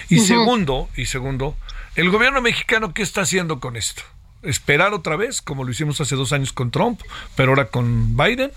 Y 0.10 0.20
segundo, 0.20 0.90
y 0.96 1.06
segundo, 1.06 1.56
¿El 1.96 2.10
gobierno 2.10 2.42
mexicano 2.42 2.94
qué 2.94 3.04
está 3.04 3.22
haciendo 3.22 3.60
con 3.60 3.78
esto? 3.78 4.04
¿Esperar 4.44 4.94
otra 4.94 5.16
vez, 5.16 5.42
como 5.42 5.64
lo 5.64 5.72
hicimos 5.72 6.02
hace 6.02 6.16
dos 6.16 6.34
años 6.34 6.52
con 6.52 6.70
Trump, 6.70 7.02
pero 7.36 7.52
ahora 7.52 7.70
con 7.70 8.18
Biden? 8.18 8.52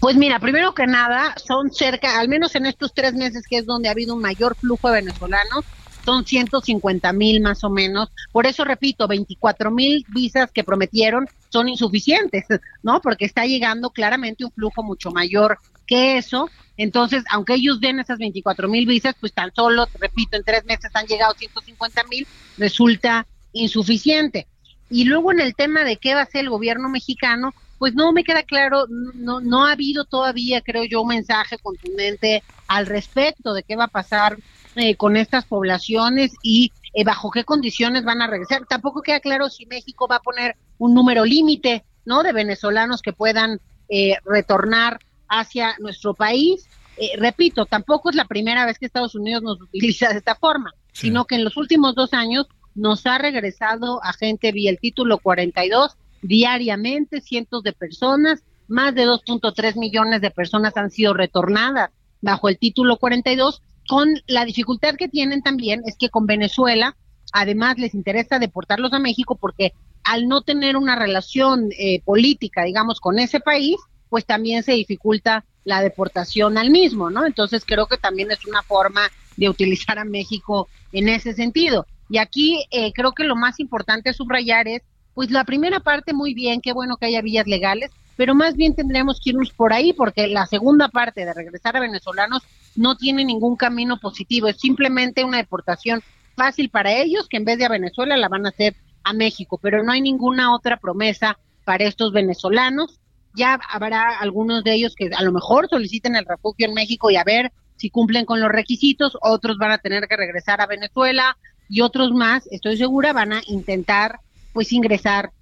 Pues 0.00 0.16
mira, 0.16 0.38
primero 0.38 0.74
que 0.74 0.86
nada, 0.86 1.34
son 1.44 1.70
cerca, 1.70 2.18
al 2.18 2.28
menos 2.28 2.54
en 2.54 2.66
estos 2.66 2.94
tres 2.94 3.12
meses 3.14 3.44
que 3.48 3.58
es 3.58 3.66
donde 3.66 3.88
ha 3.88 3.92
habido 3.92 4.14
un 4.14 4.22
mayor 4.22 4.56
flujo 4.56 4.88
de 4.88 5.02
venezolanos, 5.02 5.64
son 6.04 6.24
150 6.24 7.12
mil 7.12 7.42
más 7.42 7.62
o 7.64 7.70
menos. 7.70 8.08
Por 8.32 8.46
eso 8.46 8.64
repito, 8.64 9.06
24 9.06 9.70
mil 9.70 10.04
visas 10.08 10.50
que 10.50 10.64
prometieron 10.64 11.28
son 11.50 11.68
insuficientes, 11.68 12.44
¿no? 12.82 13.00
Porque 13.00 13.24
está 13.24 13.44
llegando 13.44 13.90
claramente 13.90 14.44
un 14.44 14.52
flujo 14.52 14.82
mucho 14.82 15.10
mayor 15.10 15.58
que 15.86 16.16
eso. 16.16 16.48
Entonces, 16.82 17.22
aunque 17.30 17.54
ellos 17.54 17.80
den 17.80 18.00
esas 18.00 18.18
24 18.18 18.68
mil 18.68 18.86
visas, 18.86 19.14
pues 19.20 19.32
tan 19.32 19.54
solo, 19.54 19.86
repito, 20.00 20.36
en 20.36 20.42
tres 20.42 20.64
meses 20.64 20.90
han 20.94 21.06
llegado 21.06 21.32
150 21.34 22.02
mil, 22.10 22.26
resulta 22.58 23.24
insuficiente. 23.52 24.48
Y 24.90 25.04
luego 25.04 25.30
en 25.30 25.40
el 25.40 25.54
tema 25.54 25.84
de 25.84 25.98
qué 25.98 26.14
va 26.14 26.20
a 26.20 26.24
hacer 26.24 26.40
el 26.40 26.50
gobierno 26.50 26.88
mexicano, 26.88 27.54
pues 27.78 27.94
no 27.94 28.10
me 28.12 28.24
queda 28.24 28.42
claro, 28.42 28.86
no, 28.88 29.38
no 29.40 29.64
ha 29.64 29.72
habido 29.72 30.04
todavía, 30.06 30.60
creo 30.60 30.82
yo, 30.82 31.02
un 31.02 31.08
mensaje 31.08 31.56
contundente 31.58 32.42
al 32.66 32.86
respecto 32.86 33.54
de 33.54 33.62
qué 33.62 33.76
va 33.76 33.84
a 33.84 33.88
pasar 33.88 34.36
eh, 34.74 34.96
con 34.96 35.16
estas 35.16 35.44
poblaciones 35.44 36.32
y 36.42 36.72
eh, 36.94 37.04
bajo 37.04 37.30
qué 37.30 37.44
condiciones 37.44 38.02
van 38.02 38.22
a 38.22 38.26
regresar. 38.26 38.66
Tampoco 38.66 39.02
queda 39.02 39.20
claro 39.20 39.48
si 39.50 39.66
México 39.66 40.08
va 40.08 40.16
a 40.16 40.20
poner 40.20 40.56
un 40.78 40.94
número 40.94 41.24
límite, 41.24 41.84
¿no? 42.04 42.24
De 42.24 42.32
venezolanos 42.32 43.02
que 43.02 43.12
puedan 43.12 43.60
eh, 43.88 44.16
retornar 44.24 44.98
hacia 45.32 45.74
nuestro 45.80 46.14
país. 46.14 46.68
Eh, 46.98 47.12
repito, 47.18 47.64
tampoco 47.64 48.10
es 48.10 48.16
la 48.16 48.26
primera 48.26 48.66
vez 48.66 48.78
que 48.78 48.86
Estados 48.86 49.14
Unidos 49.14 49.42
nos 49.42 49.60
utiliza 49.62 50.10
de 50.10 50.18
esta 50.18 50.34
forma, 50.34 50.72
sino 50.92 51.24
que 51.24 51.36
en 51.36 51.44
los 51.44 51.56
últimos 51.56 51.94
dos 51.94 52.12
años 52.12 52.46
nos 52.74 53.06
ha 53.06 53.18
regresado 53.18 54.02
a 54.04 54.12
gente 54.12 54.52
vía 54.52 54.70
el 54.70 54.78
título 54.78 55.18
42 55.18 55.96
diariamente, 56.22 57.20
cientos 57.20 57.62
de 57.62 57.72
personas, 57.72 58.44
más 58.68 58.94
de 58.94 59.06
2.3 59.06 59.76
millones 59.76 60.20
de 60.20 60.30
personas 60.30 60.76
han 60.76 60.90
sido 60.90 61.14
retornadas 61.14 61.90
bajo 62.20 62.48
el 62.48 62.58
título 62.58 62.96
42, 62.96 63.60
con 63.88 64.08
la 64.28 64.44
dificultad 64.44 64.94
que 64.94 65.08
tienen 65.08 65.42
también 65.42 65.82
es 65.86 65.96
que 65.98 66.08
con 66.08 66.26
Venezuela, 66.26 66.96
además 67.32 67.78
les 67.78 67.94
interesa 67.94 68.38
deportarlos 68.38 68.92
a 68.92 69.00
México 69.00 69.36
porque 69.36 69.72
al 70.04 70.28
no 70.28 70.42
tener 70.42 70.76
una 70.76 70.96
relación 70.96 71.70
eh, 71.78 72.00
política, 72.04 72.62
digamos, 72.62 73.00
con 73.00 73.18
ese 73.18 73.40
país, 73.40 73.76
pues 74.12 74.26
también 74.26 74.62
se 74.62 74.72
dificulta 74.72 75.42
la 75.64 75.80
deportación 75.80 76.58
al 76.58 76.68
mismo, 76.68 77.08
¿no? 77.08 77.24
Entonces 77.24 77.64
creo 77.64 77.86
que 77.86 77.96
también 77.96 78.30
es 78.30 78.44
una 78.44 78.62
forma 78.62 79.00
de 79.38 79.48
utilizar 79.48 79.98
a 79.98 80.04
México 80.04 80.68
en 80.92 81.08
ese 81.08 81.32
sentido. 81.32 81.86
Y 82.10 82.18
aquí 82.18 82.62
eh, 82.70 82.92
creo 82.92 83.12
que 83.12 83.24
lo 83.24 83.36
más 83.36 83.58
importante 83.58 84.12
subrayar 84.12 84.68
es, 84.68 84.82
pues 85.14 85.30
la 85.30 85.44
primera 85.44 85.80
parte 85.80 86.12
muy 86.12 86.34
bien, 86.34 86.60
qué 86.60 86.74
bueno 86.74 86.98
que 86.98 87.06
haya 87.06 87.22
vías 87.22 87.46
legales, 87.46 87.90
pero 88.14 88.34
más 88.34 88.54
bien 88.54 88.74
tendremos 88.74 89.18
que 89.18 89.30
irnos 89.30 89.50
por 89.50 89.72
ahí 89.72 89.94
porque 89.94 90.26
la 90.26 90.44
segunda 90.44 90.90
parte 90.90 91.24
de 91.24 91.32
regresar 91.32 91.78
a 91.78 91.80
venezolanos 91.80 92.42
no 92.76 92.98
tiene 92.98 93.24
ningún 93.24 93.56
camino 93.56 93.98
positivo, 93.98 94.48
es 94.48 94.60
simplemente 94.60 95.24
una 95.24 95.38
deportación 95.38 96.02
fácil 96.36 96.68
para 96.68 96.92
ellos 96.92 97.30
que 97.30 97.38
en 97.38 97.46
vez 97.46 97.56
de 97.56 97.64
a 97.64 97.70
Venezuela 97.70 98.18
la 98.18 98.28
van 98.28 98.44
a 98.44 98.50
hacer 98.50 98.76
a 99.04 99.14
México, 99.14 99.56
pero 99.56 99.82
no 99.82 99.90
hay 99.90 100.02
ninguna 100.02 100.54
otra 100.54 100.76
promesa 100.76 101.38
para 101.64 101.84
estos 101.84 102.12
venezolanos 102.12 102.98
ya 103.34 103.58
habrá 103.68 104.18
algunos 104.18 104.64
de 104.64 104.74
ellos 104.74 104.94
que 104.94 105.10
a 105.14 105.22
lo 105.22 105.32
mejor 105.32 105.68
soliciten 105.68 106.16
el 106.16 106.26
refugio 106.26 106.66
en 106.66 106.74
México 106.74 107.10
y 107.10 107.16
a 107.16 107.24
ver 107.24 107.52
si 107.76 107.90
cumplen 107.90 108.24
con 108.24 108.40
los 108.40 108.50
requisitos, 108.50 109.16
otros 109.20 109.58
van 109.58 109.72
a 109.72 109.78
tener 109.78 110.06
que 110.06 110.16
regresar 110.16 110.60
a 110.60 110.66
Venezuela 110.66 111.36
y 111.68 111.80
otros 111.80 112.12
más, 112.12 112.46
estoy 112.50 112.76
segura, 112.76 113.12
van 113.12 113.32
a 113.32 113.42
intentar 113.46 114.20
pues 114.52 114.72
ingresar 114.72 115.32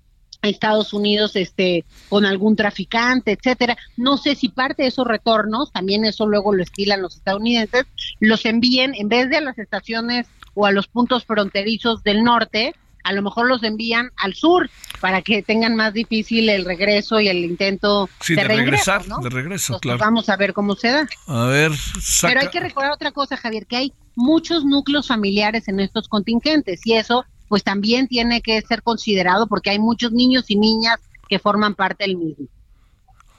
a 0.43 0.49
Estados 0.49 0.93
Unidos 0.95 1.37
este 1.37 1.85
con 2.09 2.25
algún 2.25 2.57
traficante, 2.57 3.33
etcétera. 3.33 3.77
No 3.97 4.17
sé 4.17 4.35
si 4.35 4.49
parte 4.49 4.83
de 4.83 4.89
esos 4.89 5.07
retornos, 5.07 5.73
también 5.73 6.05
eso 6.05 6.27
luego 6.27 6.55
lo 6.55 6.63
estilan 6.63 7.03
los 7.03 7.17
estadounidenses, 7.17 7.85
los 8.21 8.47
envíen 8.47 8.95
en 8.95 9.09
vez 9.09 9.29
de 9.29 9.37
a 9.37 9.41
las 9.43 9.59
estaciones 9.59 10.27
o 10.55 10.67
a 10.67 10.73
los 10.73 10.89
puntos 10.89 11.25
fronterizos 11.25 12.03
del 12.03 12.25
norte, 12.25 12.75
a 13.05 13.13
lo 13.13 13.23
mejor 13.23 13.49
los 13.49 13.63
envían 13.63 14.11
al 14.17 14.35
sur 14.35 14.71
para 15.01 15.23
que 15.23 15.43
tengan 15.43 15.77
más 15.77 15.93
difícil 15.93 16.49
el 16.49 16.65
regreso 16.65 17.21
y 17.21 17.29
el 17.29 17.39
intento 17.39 18.09
de, 18.29 18.45
regresar, 18.45 19.05
de 19.05 19.31
regreso, 19.31 19.79
claro. 19.81 19.99
Vamos 19.99 20.29
a 20.29 20.37
ver 20.37 20.53
cómo 20.53 20.75
se 20.75 20.89
da. 20.89 21.09
A 21.27 21.47
ver, 21.47 21.73
Pero 22.23 22.41
hay 22.41 22.49
que 22.49 22.61
recordar 22.61 22.93
otra 22.93 23.13
cosa, 23.13 23.37
Javier, 23.37 23.67
que 23.67 23.77
hay 23.77 23.93
muchos 24.15 24.65
núcleos 24.65 25.09
familiares 25.09 25.69
en 25.69 25.81
estos 25.81 26.09
contingentes 26.09 26.87
y 26.87 26.95
eso 26.95 27.25
pues 27.49 27.65
también 27.65 28.07
tiene 28.07 28.43
que 28.43 28.61
ser 28.63 28.83
considerado 28.83 29.49
porque 29.49 29.71
hay 29.71 29.79
muchos 29.79 30.13
niños 30.13 30.45
y 30.49 30.57
niñas 30.57 31.01
que 31.29 31.39
forman 31.39 31.75
parte 31.75 32.05
del 32.05 32.17
mismo. 32.17 32.47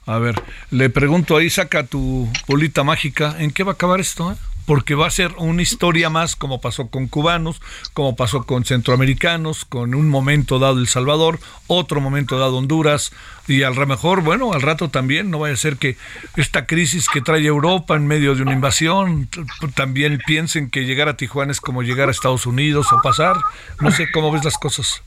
A 0.05 0.17
ver, 0.17 0.35
le 0.71 0.89
pregunto 0.89 1.37
ahí, 1.37 1.49
saca 1.49 1.85
tu 1.85 2.27
bolita 2.47 2.83
mágica, 2.83 3.35
¿en 3.39 3.51
qué 3.51 3.63
va 3.63 3.71
a 3.71 3.75
acabar 3.75 3.99
esto? 3.99 4.31
Eh? 4.31 4.35
Porque 4.71 4.95
va 4.95 5.05
a 5.05 5.11
ser 5.11 5.33
una 5.37 5.61
historia 5.61 6.09
más 6.09 6.37
como 6.37 6.61
pasó 6.61 6.87
con 6.87 7.09
cubanos, 7.09 7.59
como 7.91 8.15
pasó 8.15 8.45
con 8.45 8.63
centroamericanos, 8.63 9.65
con 9.65 9.93
un 9.93 10.07
momento 10.07 10.59
dado 10.59 10.79
El 10.79 10.87
Salvador, 10.87 11.41
otro 11.67 11.99
momento 11.99 12.39
dado 12.39 12.55
Honduras, 12.55 13.11
y 13.49 13.63
al 13.63 13.75
mejor, 13.85 14.21
bueno, 14.21 14.53
al 14.53 14.61
rato 14.61 14.87
también, 14.87 15.29
no 15.29 15.39
vaya 15.39 15.55
a 15.55 15.57
ser 15.57 15.75
que 15.75 15.97
esta 16.37 16.67
crisis 16.67 17.09
que 17.09 17.19
trae 17.19 17.45
Europa 17.45 17.97
en 17.97 18.07
medio 18.07 18.33
de 18.33 18.43
una 18.43 18.53
invasión, 18.53 19.27
también 19.75 20.21
piensen 20.25 20.69
que 20.69 20.85
llegar 20.85 21.09
a 21.09 21.17
Tijuana 21.17 21.51
es 21.51 21.59
como 21.59 21.83
llegar 21.83 22.07
a 22.07 22.11
Estados 22.11 22.45
Unidos 22.45 22.87
o 22.93 23.01
pasar, 23.01 23.35
no 23.81 23.91
sé 23.91 24.09
cómo 24.09 24.31
ves 24.31 24.45
las 24.45 24.57
cosas. 24.57 25.01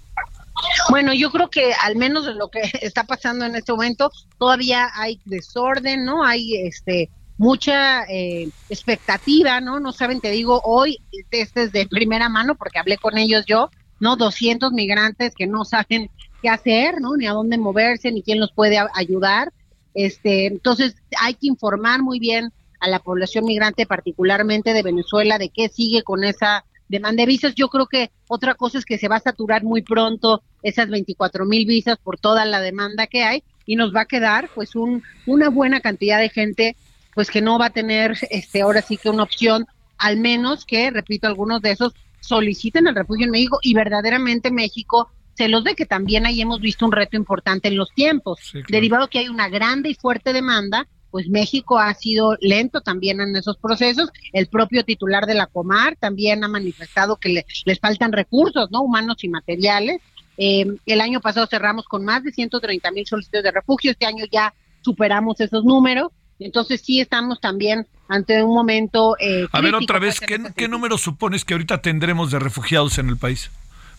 Bueno, 0.90 1.14
yo 1.14 1.30
creo 1.30 1.48
que 1.48 1.72
al 1.72 1.96
menos 1.96 2.26
de 2.26 2.34
lo 2.34 2.50
que 2.50 2.60
está 2.82 3.04
pasando 3.04 3.46
en 3.46 3.56
este 3.56 3.72
momento, 3.72 4.12
todavía 4.38 4.90
hay 4.92 5.22
desorden, 5.24 6.04
¿no? 6.04 6.22
Hay 6.22 6.54
este 6.66 7.08
mucha 7.36 8.04
eh, 8.04 8.48
expectativa, 8.68 9.60
¿no? 9.60 9.80
No 9.80 9.92
saben, 9.92 10.20
te 10.20 10.30
digo, 10.30 10.60
hoy, 10.64 10.98
este 11.30 11.62
es 11.62 11.72
de 11.72 11.86
primera 11.86 12.28
mano 12.28 12.54
porque 12.54 12.78
hablé 12.78 12.96
con 12.98 13.18
ellos 13.18 13.44
yo, 13.46 13.70
¿no? 14.00 14.16
200 14.16 14.72
migrantes 14.72 15.34
que 15.34 15.46
no 15.46 15.64
saben 15.64 16.10
qué 16.42 16.48
hacer, 16.48 17.00
¿no? 17.00 17.16
Ni 17.16 17.26
a 17.26 17.32
dónde 17.32 17.58
moverse, 17.58 18.12
ni 18.12 18.22
quién 18.22 18.40
los 18.40 18.52
puede 18.52 18.78
ayudar. 18.94 19.52
Este, 19.94 20.46
entonces, 20.46 20.96
hay 21.20 21.34
que 21.34 21.46
informar 21.46 22.02
muy 22.02 22.18
bien 22.18 22.52
a 22.80 22.88
la 22.88 22.98
población 22.98 23.44
migrante, 23.44 23.86
particularmente 23.86 24.72
de 24.72 24.82
Venezuela, 24.82 25.38
de 25.38 25.48
qué 25.48 25.68
sigue 25.68 26.02
con 26.02 26.22
esa 26.22 26.64
demanda 26.88 27.22
de 27.22 27.26
visas. 27.26 27.54
Yo 27.54 27.68
creo 27.68 27.86
que 27.86 28.10
otra 28.28 28.54
cosa 28.54 28.78
es 28.78 28.84
que 28.84 28.98
se 28.98 29.08
va 29.08 29.16
a 29.16 29.20
saturar 29.20 29.64
muy 29.64 29.82
pronto 29.82 30.42
esas 30.62 30.88
24 30.88 31.46
mil 31.46 31.66
visas 31.66 31.96
por 31.96 32.18
toda 32.18 32.44
la 32.44 32.60
demanda 32.60 33.06
que 33.06 33.24
hay 33.24 33.42
y 33.66 33.76
nos 33.76 33.94
va 33.94 34.02
a 34.02 34.06
quedar 34.06 34.50
pues 34.54 34.74
un, 34.74 35.02
una 35.26 35.48
buena 35.48 35.80
cantidad 35.80 36.18
de 36.18 36.28
gente 36.28 36.76
pues 37.14 37.30
que 37.30 37.40
no 37.42 37.58
va 37.58 37.66
a 37.66 37.70
tener 37.70 38.16
este 38.30 38.62
ahora 38.62 38.82
sí 38.82 38.96
que 38.96 39.08
una 39.10 39.22
opción, 39.22 39.66
al 39.98 40.16
menos 40.18 40.64
que, 40.64 40.90
repito, 40.90 41.26
algunos 41.26 41.60
de 41.62 41.70
esos 41.72 41.92
soliciten 42.20 42.86
el 42.86 42.94
refugio 42.94 43.24
en 43.26 43.30
México 43.32 43.58
y 43.62 43.74
verdaderamente 43.74 44.50
México 44.50 45.10
se 45.34 45.48
los 45.48 45.64
dé, 45.64 45.74
que 45.74 45.84
también 45.86 46.26
ahí 46.26 46.40
hemos 46.40 46.60
visto 46.60 46.86
un 46.86 46.92
reto 46.92 47.16
importante 47.16 47.68
en 47.68 47.76
los 47.76 47.90
tiempos. 47.92 48.38
Derivado 48.68 49.08
que 49.08 49.18
hay 49.18 49.28
una 49.28 49.48
grande 49.48 49.90
y 49.90 49.94
fuerte 49.94 50.32
demanda, 50.32 50.86
pues 51.10 51.28
México 51.28 51.78
ha 51.78 51.92
sido 51.94 52.36
lento 52.40 52.80
también 52.80 53.20
en 53.20 53.34
esos 53.36 53.56
procesos. 53.58 54.10
El 54.32 54.46
propio 54.46 54.84
titular 54.84 55.26
de 55.26 55.34
la 55.34 55.46
Comar 55.46 55.96
también 55.96 56.42
ha 56.44 56.48
manifestado 56.48 57.16
que 57.16 57.28
le- 57.28 57.46
les 57.66 57.78
faltan 57.78 58.12
recursos, 58.12 58.70
¿no? 58.70 58.80
Humanos 58.82 59.22
y 59.22 59.28
materiales. 59.28 60.00
Eh, 60.38 60.66
el 60.86 61.00
año 61.00 61.20
pasado 61.20 61.46
cerramos 61.46 61.84
con 61.86 62.04
más 62.04 62.24
de 62.24 62.32
130 62.32 62.90
mil 62.90 63.06
solicitudes 63.06 63.44
de 63.44 63.52
refugio. 63.52 63.90
Este 63.92 64.06
año 64.06 64.24
ya 64.32 64.54
superamos 64.82 65.40
esos 65.40 65.64
números. 65.64 66.08
Entonces 66.38 66.80
sí 66.84 67.00
estamos 67.00 67.40
también 67.40 67.86
ante 68.08 68.42
un 68.42 68.54
momento. 68.54 69.16
eh, 69.18 69.46
A 69.52 69.60
ver, 69.60 69.74
otra 69.74 69.98
vez, 69.98 70.20
¿qué, 70.20 70.68
número 70.68 70.98
supones 70.98 71.44
que 71.44 71.54
ahorita 71.54 71.80
tendremos 71.80 72.30
de 72.30 72.38
refugiados 72.38 72.98
en 72.98 73.08
el 73.08 73.16
país? 73.16 73.50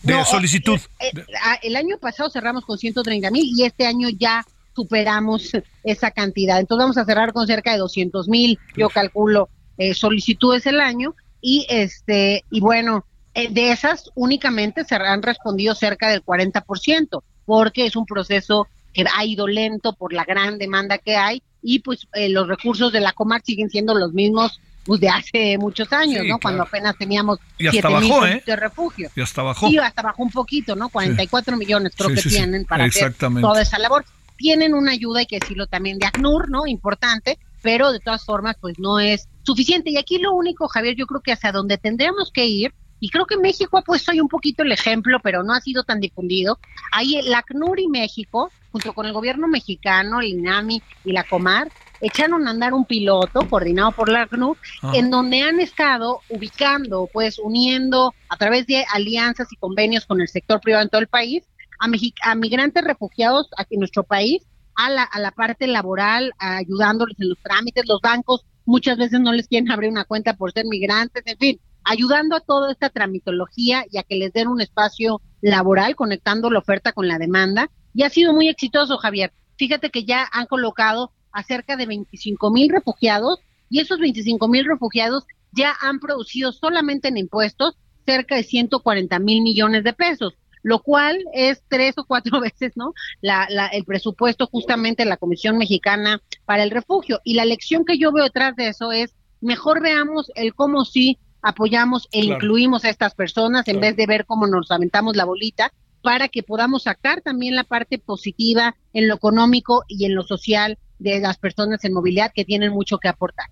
De 0.02 0.12
No, 0.12 0.24
solicitud. 0.24 0.78
eh, 1.00 1.10
eh, 1.16 1.24
el 1.62 1.76
año 1.76 1.98
pasado 1.98 2.30
cerramos 2.30 2.64
con 2.64 2.78
130 2.78 3.30
mil 3.30 3.50
y 3.56 3.64
este 3.64 3.86
año 3.86 4.08
ya 4.10 4.44
superamos 4.74 5.52
esa 5.84 6.10
cantidad. 6.10 6.60
Entonces 6.60 6.82
vamos 6.84 6.98
a 6.98 7.04
cerrar 7.04 7.32
con 7.32 7.46
cerca 7.46 7.72
de 7.72 7.78
200 7.78 8.28
mil, 8.28 8.58
yo 8.76 8.90
calculo, 8.90 9.48
eh, 9.78 9.94
solicitudes 9.94 10.66
el 10.66 10.80
año 10.80 11.14
y 11.40 11.66
este 11.68 12.44
y 12.50 12.60
bueno, 12.60 13.04
de 13.34 13.70
esas 13.72 14.10
únicamente 14.14 14.84
se 14.84 14.94
han 14.94 15.22
respondido 15.22 15.74
cerca 15.74 16.08
del 16.10 16.22
40%, 16.24 17.22
porque 17.44 17.86
es 17.86 17.96
un 17.96 18.06
proceso 18.06 18.66
que 18.92 19.04
ha 19.14 19.24
ido 19.24 19.46
lento 19.46 19.94
por 19.94 20.12
la 20.12 20.24
gran 20.24 20.58
demanda 20.58 20.98
que 20.98 21.16
hay 21.16 21.42
y 21.68 21.80
pues 21.80 22.06
eh, 22.14 22.28
los 22.28 22.46
recursos 22.46 22.92
de 22.92 23.00
la 23.00 23.12
Comar 23.12 23.42
siguen 23.44 23.68
siendo 23.68 23.92
los 23.92 24.12
mismos 24.12 24.60
pues, 24.84 25.00
de 25.00 25.08
hace 25.08 25.58
muchos 25.58 25.92
años, 25.92 26.22
Sí, 26.22 26.28
¿no? 26.28 26.38
claro. 26.38 26.40
Cuando 26.42 26.62
apenas 26.62 26.96
teníamos 26.96 27.40
Y 27.58 27.66
hasta 27.66 27.88
7 27.88 28.00
mil 28.00 28.08
bajó, 28.10 28.26
¿eh? 28.26 28.42
de 28.46 28.54
refugio. 28.56 29.10
Y 29.16 29.20
hasta 29.20 29.42
bajó. 29.42 29.68
Sí, 29.68 29.76
hasta 29.78 30.00
bajó 30.02 30.22
un 30.22 30.30
poquito, 30.30 30.76
¿no? 30.76 30.88
44 30.90 31.56
millones 31.56 31.92
creo 31.96 32.10
Sí, 32.10 32.14
que 32.14 32.20
sí, 32.22 32.30
sí. 32.30 32.36
tienen 32.36 32.64
para 32.66 32.84
hacer 32.84 33.12
toda 33.14 33.60
esa 33.62 33.80
labor. 33.80 34.04
Tienen 34.36 34.74
una 34.74 34.92
ayuda, 34.92 35.18
hay 35.20 35.26
que 35.26 35.40
decirlo 35.40 35.66
también, 35.66 35.98
de 35.98 36.06
ACNUR, 36.06 36.48
¿no? 36.50 36.68
Importante, 36.68 37.36
pero 37.62 37.90
de 37.90 37.98
todas 37.98 38.24
formas, 38.24 38.56
pues 38.60 38.78
no 38.78 39.00
es 39.00 39.28
suficiente. 39.42 39.90
Y 39.90 39.96
aquí 39.96 40.18
lo 40.18 40.34
único, 40.34 40.68
Javier, 40.68 40.94
yo 40.94 41.06
creo 41.08 41.20
que 41.20 41.32
hacia 41.32 41.50
donde 41.50 41.78
tendríamos 41.78 42.30
que 42.30 42.46
ir, 42.46 42.72
y 43.00 43.10
creo 43.10 43.26
que 43.26 43.36
México 43.36 43.76
ha 43.78 43.82
puesto 43.82 44.12
ahí 44.12 44.20
un 44.20 44.28
poquito 44.28 44.62
el 44.62 44.72
ejemplo, 44.72 45.18
pero 45.22 45.42
no 45.42 45.52
ha 45.52 45.60
sido 45.60 45.82
tan 45.82 46.00
difundido. 46.00 46.58
Ahí 46.92 47.16
el 47.16 47.34
ACNUR 47.34 47.80
y 47.80 47.88
México, 47.88 48.50
junto 48.76 48.92
con 48.92 49.06
el 49.06 49.14
gobierno 49.14 49.48
mexicano, 49.48 50.20
el 50.20 50.28
INAMI 50.28 50.82
y 51.06 51.12
la 51.12 51.24
Comar, 51.24 51.70
echaron 52.02 52.46
a 52.46 52.50
andar 52.50 52.74
un 52.74 52.84
piloto 52.84 53.48
coordinado 53.48 53.90
por 53.92 54.10
la 54.10 54.22
ACNUR, 54.22 54.58
Ah. 54.82 54.92
en 54.94 55.08
donde 55.10 55.40
han 55.40 55.60
estado 55.60 56.20
ubicando, 56.28 57.08
pues 57.10 57.38
uniendo 57.38 58.12
a 58.28 58.36
través 58.36 58.66
de 58.66 58.84
alianzas 58.92 59.48
y 59.50 59.56
convenios 59.56 60.04
con 60.04 60.20
el 60.20 60.28
sector 60.28 60.60
privado 60.60 60.82
en 60.84 60.90
todo 60.90 61.00
el 61.00 61.06
país, 61.08 61.44
a, 61.78 61.88
mexi- 61.88 62.12
a 62.22 62.34
migrantes 62.34 62.84
refugiados 62.84 63.48
aquí 63.56 63.76
en 63.76 63.80
nuestro 63.80 64.02
país, 64.04 64.42
a 64.74 64.90
la, 64.90 65.04
a 65.04 65.20
la 65.20 65.30
parte 65.30 65.66
laboral, 65.66 66.32
ayudándoles 66.38 67.18
en 67.18 67.30
los 67.30 67.38
trámites, 67.42 67.84
los 67.88 68.02
bancos 68.02 68.44
muchas 68.66 68.98
veces 68.98 69.20
no 69.20 69.32
les 69.32 69.48
quieren 69.48 69.70
abrir 69.70 69.88
una 69.90 70.04
cuenta 70.04 70.34
por 70.34 70.52
ser 70.52 70.66
migrantes, 70.66 71.22
en 71.24 71.38
fin, 71.38 71.60
ayudando 71.82 72.36
a 72.36 72.40
toda 72.40 72.70
esta 72.72 72.90
tramitología 72.90 73.86
y 73.90 73.96
a 73.96 74.02
que 74.02 74.16
les 74.16 74.34
den 74.34 74.48
un 74.48 74.60
espacio 74.60 75.22
laboral, 75.40 75.96
conectando 75.96 76.50
la 76.50 76.58
oferta 76.58 76.92
con 76.92 77.08
la 77.08 77.16
demanda. 77.18 77.70
Y 77.96 78.02
ha 78.02 78.10
sido 78.10 78.32
muy 78.34 78.48
exitoso, 78.48 78.98
Javier. 78.98 79.32
Fíjate 79.56 79.90
que 79.90 80.04
ya 80.04 80.28
han 80.32 80.46
colocado 80.46 81.12
a 81.32 81.42
cerca 81.42 81.76
de 81.76 81.86
25 81.86 82.50
mil 82.50 82.68
refugiados 82.70 83.40
y 83.70 83.80
esos 83.80 83.98
25 83.98 84.46
mil 84.48 84.66
refugiados 84.66 85.24
ya 85.52 85.74
han 85.80 85.98
producido 85.98 86.52
solamente 86.52 87.08
en 87.08 87.16
impuestos 87.16 87.74
cerca 88.04 88.36
de 88.36 88.42
140 88.42 89.18
mil 89.18 89.42
millones 89.42 89.82
de 89.82 89.92
pesos, 89.94 90.34
lo 90.62 90.80
cual 90.80 91.18
es 91.32 91.62
tres 91.68 91.94
o 91.96 92.04
cuatro 92.04 92.40
veces, 92.42 92.72
¿no? 92.76 92.92
La, 93.22 93.46
la- 93.48 93.68
el 93.68 93.84
presupuesto 93.84 94.46
justamente 94.46 95.02
de 95.04 95.08
la 95.08 95.16
Comisión 95.16 95.56
Mexicana 95.56 96.20
para 96.44 96.62
el 96.62 96.70
Refugio. 96.70 97.20
Y 97.24 97.32
la 97.34 97.46
lección 97.46 97.84
que 97.86 97.96
yo 97.98 98.12
veo 98.12 98.24
detrás 98.24 98.54
de 98.56 98.68
eso 98.68 98.92
es, 98.92 99.14
mejor 99.40 99.80
veamos 99.82 100.30
el 100.34 100.54
cómo 100.54 100.84
sí 100.84 101.18
apoyamos 101.42 102.08
e 102.12 102.20
Claro. 102.22 102.34
incluimos 102.34 102.84
a 102.84 102.90
estas 102.90 103.14
personas 103.14 103.66
en 103.68 103.76
Claro. 103.78 103.86
vez 103.88 103.96
de 103.96 104.06
ver 104.06 104.26
cómo 104.26 104.46
nos 104.46 104.70
aventamos 104.70 105.16
la 105.16 105.24
bolita 105.24 105.72
para 106.06 106.28
que 106.28 106.44
podamos 106.44 106.84
sacar 106.84 107.20
también 107.20 107.56
la 107.56 107.64
parte 107.64 107.98
positiva 107.98 108.76
en 108.92 109.08
lo 109.08 109.16
económico 109.16 109.82
y 109.88 110.04
en 110.04 110.14
lo 110.14 110.22
social 110.22 110.78
de 111.00 111.18
las 111.18 111.36
personas 111.36 111.84
en 111.84 111.94
movilidad 111.94 112.30
que 112.32 112.44
tienen 112.44 112.70
mucho 112.70 112.98
que 112.98 113.08
aportar. 113.08 113.46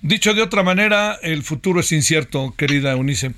Dicho 0.00 0.34
de 0.34 0.42
otra 0.42 0.62
manera, 0.62 1.18
el 1.20 1.42
futuro 1.42 1.80
es 1.80 1.90
incierto, 1.90 2.54
querida 2.56 2.92
Eunice. 2.92 3.34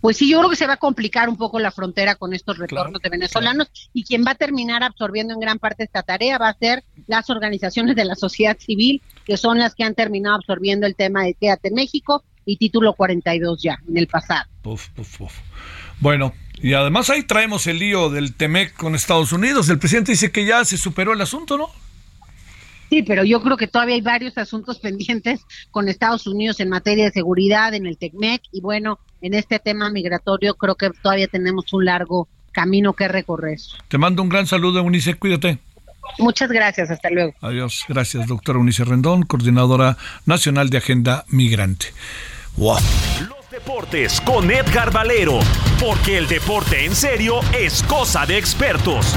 Pues 0.00 0.16
sí, 0.16 0.28
yo 0.28 0.38
creo 0.38 0.50
que 0.50 0.56
se 0.56 0.66
va 0.66 0.72
a 0.72 0.78
complicar 0.78 1.28
un 1.28 1.36
poco 1.36 1.60
la 1.60 1.70
frontera 1.70 2.16
con 2.16 2.34
estos 2.34 2.58
retornos 2.58 3.00
de 3.00 3.10
venezolanos 3.10 3.70
y 3.92 4.02
quien 4.02 4.24
va 4.26 4.32
a 4.32 4.34
terminar 4.34 4.82
absorbiendo 4.82 5.32
en 5.32 5.38
gran 5.38 5.60
parte 5.60 5.84
esta 5.84 6.02
tarea 6.02 6.38
va 6.38 6.48
a 6.48 6.58
ser 6.58 6.82
las 7.06 7.30
organizaciones 7.30 7.94
de 7.94 8.06
la 8.06 8.16
sociedad 8.16 8.56
civil, 8.58 9.02
que 9.24 9.36
son 9.36 9.60
las 9.60 9.76
que 9.76 9.84
han 9.84 9.94
terminado 9.94 10.34
absorbiendo 10.34 10.84
el 10.84 10.96
tema 10.96 11.22
de 11.22 11.34
Quédate 11.34 11.70
México 11.70 12.24
y 12.44 12.56
título 12.56 12.94
42 12.94 13.62
ya, 13.62 13.78
en 13.88 13.98
el 13.98 14.08
pasado. 14.08 14.48
Puf, 14.62 14.88
puf, 14.88 15.18
puf. 15.18 15.38
Bueno, 16.00 16.34
y 16.62 16.72
además 16.72 17.10
ahí 17.10 17.22
traemos 17.22 17.66
el 17.66 17.78
lío 17.78 18.10
del 18.10 18.34
TEMEC 18.34 18.74
con 18.74 18.94
Estados 18.94 19.32
Unidos. 19.32 19.68
El 19.68 19.78
presidente 19.78 20.12
dice 20.12 20.30
que 20.30 20.46
ya 20.46 20.64
se 20.64 20.76
superó 20.76 21.12
el 21.12 21.20
asunto, 21.20 21.58
¿no? 21.58 21.68
Sí, 22.88 23.02
pero 23.02 23.24
yo 23.24 23.42
creo 23.42 23.56
que 23.56 23.66
todavía 23.66 23.96
hay 23.96 24.00
varios 24.00 24.38
asuntos 24.38 24.78
pendientes 24.82 25.40
con 25.70 25.88
Estados 25.88 26.26
Unidos 26.26 26.60
en 26.60 26.68
materia 26.68 27.04
de 27.04 27.10
seguridad, 27.10 27.74
en 27.74 27.86
el 27.86 27.98
TECMEC, 27.98 28.42
y 28.52 28.60
bueno, 28.60 28.98
en 29.20 29.34
este 29.34 29.58
tema 29.58 29.90
migratorio 29.90 30.54
creo 30.54 30.76
que 30.76 30.90
todavía 31.02 31.28
tenemos 31.28 31.72
un 31.72 31.84
largo 31.84 32.28
camino 32.52 32.94
que 32.94 33.08
recorrer. 33.08 33.58
Te 33.88 33.98
mando 33.98 34.22
un 34.22 34.28
gran 34.28 34.46
saludo, 34.46 34.78
Eunice, 34.78 35.14
cuídate. 35.14 35.58
Muchas 36.18 36.50
gracias, 36.50 36.90
hasta 36.90 37.10
luego. 37.10 37.34
Adiós. 37.40 37.84
Gracias, 37.88 38.26
doctora 38.26 38.58
Eunice 38.58 38.84
Rendón, 38.84 39.24
coordinadora 39.24 39.98
nacional 40.24 40.70
de 40.70 40.78
Agenda 40.78 41.24
Migrante. 41.28 41.88
Wow. 42.56 42.78
Deportes 43.66 44.20
con 44.20 44.48
Edgar 44.48 44.92
Valero, 44.92 45.40
porque 45.80 46.16
el 46.18 46.28
deporte 46.28 46.84
en 46.84 46.94
serio 46.94 47.40
es 47.52 47.82
cosa 47.82 48.24
de 48.24 48.38
expertos. 48.38 49.16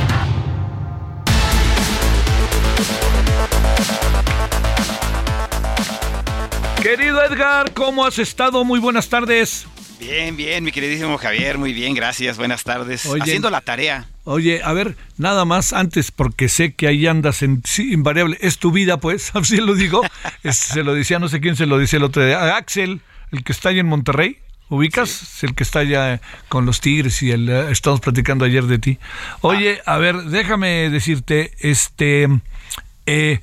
Querido 6.81 7.23
Edgar, 7.23 7.73
¿cómo 7.73 8.03
has 8.07 8.17
estado? 8.17 8.65
Muy 8.65 8.79
buenas 8.79 9.07
tardes. 9.07 9.67
Bien, 9.99 10.35
bien, 10.35 10.63
mi 10.63 10.71
queridísimo 10.71 11.19
Javier, 11.19 11.59
muy 11.59 11.71
bien, 11.71 11.93
gracias, 11.93 12.37
buenas 12.37 12.63
tardes. 12.63 13.05
Oye, 13.05 13.21
Haciendo 13.21 13.51
la 13.51 13.61
tarea. 13.61 14.07
Oye, 14.23 14.61
a 14.63 14.73
ver, 14.73 14.95
nada 15.17 15.45
más 15.45 15.73
antes, 15.73 16.09
porque 16.09 16.49
sé 16.49 16.73
que 16.73 16.87
ahí 16.87 17.05
andas 17.05 17.43
en 17.43 17.61
sí, 17.65 17.93
invariable. 17.93 18.35
Es 18.41 18.57
tu 18.57 18.71
vida, 18.71 18.97
pues, 18.99 19.29
así 19.35 19.57
lo 19.57 19.75
digo. 19.75 20.01
Es- 20.41 20.57
se 20.57 20.83
lo 20.83 20.95
decía, 20.95 21.19
no 21.19 21.27
sé 21.29 21.39
quién 21.39 21.55
se 21.55 21.67
lo 21.67 21.77
decía 21.77 21.97
el 21.97 22.03
otro 22.05 22.25
día. 22.25 22.39
A 22.39 22.57
Axel, 22.57 23.01
el 23.31 23.43
que 23.43 23.51
está 23.51 23.69
allá 23.69 23.81
en 23.81 23.87
Monterrey. 23.87 24.39
¿Ubicas? 24.69 25.43
El 25.43 25.55
que 25.55 25.63
está 25.63 25.79
allá 25.79 26.21
con 26.47 26.67
los 26.67 26.79
Tigres 26.79 27.23
y 27.23 27.31
el, 27.31 27.49
eh, 27.49 27.71
estamos 27.71 27.99
platicando 28.01 28.45
ayer 28.45 28.65
de 28.65 28.77
ti. 28.77 28.99
Oye, 29.41 29.81
a 29.85 29.97
ver, 29.97 30.15
déjame 30.25 30.91
decirte, 30.91 31.53
este, 31.57 32.27
eh, 33.07 33.39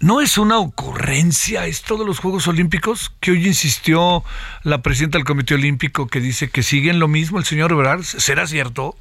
¿no 0.00 0.22
es 0.22 0.38
una 0.38 0.58
ocurrencia 0.58 1.66
esto 1.66 1.98
de 1.98 2.06
los 2.06 2.18
Juegos 2.18 2.48
Olímpicos? 2.48 3.12
Que 3.20 3.32
hoy 3.32 3.46
insistió 3.46 4.24
la 4.62 4.80
presidenta 4.80 5.18
del 5.18 5.26
Comité 5.26 5.52
Olímpico 5.52 6.06
que 6.06 6.20
dice 6.20 6.48
que 6.48 6.62
siguen 6.62 6.98
lo 6.98 7.08
mismo 7.08 7.38
el 7.38 7.44
señor 7.44 7.72
Ebrard. 7.72 8.02
¿Será 8.02 8.46
cierto? 8.46 8.96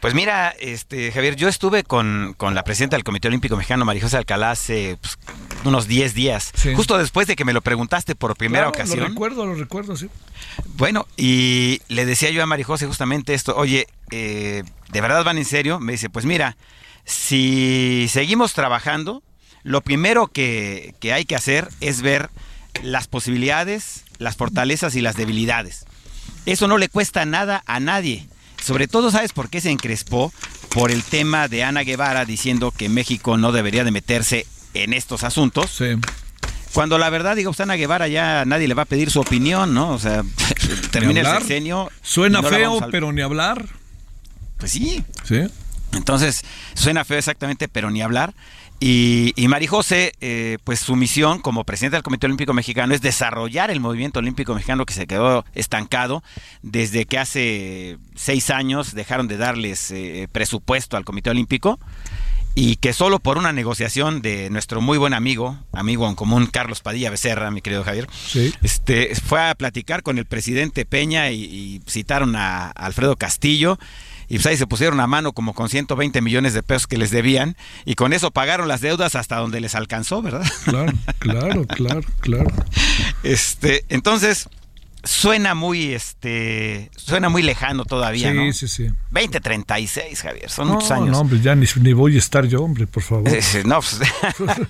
Pues 0.00 0.12
mira, 0.14 0.50
este 0.60 1.12
Javier, 1.12 1.36
yo 1.36 1.48
estuve 1.48 1.84
con, 1.84 2.34
con 2.36 2.54
la 2.54 2.64
presidenta 2.64 2.96
del 2.96 3.04
Comité 3.04 3.28
Olímpico 3.28 3.56
Mexicano, 3.56 3.84
Marijosa 3.84 4.18
Alcalá, 4.18 4.50
hace 4.50 4.98
pues, 5.00 5.16
unos 5.64 5.86
10 5.86 6.14
días, 6.14 6.52
Sí. 6.54 6.74
justo 6.74 6.98
después 6.98 7.26
de 7.26 7.36
que 7.36 7.44
me 7.44 7.52
lo 7.52 7.60
preguntaste 7.62 8.14
por 8.14 8.36
primera 8.36 8.64
Claro, 8.70 8.70
ocasión. 8.84 9.00
Lo 9.00 9.08
recuerdo, 9.08 9.46
lo 9.46 9.54
recuerdo, 9.54 9.96
sí. 9.96 10.08
Bueno, 10.76 11.06
y 11.16 11.80
le 11.88 12.04
decía 12.04 12.30
yo 12.30 12.42
a 12.42 12.46
María 12.46 12.64
José 12.64 12.86
justamente 12.86 13.34
esto, 13.34 13.56
oye, 13.56 13.86
eh, 14.10 14.62
¿de 14.90 15.00
verdad 15.00 15.24
van 15.24 15.38
en 15.38 15.44
serio? 15.44 15.78
Me 15.80 15.92
dice, 15.92 16.10
pues 16.10 16.24
mira, 16.24 16.56
si 17.04 18.06
seguimos 18.10 18.54
trabajando, 18.54 19.22
lo 19.62 19.80
primero 19.80 20.26
que, 20.28 20.94
que 21.00 21.12
hay 21.12 21.24
que 21.24 21.36
hacer 21.36 21.68
es 21.80 22.02
ver 22.02 22.30
las 22.82 23.06
posibilidades, 23.06 24.04
las 24.18 24.36
fortalezas 24.36 24.94
y 24.96 25.00
las 25.00 25.16
debilidades. 25.16 25.84
Eso 26.46 26.66
no 26.68 26.78
le 26.78 26.88
cuesta 26.88 27.24
nada 27.24 27.62
a 27.66 27.78
nadie. 27.80 28.26
Sobre 28.62 28.88
todo, 28.88 29.10
¿sabes 29.10 29.32
por 29.32 29.50
qué 29.50 29.60
se 29.60 29.70
encrespó? 29.70 30.32
Por 30.70 30.90
el 30.90 31.02
tema 31.02 31.48
de 31.48 31.64
Ana 31.64 31.82
Guevara 31.82 32.24
diciendo 32.24 32.70
que 32.70 32.88
México 32.88 33.36
no 33.36 33.52
debería 33.52 33.84
de 33.84 33.90
meterse 33.90 34.46
en 34.74 34.92
estos 34.92 35.24
asuntos. 35.24 35.82
Cuando 36.72 36.96
la 36.98 37.10
verdad, 37.10 37.36
digo, 37.36 37.50
pues 37.50 37.60
Ana 37.60 37.74
Guevara 37.74 38.08
ya 38.08 38.44
nadie 38.46 38.66
le 38.66 38.74
va 38.74 38.82
a 38.82 38.86
pedir 38.86 39.10
su 39.10 39.20
opinión, 39.20 39.74
¿no? 39.74 39.90
O 39.90 39.98
sea, 39.98 40.22
termina 40.90 41.20
el 41.20 41.26
sexenio. 41.26 41.90
Suena 42.02 42.40
no 42.40 42.48
feo, 42.48 42.82
a- 42.82 42.88
pero 42.88 43.12
ni 43.12 43.20
hablar. 43.20 43.66
Pues 44.56 44.72
sí. 44.72 45.04
Sí. 45.24 45.40
Entonces, 45.92 46.42
suena 46.74 47.04
feo 47.04 47.18
exactamente, 47.18 47.68
pero 47.68 47.90
ni 47.90 48.00
hablar. 48.00 48.32
Y, 48.80 49.32
y 49.36 49.46
Mari 49.46 49.66
José, 49.68 50.12
eh, 50.20 50.58
pues 50.64 50.80
su 50.80 50.96
misión 50.96 51.38
como 51.38 51.62
presidenta 51.64 51.98
del 51.98 52.02
Comité 52.02 52.26
Olímpico 52.26 52.52
Mexicano 52.54 52.94
es 52.94 53.00
desarrollar 53.00 53.70
el 53.70 53.78
movimiento 53.78 54.18
olímpico 54.18 54.54
mexicano 54.54 54.86
que 54.86 54.94
se 54.94 55.06
quedó 55.06 55.44
estancado 55.54 56.24
desde 56.62 57.04
que 57.04 57.18
hace 57.18 57.98
seis 58.16 58.50
años 58.50 58.92
dejaron 58.94 59.28
de 59.28 59.36
darles 59.36 59.92
eh, 59.92 60.26
presupuesto 60.32 60.96
al 60.96 61.04
Comité 61.04 61.30
Olímpico 61.30 61.78
y 62.54 62.76
que 62.76 62.92
solo 62.92 63.18
por 63.18 63.38
una 63.38 63.52
negociación 63.52 64.20
de 64.22 64.50
nuestro 64.50 64.80
muy 64.80 64.98
buen 64.98 65.14
amigo, 65.14 65.58
amigo 65.72 66.08
en 66.08 66.14
común, 66.14 66.46
Carlos 66.46 66.80
Padilla 66.80 67.10
Becerra, 67.10 67.50
mi 67.50 67.62
querido 67.62 67.84
Javier, 67.84 68.08
Sí. 68.12 68.52
este, 68.62 69.14
fue 69.14 69.48
a 69.48 69.54
platicar 69.54 70.02
con 70.02 70.18
el 70.18 70.26
presidente 70.26 70.84
Peña 70.84 71.30
y, 71.30 71.42
y 71.44 71.80
citaron 71.88 72.36
a 72.36 72.70
Alfredo 72.70 73.16
Castillo. 73.16 73.78
Y 74.28 74.36
pues 74.36 74.46
ahí 74.46 74.56
se 74.56 74.66
pusieron 74.66 74.98
a 75.00 75.06
mano 75.06 75.32
como 75.32 75.52
con 75.52 75.68
120 75.68 76.22
millones 76.22 76.54
de 76.54 76.62
pesos 76.62 76.86
que 76.86 76.96
les 76.96 77.10
debían 77.10 77.54
y 77.84 77.96
con 77.96 78.14
eso 78.14 78.30
pagaron 78.30 78.66
las 78.66 78.80
deudas 78.80 79.14
hasta 79.14 79.36
donde 79.36 79.60
les 79.60 79.74
alcanzó, 79.74 80.22
¿verdad? 80.22 80.46
Claro, 80.64 80.92
claro, 81.18 81.66
claro, 81.66 82.00
claro. 82.20 82.46
Este, 83.24 83.84
entonces 83.90 84.48
suena 85.04 85.54
muy 85.54 85.92
este 85.92 86.90
suena 86.96 87.28
muy 87.28 87.42
lejano 87.42 87.84
todavía, 87.84 88.30
Sí, 88.30 88.36
¿no? 88.36 88.52
sí, 88.52 88.68
sí. 88.68 88.86
2036, 89.10 90.22
Javier, 90.22 90.50
son 90.50 90.68
no, 90.68 90.74
muchos 90.74 90.90
años. 90.90 91.08
No, 91.10 91.18
hombre, 91.20 91.40
ya 91.40 91.54
ni, 91.54 91.66
ni 91.80 91.92
voy 91.92 92.16
a 92.16 92.18
estar 92.18 92.46
yo, 92.46 92.62
hombre, 92.62 92.86
por 92.86 93.02
favor. 93.02 93.28
No, 93.64 93.80
pues, 93.80 94.00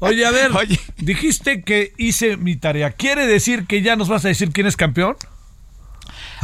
Oye, 0.00 0.24
a 0.26 0.30
ver, 0.30 0.50
dijiste 0.98 1.62
que 1.62 1.92
hice 1.98 2.36
mi 2.36 2.56
tarea. 2.56 2.90
¿Quiere 2.90 3.26
decir 3.26 3.66
que 3.66 3.82
ya 3.82 3.96
nos 3.96 4.08
vas 4.08 4.24
a 4.24 4.28
decir 4.28 4.50
quién 4.52 4.66
es 4.66 4.76
campeón? 4.76 5.16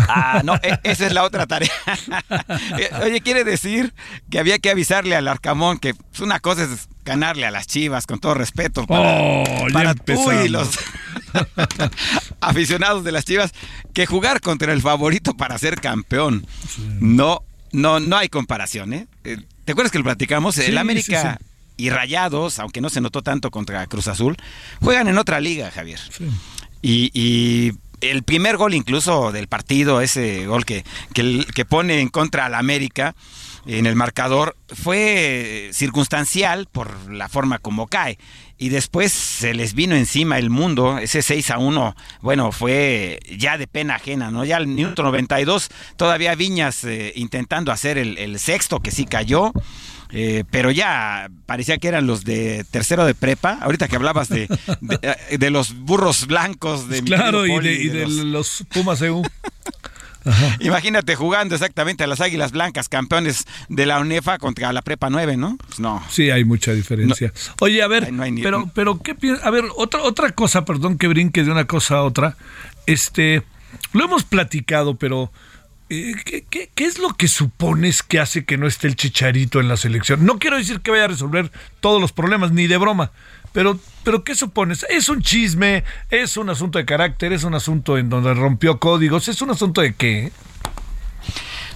Ah, 0.01 0.43
no, 0.45 0.55
e- 0.57 0.79
esa 0.85 1.07
es 1.07 1.13
la 1.13 1.25
otra 1.25 1.47
tarea. 1.47 1.71
Eh, 2.79 2.91
Oye, 3.03 3.21
quiere 3.21 3.43
decir 3.45 3.93
que 4.31 4.39
había 4.39 4.59
que 4.61 4.71
avisarle 4.71 5.17
al 5.17 5.27
Arcamón 5.27 5.79
que 5.79 5.95
pues, 5.95 6.21
una 6.21 6.39
cosa 6.39 6.63
es 6.65 6.89
ganarle 7.05 7.47
a 7.47 7.51
las 7.51 7.67
Chivas, 7.67 8.07
con 8.07 8.21
todo 8.21 8.35
respeto, 8.35 8.87
para, 8.87 9.19
Oh, 9.21 9.45
para 9.73 9.95
tú 9.95 10.31
y 10.33 10.49
los 10.49 10.79
aficionados 12.41 13.05
de 13.05 13.13
las 13.13 13.25
Chivas, 13.25 13.53
que 13.93 14.07
jugar 14.07 14.41
contra 14.41 14.73
el 14.73 14.81
favorito 14.83 15.35
para 15.35 15.59
ser 15.59 15.81
campeón. 15.81 16.47
No, 17.01 17.43
no, 17.73 18.01
no 18.01 18.17
hay 18.17 18.29
comparación, 18.29 18.93
¿eh? 18.93 19.07
Eh, 19.25 19.39
¿Te 19.65 19.73
acuerdas 19.73 19.93
que 19.93 19.99
lo 19.99 20.05
platicamos? 20.05 20.55
Sí, 20.55 20.63
el 20.63 20.79
América 20.79 21.39
sí, 21.39 21.45
y 21.77 21.91
Rayados, 21.91 22.59
aunque 22.59 22.81
no 22.81 22.91
se 22.91 23.01
notó 23.01 23.23
tanto 23.23 23.51
contra 23.51 23.87
Cruz 23.87 24.09
Azul, 24.09 24.37
juegan 24.81 25.09
en 25.09 25.19
otra 25.19 25.41
liga, 25.41 25.71
Javier. 25.71 26.01
Y, 26.83 27.11
y 27.13 27.73
el 28.01 28.23
primer 28.23 28.57
gol 28.57 28.75
incluso 28.75 29.33
del 29.33 29.49
partido, 29.49 30.01
ese 30.01 30.47
gol 30.47 30.65
que, 30.65 30.85
que, 31.15 31.45
que 31.55 31.65
pone 31.65 32.01
en 32.01 32.09
contra 32.09 32.47
al 32.47 32.55
América 32.55 33.15
en 33.69 33.87
el 33.87 33.95
marcador, 33.95 34.57
fue 34.69 35.69
circunstancial 35.73 36.67
por 36.73 37.11
la 37.13 37.29
forma 37.29 37.59
como 37.59 37.87
cae. 37.87 38.19
Y 38.57 38.71
después 38.71 39.13
se 39.13 39.55
les 39.55 39.75
vino 39.75 39.95
encima 39.95 40.39
el 40.39 40.51
mundo, 40.51 40.99
ese 40.99 41.23
6 41.23 41.51
a 41.51 41.59
1, 41.59 41.95
bueno, 42.23 42.51
fue 42.51 43.21
ya 43.37 43.57
de 43.59 43.67
pena 43.69 43.97
ajena, 43.97 44.31
¿no? 44.33 44.45
Ya 44.45 44.57
al 44.57 44.67
minuto 44.67 45.03
92, 45.03 45.69
todavía 45.97 46.35
Viñas 46.35 46.83
eh, 46.85 47.13
intentando 47.15 47.71
hacer 47.71 47.99
el, 47.99 48.19
el 48.19 48.39
sexto 48.41 48.81
que 48.81 48.91
sí 48.91 49.05
cayó. 49.05 49.53
Eh, 50.11 50.45
pero 50.51 50.71
ya 50.71 51.29
parecía 51.45 51.77
que 51.77 51.87
eran 51.87 52.07
los 52.07 52.25
de 52.25 52.65
tercero 52.71 53.05
de 53.05 53.15
prepa. 53.15 53.59
Ahorita 53.61 53.89
que 53.89 53.97
hablabas 53.97 54.31
de, 54.31 54.49
de, 54.81 54.99
eh, 55.29 55.37
de 55.37 55.51
los 55.51 55.75
burros 55.75 56.27
blancos 56.27 56.89
de 56.89 57.03
Claro, 57.03 57.47
y 57.47 57.59
de, 57.61 57.73
y 57.75 57.89
de 57.89 58.05
los- 58.07 58.13
los 58.15 58.65
Pumas 58.73 59.03
EU. 59.03 59.23
Imagínate 60.61 61.15
jugando 61.17 61.55
exactamente 61.55 62.05
a 62.05 62.07
las 62.07 62.21
Águilas 62.21 62.53
Blancas, 62.53 62.89
campeones 62.89 63.45
de 63.69 63.87
la 63.87 64.01
UNEFA 64.01 64.39
contra 64.39 64.73
la 64.73 64.83
Prepa 64.83 65.11
9, 65.11 65.37
¿no? 65.37 65.57
Pues 65.67 65.81
no. 65.81 66.03
Sí, 66.11 66.31
hay 66.31 66.45
mucha 66.45 66.73
diferencia. 66.73 67.33
Oye, 67.61 67.83
a 67.83 67.89
ver, 67.89 68.05
Ay, 68.07 68.13
no 68.13 68.23
hay 68.23 68.33
ni- 68.33 68.43
pero, 68.43 68.71
pero 68.75 68.99
¿qué 69.03 69.15
piensas? 69.15 69.45
A 69.47 69.51
ver, 69.51 69.65
otra, 69.77 70.03
otra 70.03 70.31
cosa, 70.33 70.65
perdón 70.65 70.99
que 70.99 71.09
brinque 71.09 71.45
de 71.45 71.51
una 71.51 71.67
cosa 71.67 71.97
a 71.97 72.03
otra. 72.03 72.37
Este, 72.87 73.43
lo 73.93 74.05
hemos 74.05 74.25
platicado, 74.25 74.97
pero 74.97 75.31
eh, 75.91 76.15
¿qué, 76.25 76.45
qué, 76.49 76.71
qué 76.75 76.85
es 76.85 76.99
lo 76.99 77.11
que 77.15 77.29
supones 77.29 78.03
que 78.03 78.19
hace 78.21 78.45
que 78.45 78.59
no 78.59 78.67
esté 78.67 78.87
el 78.89 78.97
chicharito 78.97 79.61
en 79.61 79.69
la 79.69 79.77
selección? 79.77 80.25
No 80.27 80.39
quiero 80.39 80.57
decir 80.59 80.81
que 80.81 80.91
vaya 80.91 81.05
a 81.05 81.09
resolver 81.09 81.51
todos 81.81 82.01
los 82.01 82.13
problemas, 82.13 82.53
ni 82.53 82.67
de 82.67 82.77
broma. 82.77 83.11
Pero, 83.53 83.81
pero 84.09 84.25
¿qué 84.25 84.35
supones? 84.35 84.87
¿Es 84.89 85.11
un 85.11 85.21
chisme? 85.21 85.85
¿Es 86.09 86.39
un 86.39 86.49
asunto 86.49 86.79
de 86.79 86.87
carácter? 86.87 87.35
¿Es 87.35 87.45
un 87.45 87.53
asunto 87.55 87.99
en 87.99 88.09
donde 88.09 88.33
rompió 88.33 88.79
códigos? 88.81 89.29
¿Es 89.29 89.43
un 89.43 89.51
asunto 89.51 89.83
de 89.83 89.93
qué? 89.93 90.33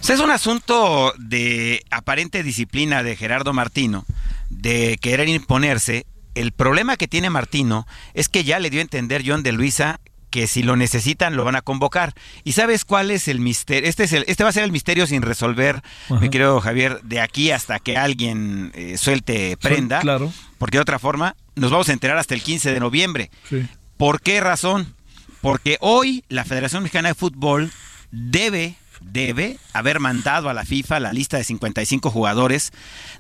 O 0.01 0.03
sea, 0.03 0.15
es 0.15 0.21
un 0.23 0.31
asunto 0.31 1.13
de 1.19 1.85
aparente 1.91 2.43
disciplina 2.43 3.03
de 3.03 3.17
Gerardo 3.17 3.53
Martino, 3.53 4.07
de 4.49 4.97
querer 5.03 5.29
imponerse. 5.29 6.07
El 6.35 6.53
problema 6.53 6.97
que 6.97 7.07
tiene 7.07 7.29
Martino 7.29 7.87
es 8.15 8.31
que 8.31 8.45
ya 8.45 8.59
le 8.61 8.71
dio 8.71 8.81
a 8.81 8.89
entender 8.89 9.25
John 9.27 9.43
de 9.43 9.53
Luisa 9.53 10.01
que 10.31 10.47
si 10.47 10.63
lo 10.63 10.77
necesitan 10.77 11.37
lo 11.37 11.45
van 11.45 11.57
a 11.57 11.61
convocar. 11.61 12.15
¿Y 12.45 12.53
sabes 12.53 12.87
cuál 12.87 13.11
es 13.11 13.29
el 13.29 13.41
misterio? 13.41 13.87
Este, 13.87 14.05
es 14.05 14.15
el, 14.15 14.25
este 14.27 14.43
va 14.43 14.49
a 14.49 14.55
ser 14.55 14.65
el 14.65 14.73
misterio 14.73 15.07
sin 15.07 15.21
resolver, 15.21 15.83
Ajá. 16.07 16.19
mi 16.19 16.31
querido 16.31 16.59
Javier, 16.63 17.03
de 17.03 17.21
aquí 17.21 17.51
hasta 17.51 17.79
que 17.79 17.99
alguien 17.99 18.73
eh, 18.75 18.97
suelte 18.97 19.59
prenda. 19.59 20.01
claro. 20.01 20.33
Porque 20.57 20.79
de 20.79 20.83
otra 20.83 20.99
forma 20.99 21.37
nos 21.55 21.71
vamos 21.71 21.89
a 21.89 21.93
enterar 21.93 22.19
hasta 22.19 22.35
el 22.35 22.43
15 22.43 22.73
de 22.73 22.81
noviembre. 22.81 23.31
Sí. 23.49 23.67
¿Por 23.97 24.21
qué 24.21 24.41
razón? 24.41 24.95
Porque 25.41 25.77
hoy 25.81 26.25
la 26.29 26.45
Federación 26.45 26.83
Mexicana 26.83 27.09
de 27.09 27.15
Fútbol 27.15 27.71
debe, 28.11 28.77
debe 29.01 29.59
haber 29.73 30.01
mandado 30.01 30.49
a 30.49 30.55
la 30.55 30.65
FIFA 30.65 31.01
la 31.01 31.13
lista 31.13 31.37
de 31.37 31.45
55 31.45 32.11
jugadores, 32.11 32.73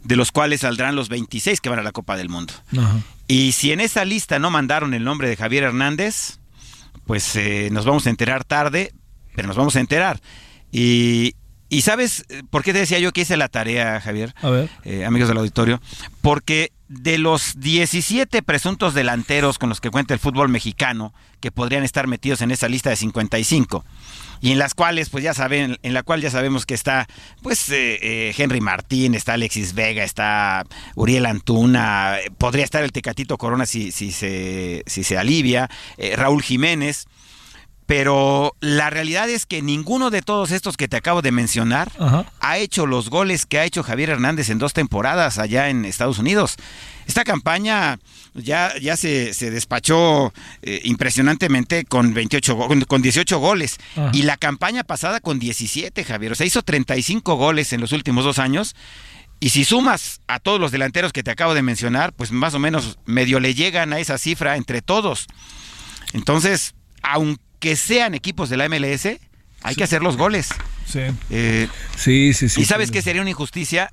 de 0.04 0.16
los 0.16 0.32
cuales 0.32 0.60
saldrán 0.60 0.94
los 0.94 1.08
26 1.08 1.60
que 1.60 1.68
van 1.68 1.80
a 1.80 1.82
la 1.82 1.92
Copa 1.92 2.16
del 2.16 2.28
Mundo. 2.28 2.54
Y 3.26 3.52
si 3.52 3.72
en 3.72 3.80
esa 3.80 4.04
lista 4.04 4.38
no 4.38 4.50
mandaron 4.50 4.94
el 4.94 5.04
nombre 5.04 5.28
de 5.28 5.36
Javier 5.36 5.64
Hernández, 5.64 6.38
pues 7.06 7.34
eh, 7.36 7.68
nos 7.72 7.84
vamos 7.84 8.06
a 8.06 8.10
enterar 8.10 8.44
tarde, 8.44 8.92
pero 9.34 9.48
nos 9.48 9.56
vamos 9.56 9.76
a 9.76 9.80
enterar. 9.80 10.20
Y, 10.70 11.34
y 11.72 11.80
¿sabes 11.80 12.26
eh, 12.28 12.42
por 12.50 12.62
qué 12.62 12.74
te 12.74 12.80
decía 12.80 12.98
yo 12.98 13.12
que 13.12 13.22
hice 13.22 13.38
la 13.38 13.48
tarea, 13.48 13.98
Javier? 13.98 14.34
A 14.42 14.50
ver. 14.50 14.68
eh, 14.84 15.06
amigos 15.06 15.28
del 15.28 15.38
auditorio, 15.38 15.80
porque 16.20 16.70
de 16.88 17.16
los 17.16 17.58
17 17.60 18.42
presuntos 18.42 18.92
delanteros 18.92 19.58
con 19.58 19.70
los 19.70 19.80
que 19.80 19.88
cuenta 19.88 20.12
el 20.12 20.20
fútbol 20.20 20.50
mexicano, 20.50 21.14
que 21.40 21.50
podrían 21.50 21.82
estar 21.82 22.06
metidos 22.06 22.42
en 22.42 22.50
esa 22.50 22.68
lista 22.68 22.90
de 22.90 22.96
55, 22.96 23.86
y 24.42 24.52
en 24.52 24.58
las 24.58 24.74
cuales, 24.74 25.08
pues 25.08 25.24
ya 25.24 25.32
saben, 25.32 25.78
en 25.82 25.94
la 25.94 26.02
cual 26.02 26.20
ya 26.20 26.30
sabemos 26.30 26.66
que 26.66 26.74
está, 26.74 27.06
pues, 27.42 27.70
eh, 27.70 27.98
eh, 28.02 28.34
Henry 28.36 28.60
Martín, 28.60 29.14
está 29.14 29.32
Alexis 29.32 29.72
Vega, 29.72 30.04
está 30.04 30.66
Uriel 30.94 31.24
Antuna, 31.24 32.18
podría 32.36 32.64
estar 32.64 32.84
el 32.84 32.92
Tecatito 32.92 33.38
Corona 33.38 33.64
si, 33.64 33.92
si, 33.92 34.12
se, 34.12 34.82
si 34.86 35.04
se 35.04 35.16
alivia, 35.16 35.70
eh, 35.96 36.16
Raúl 36.16 36.42
Jiménez, 36.42 37.06
pero 37.86 38.54
la 38.60 38.90
realidad 38.90 39.28
es 39.28 39.44
que 39.44 39.60
ninguno 39.60 40.10
de 40.10 40.22
todos 40.22 40.50
estos 40.50 40.76
que 40.76 40.88
te 40.88 40.96
acabo 40.96 41.20
de 41.22 41.32
mencionar 41.32 41.90
Ajá. 41.98 42.24
ha 42.40 42.58
hecho 42.58 42.86
los 42.86 43.10
goles 43.10 43.44
que 43.44 43.58
ha 43.58 43.64
hecho 43.64 43.82
Javier 43.82 44.10
Hernández 44.10 44.48
en 44.50 44.58
dos 44.58 44.72
temporadas 44.72 45.38
allá 45.38 45.68
en 45.68 45.84
Estados 45.84 46.18
Unidos. 46.18 46.56
Esta 47.06 47.24
campaña 47.24 47.98
ya, 48.34 48.72
ya 48.80 48.96
se, 48.96 49.34
se 49.34 49.50
despachó 49.50 50.32
eh, 50.62 50.80
impresionantemente 50.84 51.84
con 51.84 52.14
28 52.14 52.54
go- 52.54 52.68
con, 52.68 52.80
con 52.82 53.02
18 53.02 53.38
goles 53.40 53.78
Ajá. 53.96 54.10
y 54.14 54.22
la 54.22 54.36
campaña 54.36 54.84
pasada 54.84 55.18
con 55.20 55.38
17, 55.40 56.04
Javier. 56.04 56.32
O 56.32 56.34
sea, 56.36 56.46
hizo 56.46 56.62
35 56.62 57.34
goles 57.34 57.72
en 57.72 57.80
los 57.80 57.90
últimos 57.92 58.24
dos 58.24 58.38
años. 58.38 58.76
Y 59.40 59.50
si 59.50 59.64
sumas 59.64 60.20
a 60.28 60.38
todos 60.38 60.60
los 60.60 60.70
delanteros 60.70 61.12
que 61.12 61.24
te 61.24 61.32
acabo 61.32 61.52
de 61.54 61.62
mencionar, 61.62 62.12
pues 62.12 62.30
más 62.30 62.54
o 62.54 62.60
menos 62.60 62.98
medio 63.06 63.40
le 63.40 63.54
llegan 63.54 63.92
a 63.92 63.98
esa 63.98 64.16
cifra 64.16 64.56
entre 64.56 64.80
todos. 64.82 65.26
Entonces, 66.12 66.74
aunque 67.02 67.42
sean 67.76 68.14
equipos 68.14 68.48
de 68.50 68.56
la 68.56 68.68
MLS, 68.68 69.06
hay 69.62 69.74
que 69.74 69.84
hacer 69.84 70.02
los 70.02 70.16
goles. 70.16 70.48
Sí. 70.86 71.00
Eh, 71.30 71.68
Sí, 71.96 72.32
sí, 72.34 72.48
sí. 72.48 72.60
¿Y 72.62 72.64
sabes 72.64 72.88
sí. 72.88 72.92
qué 72.94 73.02
sería 73.02 73.22
una 73.22 73.30
injusticia? 73.30 73.90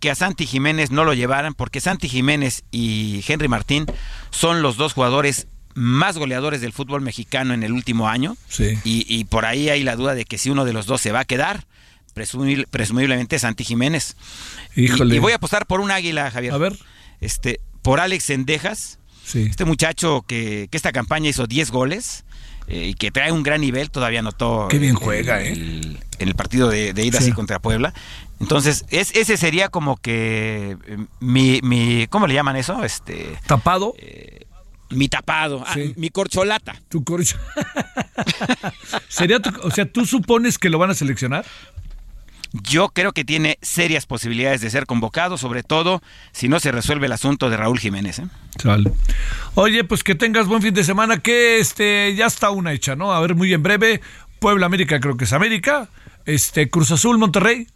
que 0.00 0.10
a 0.10 0.16
Santi 0.16 0.46
Jiménez 0.48 0.90
no 0.90 1.04
lo 1.04 1.14
llevaran, 1.14 1.54
porque 1.54 1.80
Santi 1.80 2.08
Jiménez 2.08 2.64
y 2.72 3.24
Henry 3.28 3.46
Martín 3.46 3.86
son 4.30 4.60
los 4.60 4.76
dos 4.76 4.94
jugadores 4.94 5.46
más 5.74 6.18
goleadores 6.18 6.60
del 6.60 6.72
fútbol 6.72 7.02
mexicano 7.02 7.54
en 7.54 7.62
el 7.62 7.70
último 7.70 8.08
año. 8.08 8.36
Sí. 8.48 8.76
Y, 8.82 9.06
y 9.08 9.26
por 9.26 9.44
ahí 9.46 9.68
hay 9.68 9.84
la 9.84 9.94
duda 9.94 10.16
de 10.16 10.24
que 10.24 10.38
si 10.38 10.50
uno 10.50 10.64
de 10.64 10.72
los 10.72 10.86
dos 10.86 11.00
se 11.00 11.12
va 11.12 11.20
a 11.20 11.24
quedar, 11.24 11.66
presumiblemente 12.70 13.38
Santi 13.38 13.64
Jiménez. 13.64 14.16
Y- 14.74 14.86
Híjole. 14.86 15.14
Y, 15.14 15.18
voy 15.18 15.32
a 15.32 15.36
apostar 15.36 15.66
por 15.66 15.80
un 15.80 15.90
águila, 15.90 16.30
Javier. 16.30 16.52
A 16.52 16.58
ver. 16.58 16.76
Este, 17.20 17.60
por 17.82 18.00
Alex 18.00 18.24
Sendejas. 18.24 18.98
Sí. 19.24 19.46
Este 19.48 19.64
muchacho 19.64 20.22
que, 20.26 20.66
que 20.70 20.76
esta 20.76 20.90
campaña 20.92 21.28
hizo 21.30 21.46
10 21.46 21.70
goles 21.70 22.24
eh, 22.72 22.86
y 22.88 22.94
que 22.94 23.10
trae 23.10 23.30
un 23.30 23.42
gran 23.44 23.60
nivel, 23.60 23.90
todavía 23.90 24.18
anotó. 24.20 24.66
Qué 24.68 24.78
bien 24.78 24.94
juega, 24.96 25.40
¿eh? 25.42 25.52
el- 25.52 25.98
En 26.18 26.28
el 26.28 26.34
partido 26.34 26.68
de, 26.68 26.92
de 26.92 27.04
ida 27.04 27.18
Sí. 27.18 27.24
así 27.24 27.32
contra 27.32 27.58
Puebla. 27.60 27.92
Entonces, 28.40 28.84
es, 28.90 29.14
ese 29.14 29.36
sería 29.36 29.68
como 29.68 29.96
que 29.96 30.76
eh, 30.86 30.96
mi, 31.20 31.60
mi. 31.62 32.06
¿Cómo 32.08 32.26
le 32.26 32.34
llaman 32.34 32.56
eso? 32.56 32.82
Este. 32.84 33.36
¿Tapado? 33.46 33.94
Mi 34.90 35.08
tapado. 35.08 35.64
ah, 35.66 35.74
mi 35.96 36.10
corcholata. 36.10 36.74
Tu 36.88 37.02
corcho. 37.02 37.38
Sería 39.08 39.40
tu- 39.40 39.50
o 39.62 39.70
sea, 39.70 39.86
¿tú 39.90 40.04
supones 40.06 40.58
que 40.58 40.68
lo 40.70 40.78
van 40.78 40.90
a 40.90 40.94
seleccionar? 40.94 41.44
Yo 42.52 42.90
creo 42.90 43.12
que 43.12 43.24
tiene 43.24 43.58
serias 43.62 44.04
posibilidades 44.04 44.60
de 44.60 44.70
ser 44.70 44.86
convocado, 44.86 45.38
sobre 45.38 45.62
todo 45.62 46.02
si 46.32 46.48
no 46.48 46.60
se 46.60 46.70
resuelve 46.70 47.06
el 47.06 47.12
asunto 47.12 47.48
de 47.48 47.56
Raúl 47.56 47.78
Jiménez. 47.78 48.18
¿eh? 48.18 48.26
Sale. 48.62 48.92
Oye, 49.54 49.84
pues 49.84 50.04
que 50.04 50.14
tengas 50.14 50.46
buen 50.46 50.60
fin 50.60 50.74
de 50.74 50.84
semana, 50.84 51.18
que 51.18 51.58
este 51.58 52.14
ya 52.14 52.26
está 52.26 52.50
una 52.50 52.72
hecha, 52.72 52.94
¿no? 52.94 53.12
A 53.12 53.20
ver, 53.20 53.34
muy 53.34 53.52
en 53.54 53.62
breve, 53.62 54.02
Puebla 54.38 54.66
América 54.66 55.00
creo 55.00 55.16
que 55.16 55.24
es 55.24 55.32
América, 55.32 55.88
este 56.26 56.68
Cruz 56.68 56.90
Azul 56.90 57.16
Monterrey. 57.16 57.66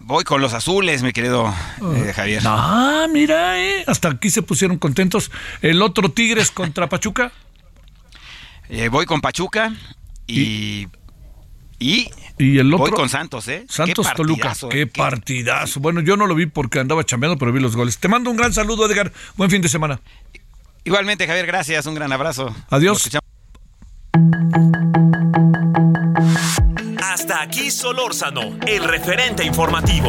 Voy 0.00 0.24
con 0.24 0.40
los 0.40 0.54
azules, 0.54 1.02
mi 1.02 1.12
querido 1.12 1.52
eh, 1.94 2.12
Javier. 2.14 2.42
Ah, 2.46 3.06
mira, 3.12 3.60
eh, 3.60 3.84
hasta 3.86 4.08
aquí 4.08 4.30
se 4.30 4.42
pusieron 4.42 4.78
contentos. 4.78 5.30
El 5.60 5.82
otro 5.82 6.10
Tigres 6.10 6.50
contra 6.50 6.88
Pachuca. 6.88 7.30
Eh, 8.68 8.88
voy 8.88 9.06
con 9.06 9.20
Pachuca 9.20 9.72
y. 10.26 10.40
Y. 10.40 10.88
Y 11.78 12.10
el 12.38 12.72
otro. 12.74 12.86
Voy 12.86 12.90
con 12.92 13.08
Santos, 13.08 13.46
¿eh? 13.48 13.64
Santos 13.68 14.08
Qué 14.08 14.14
Toluca. 14.14 14.42
partidazo, 14.48 14.68
Qué 14.68 14.82
¿eh? 14.82 14.86
partidazo. 14.86 15.80
Bueno, 15.80 16.00
yo 16.00 16.16
no 16.16 16.26
lo 16.26 16.34
vi 16.34 16.46
porque 16.46 16.80
andaba 16.80 17.04
chambeando, 17.04 17.38
pero 17.38 17.52
vi 17.52 17.60
los 17.60 17.76
goles. 17.76 17.98
Te 17.98 18.08
mando 18.08 18.30
un 18.30 18.36
gran 18.36 18.52
saludo, 18.52 18.90
Edgar. 18.90 19.12
Buen 19.36 19.50
fin 19.50 19.62
de 19.62 19.68
semana. 19.68 20.00
Igualmente, 20.84 21.26
Javier, 21.26 21.46
gracias. 21.46 21.86
Un 21.86 21.94
gran 21.94 22.12
abrazo. 22.12 22.54
Adiós. 22.70 23.08
Hasta 27.02 27.42
aquí 27.42 27.70
Solórzano, 27.70 28.56
el 28.66 28.84
referente 28.84 29.44
informativo. 29.44 30.08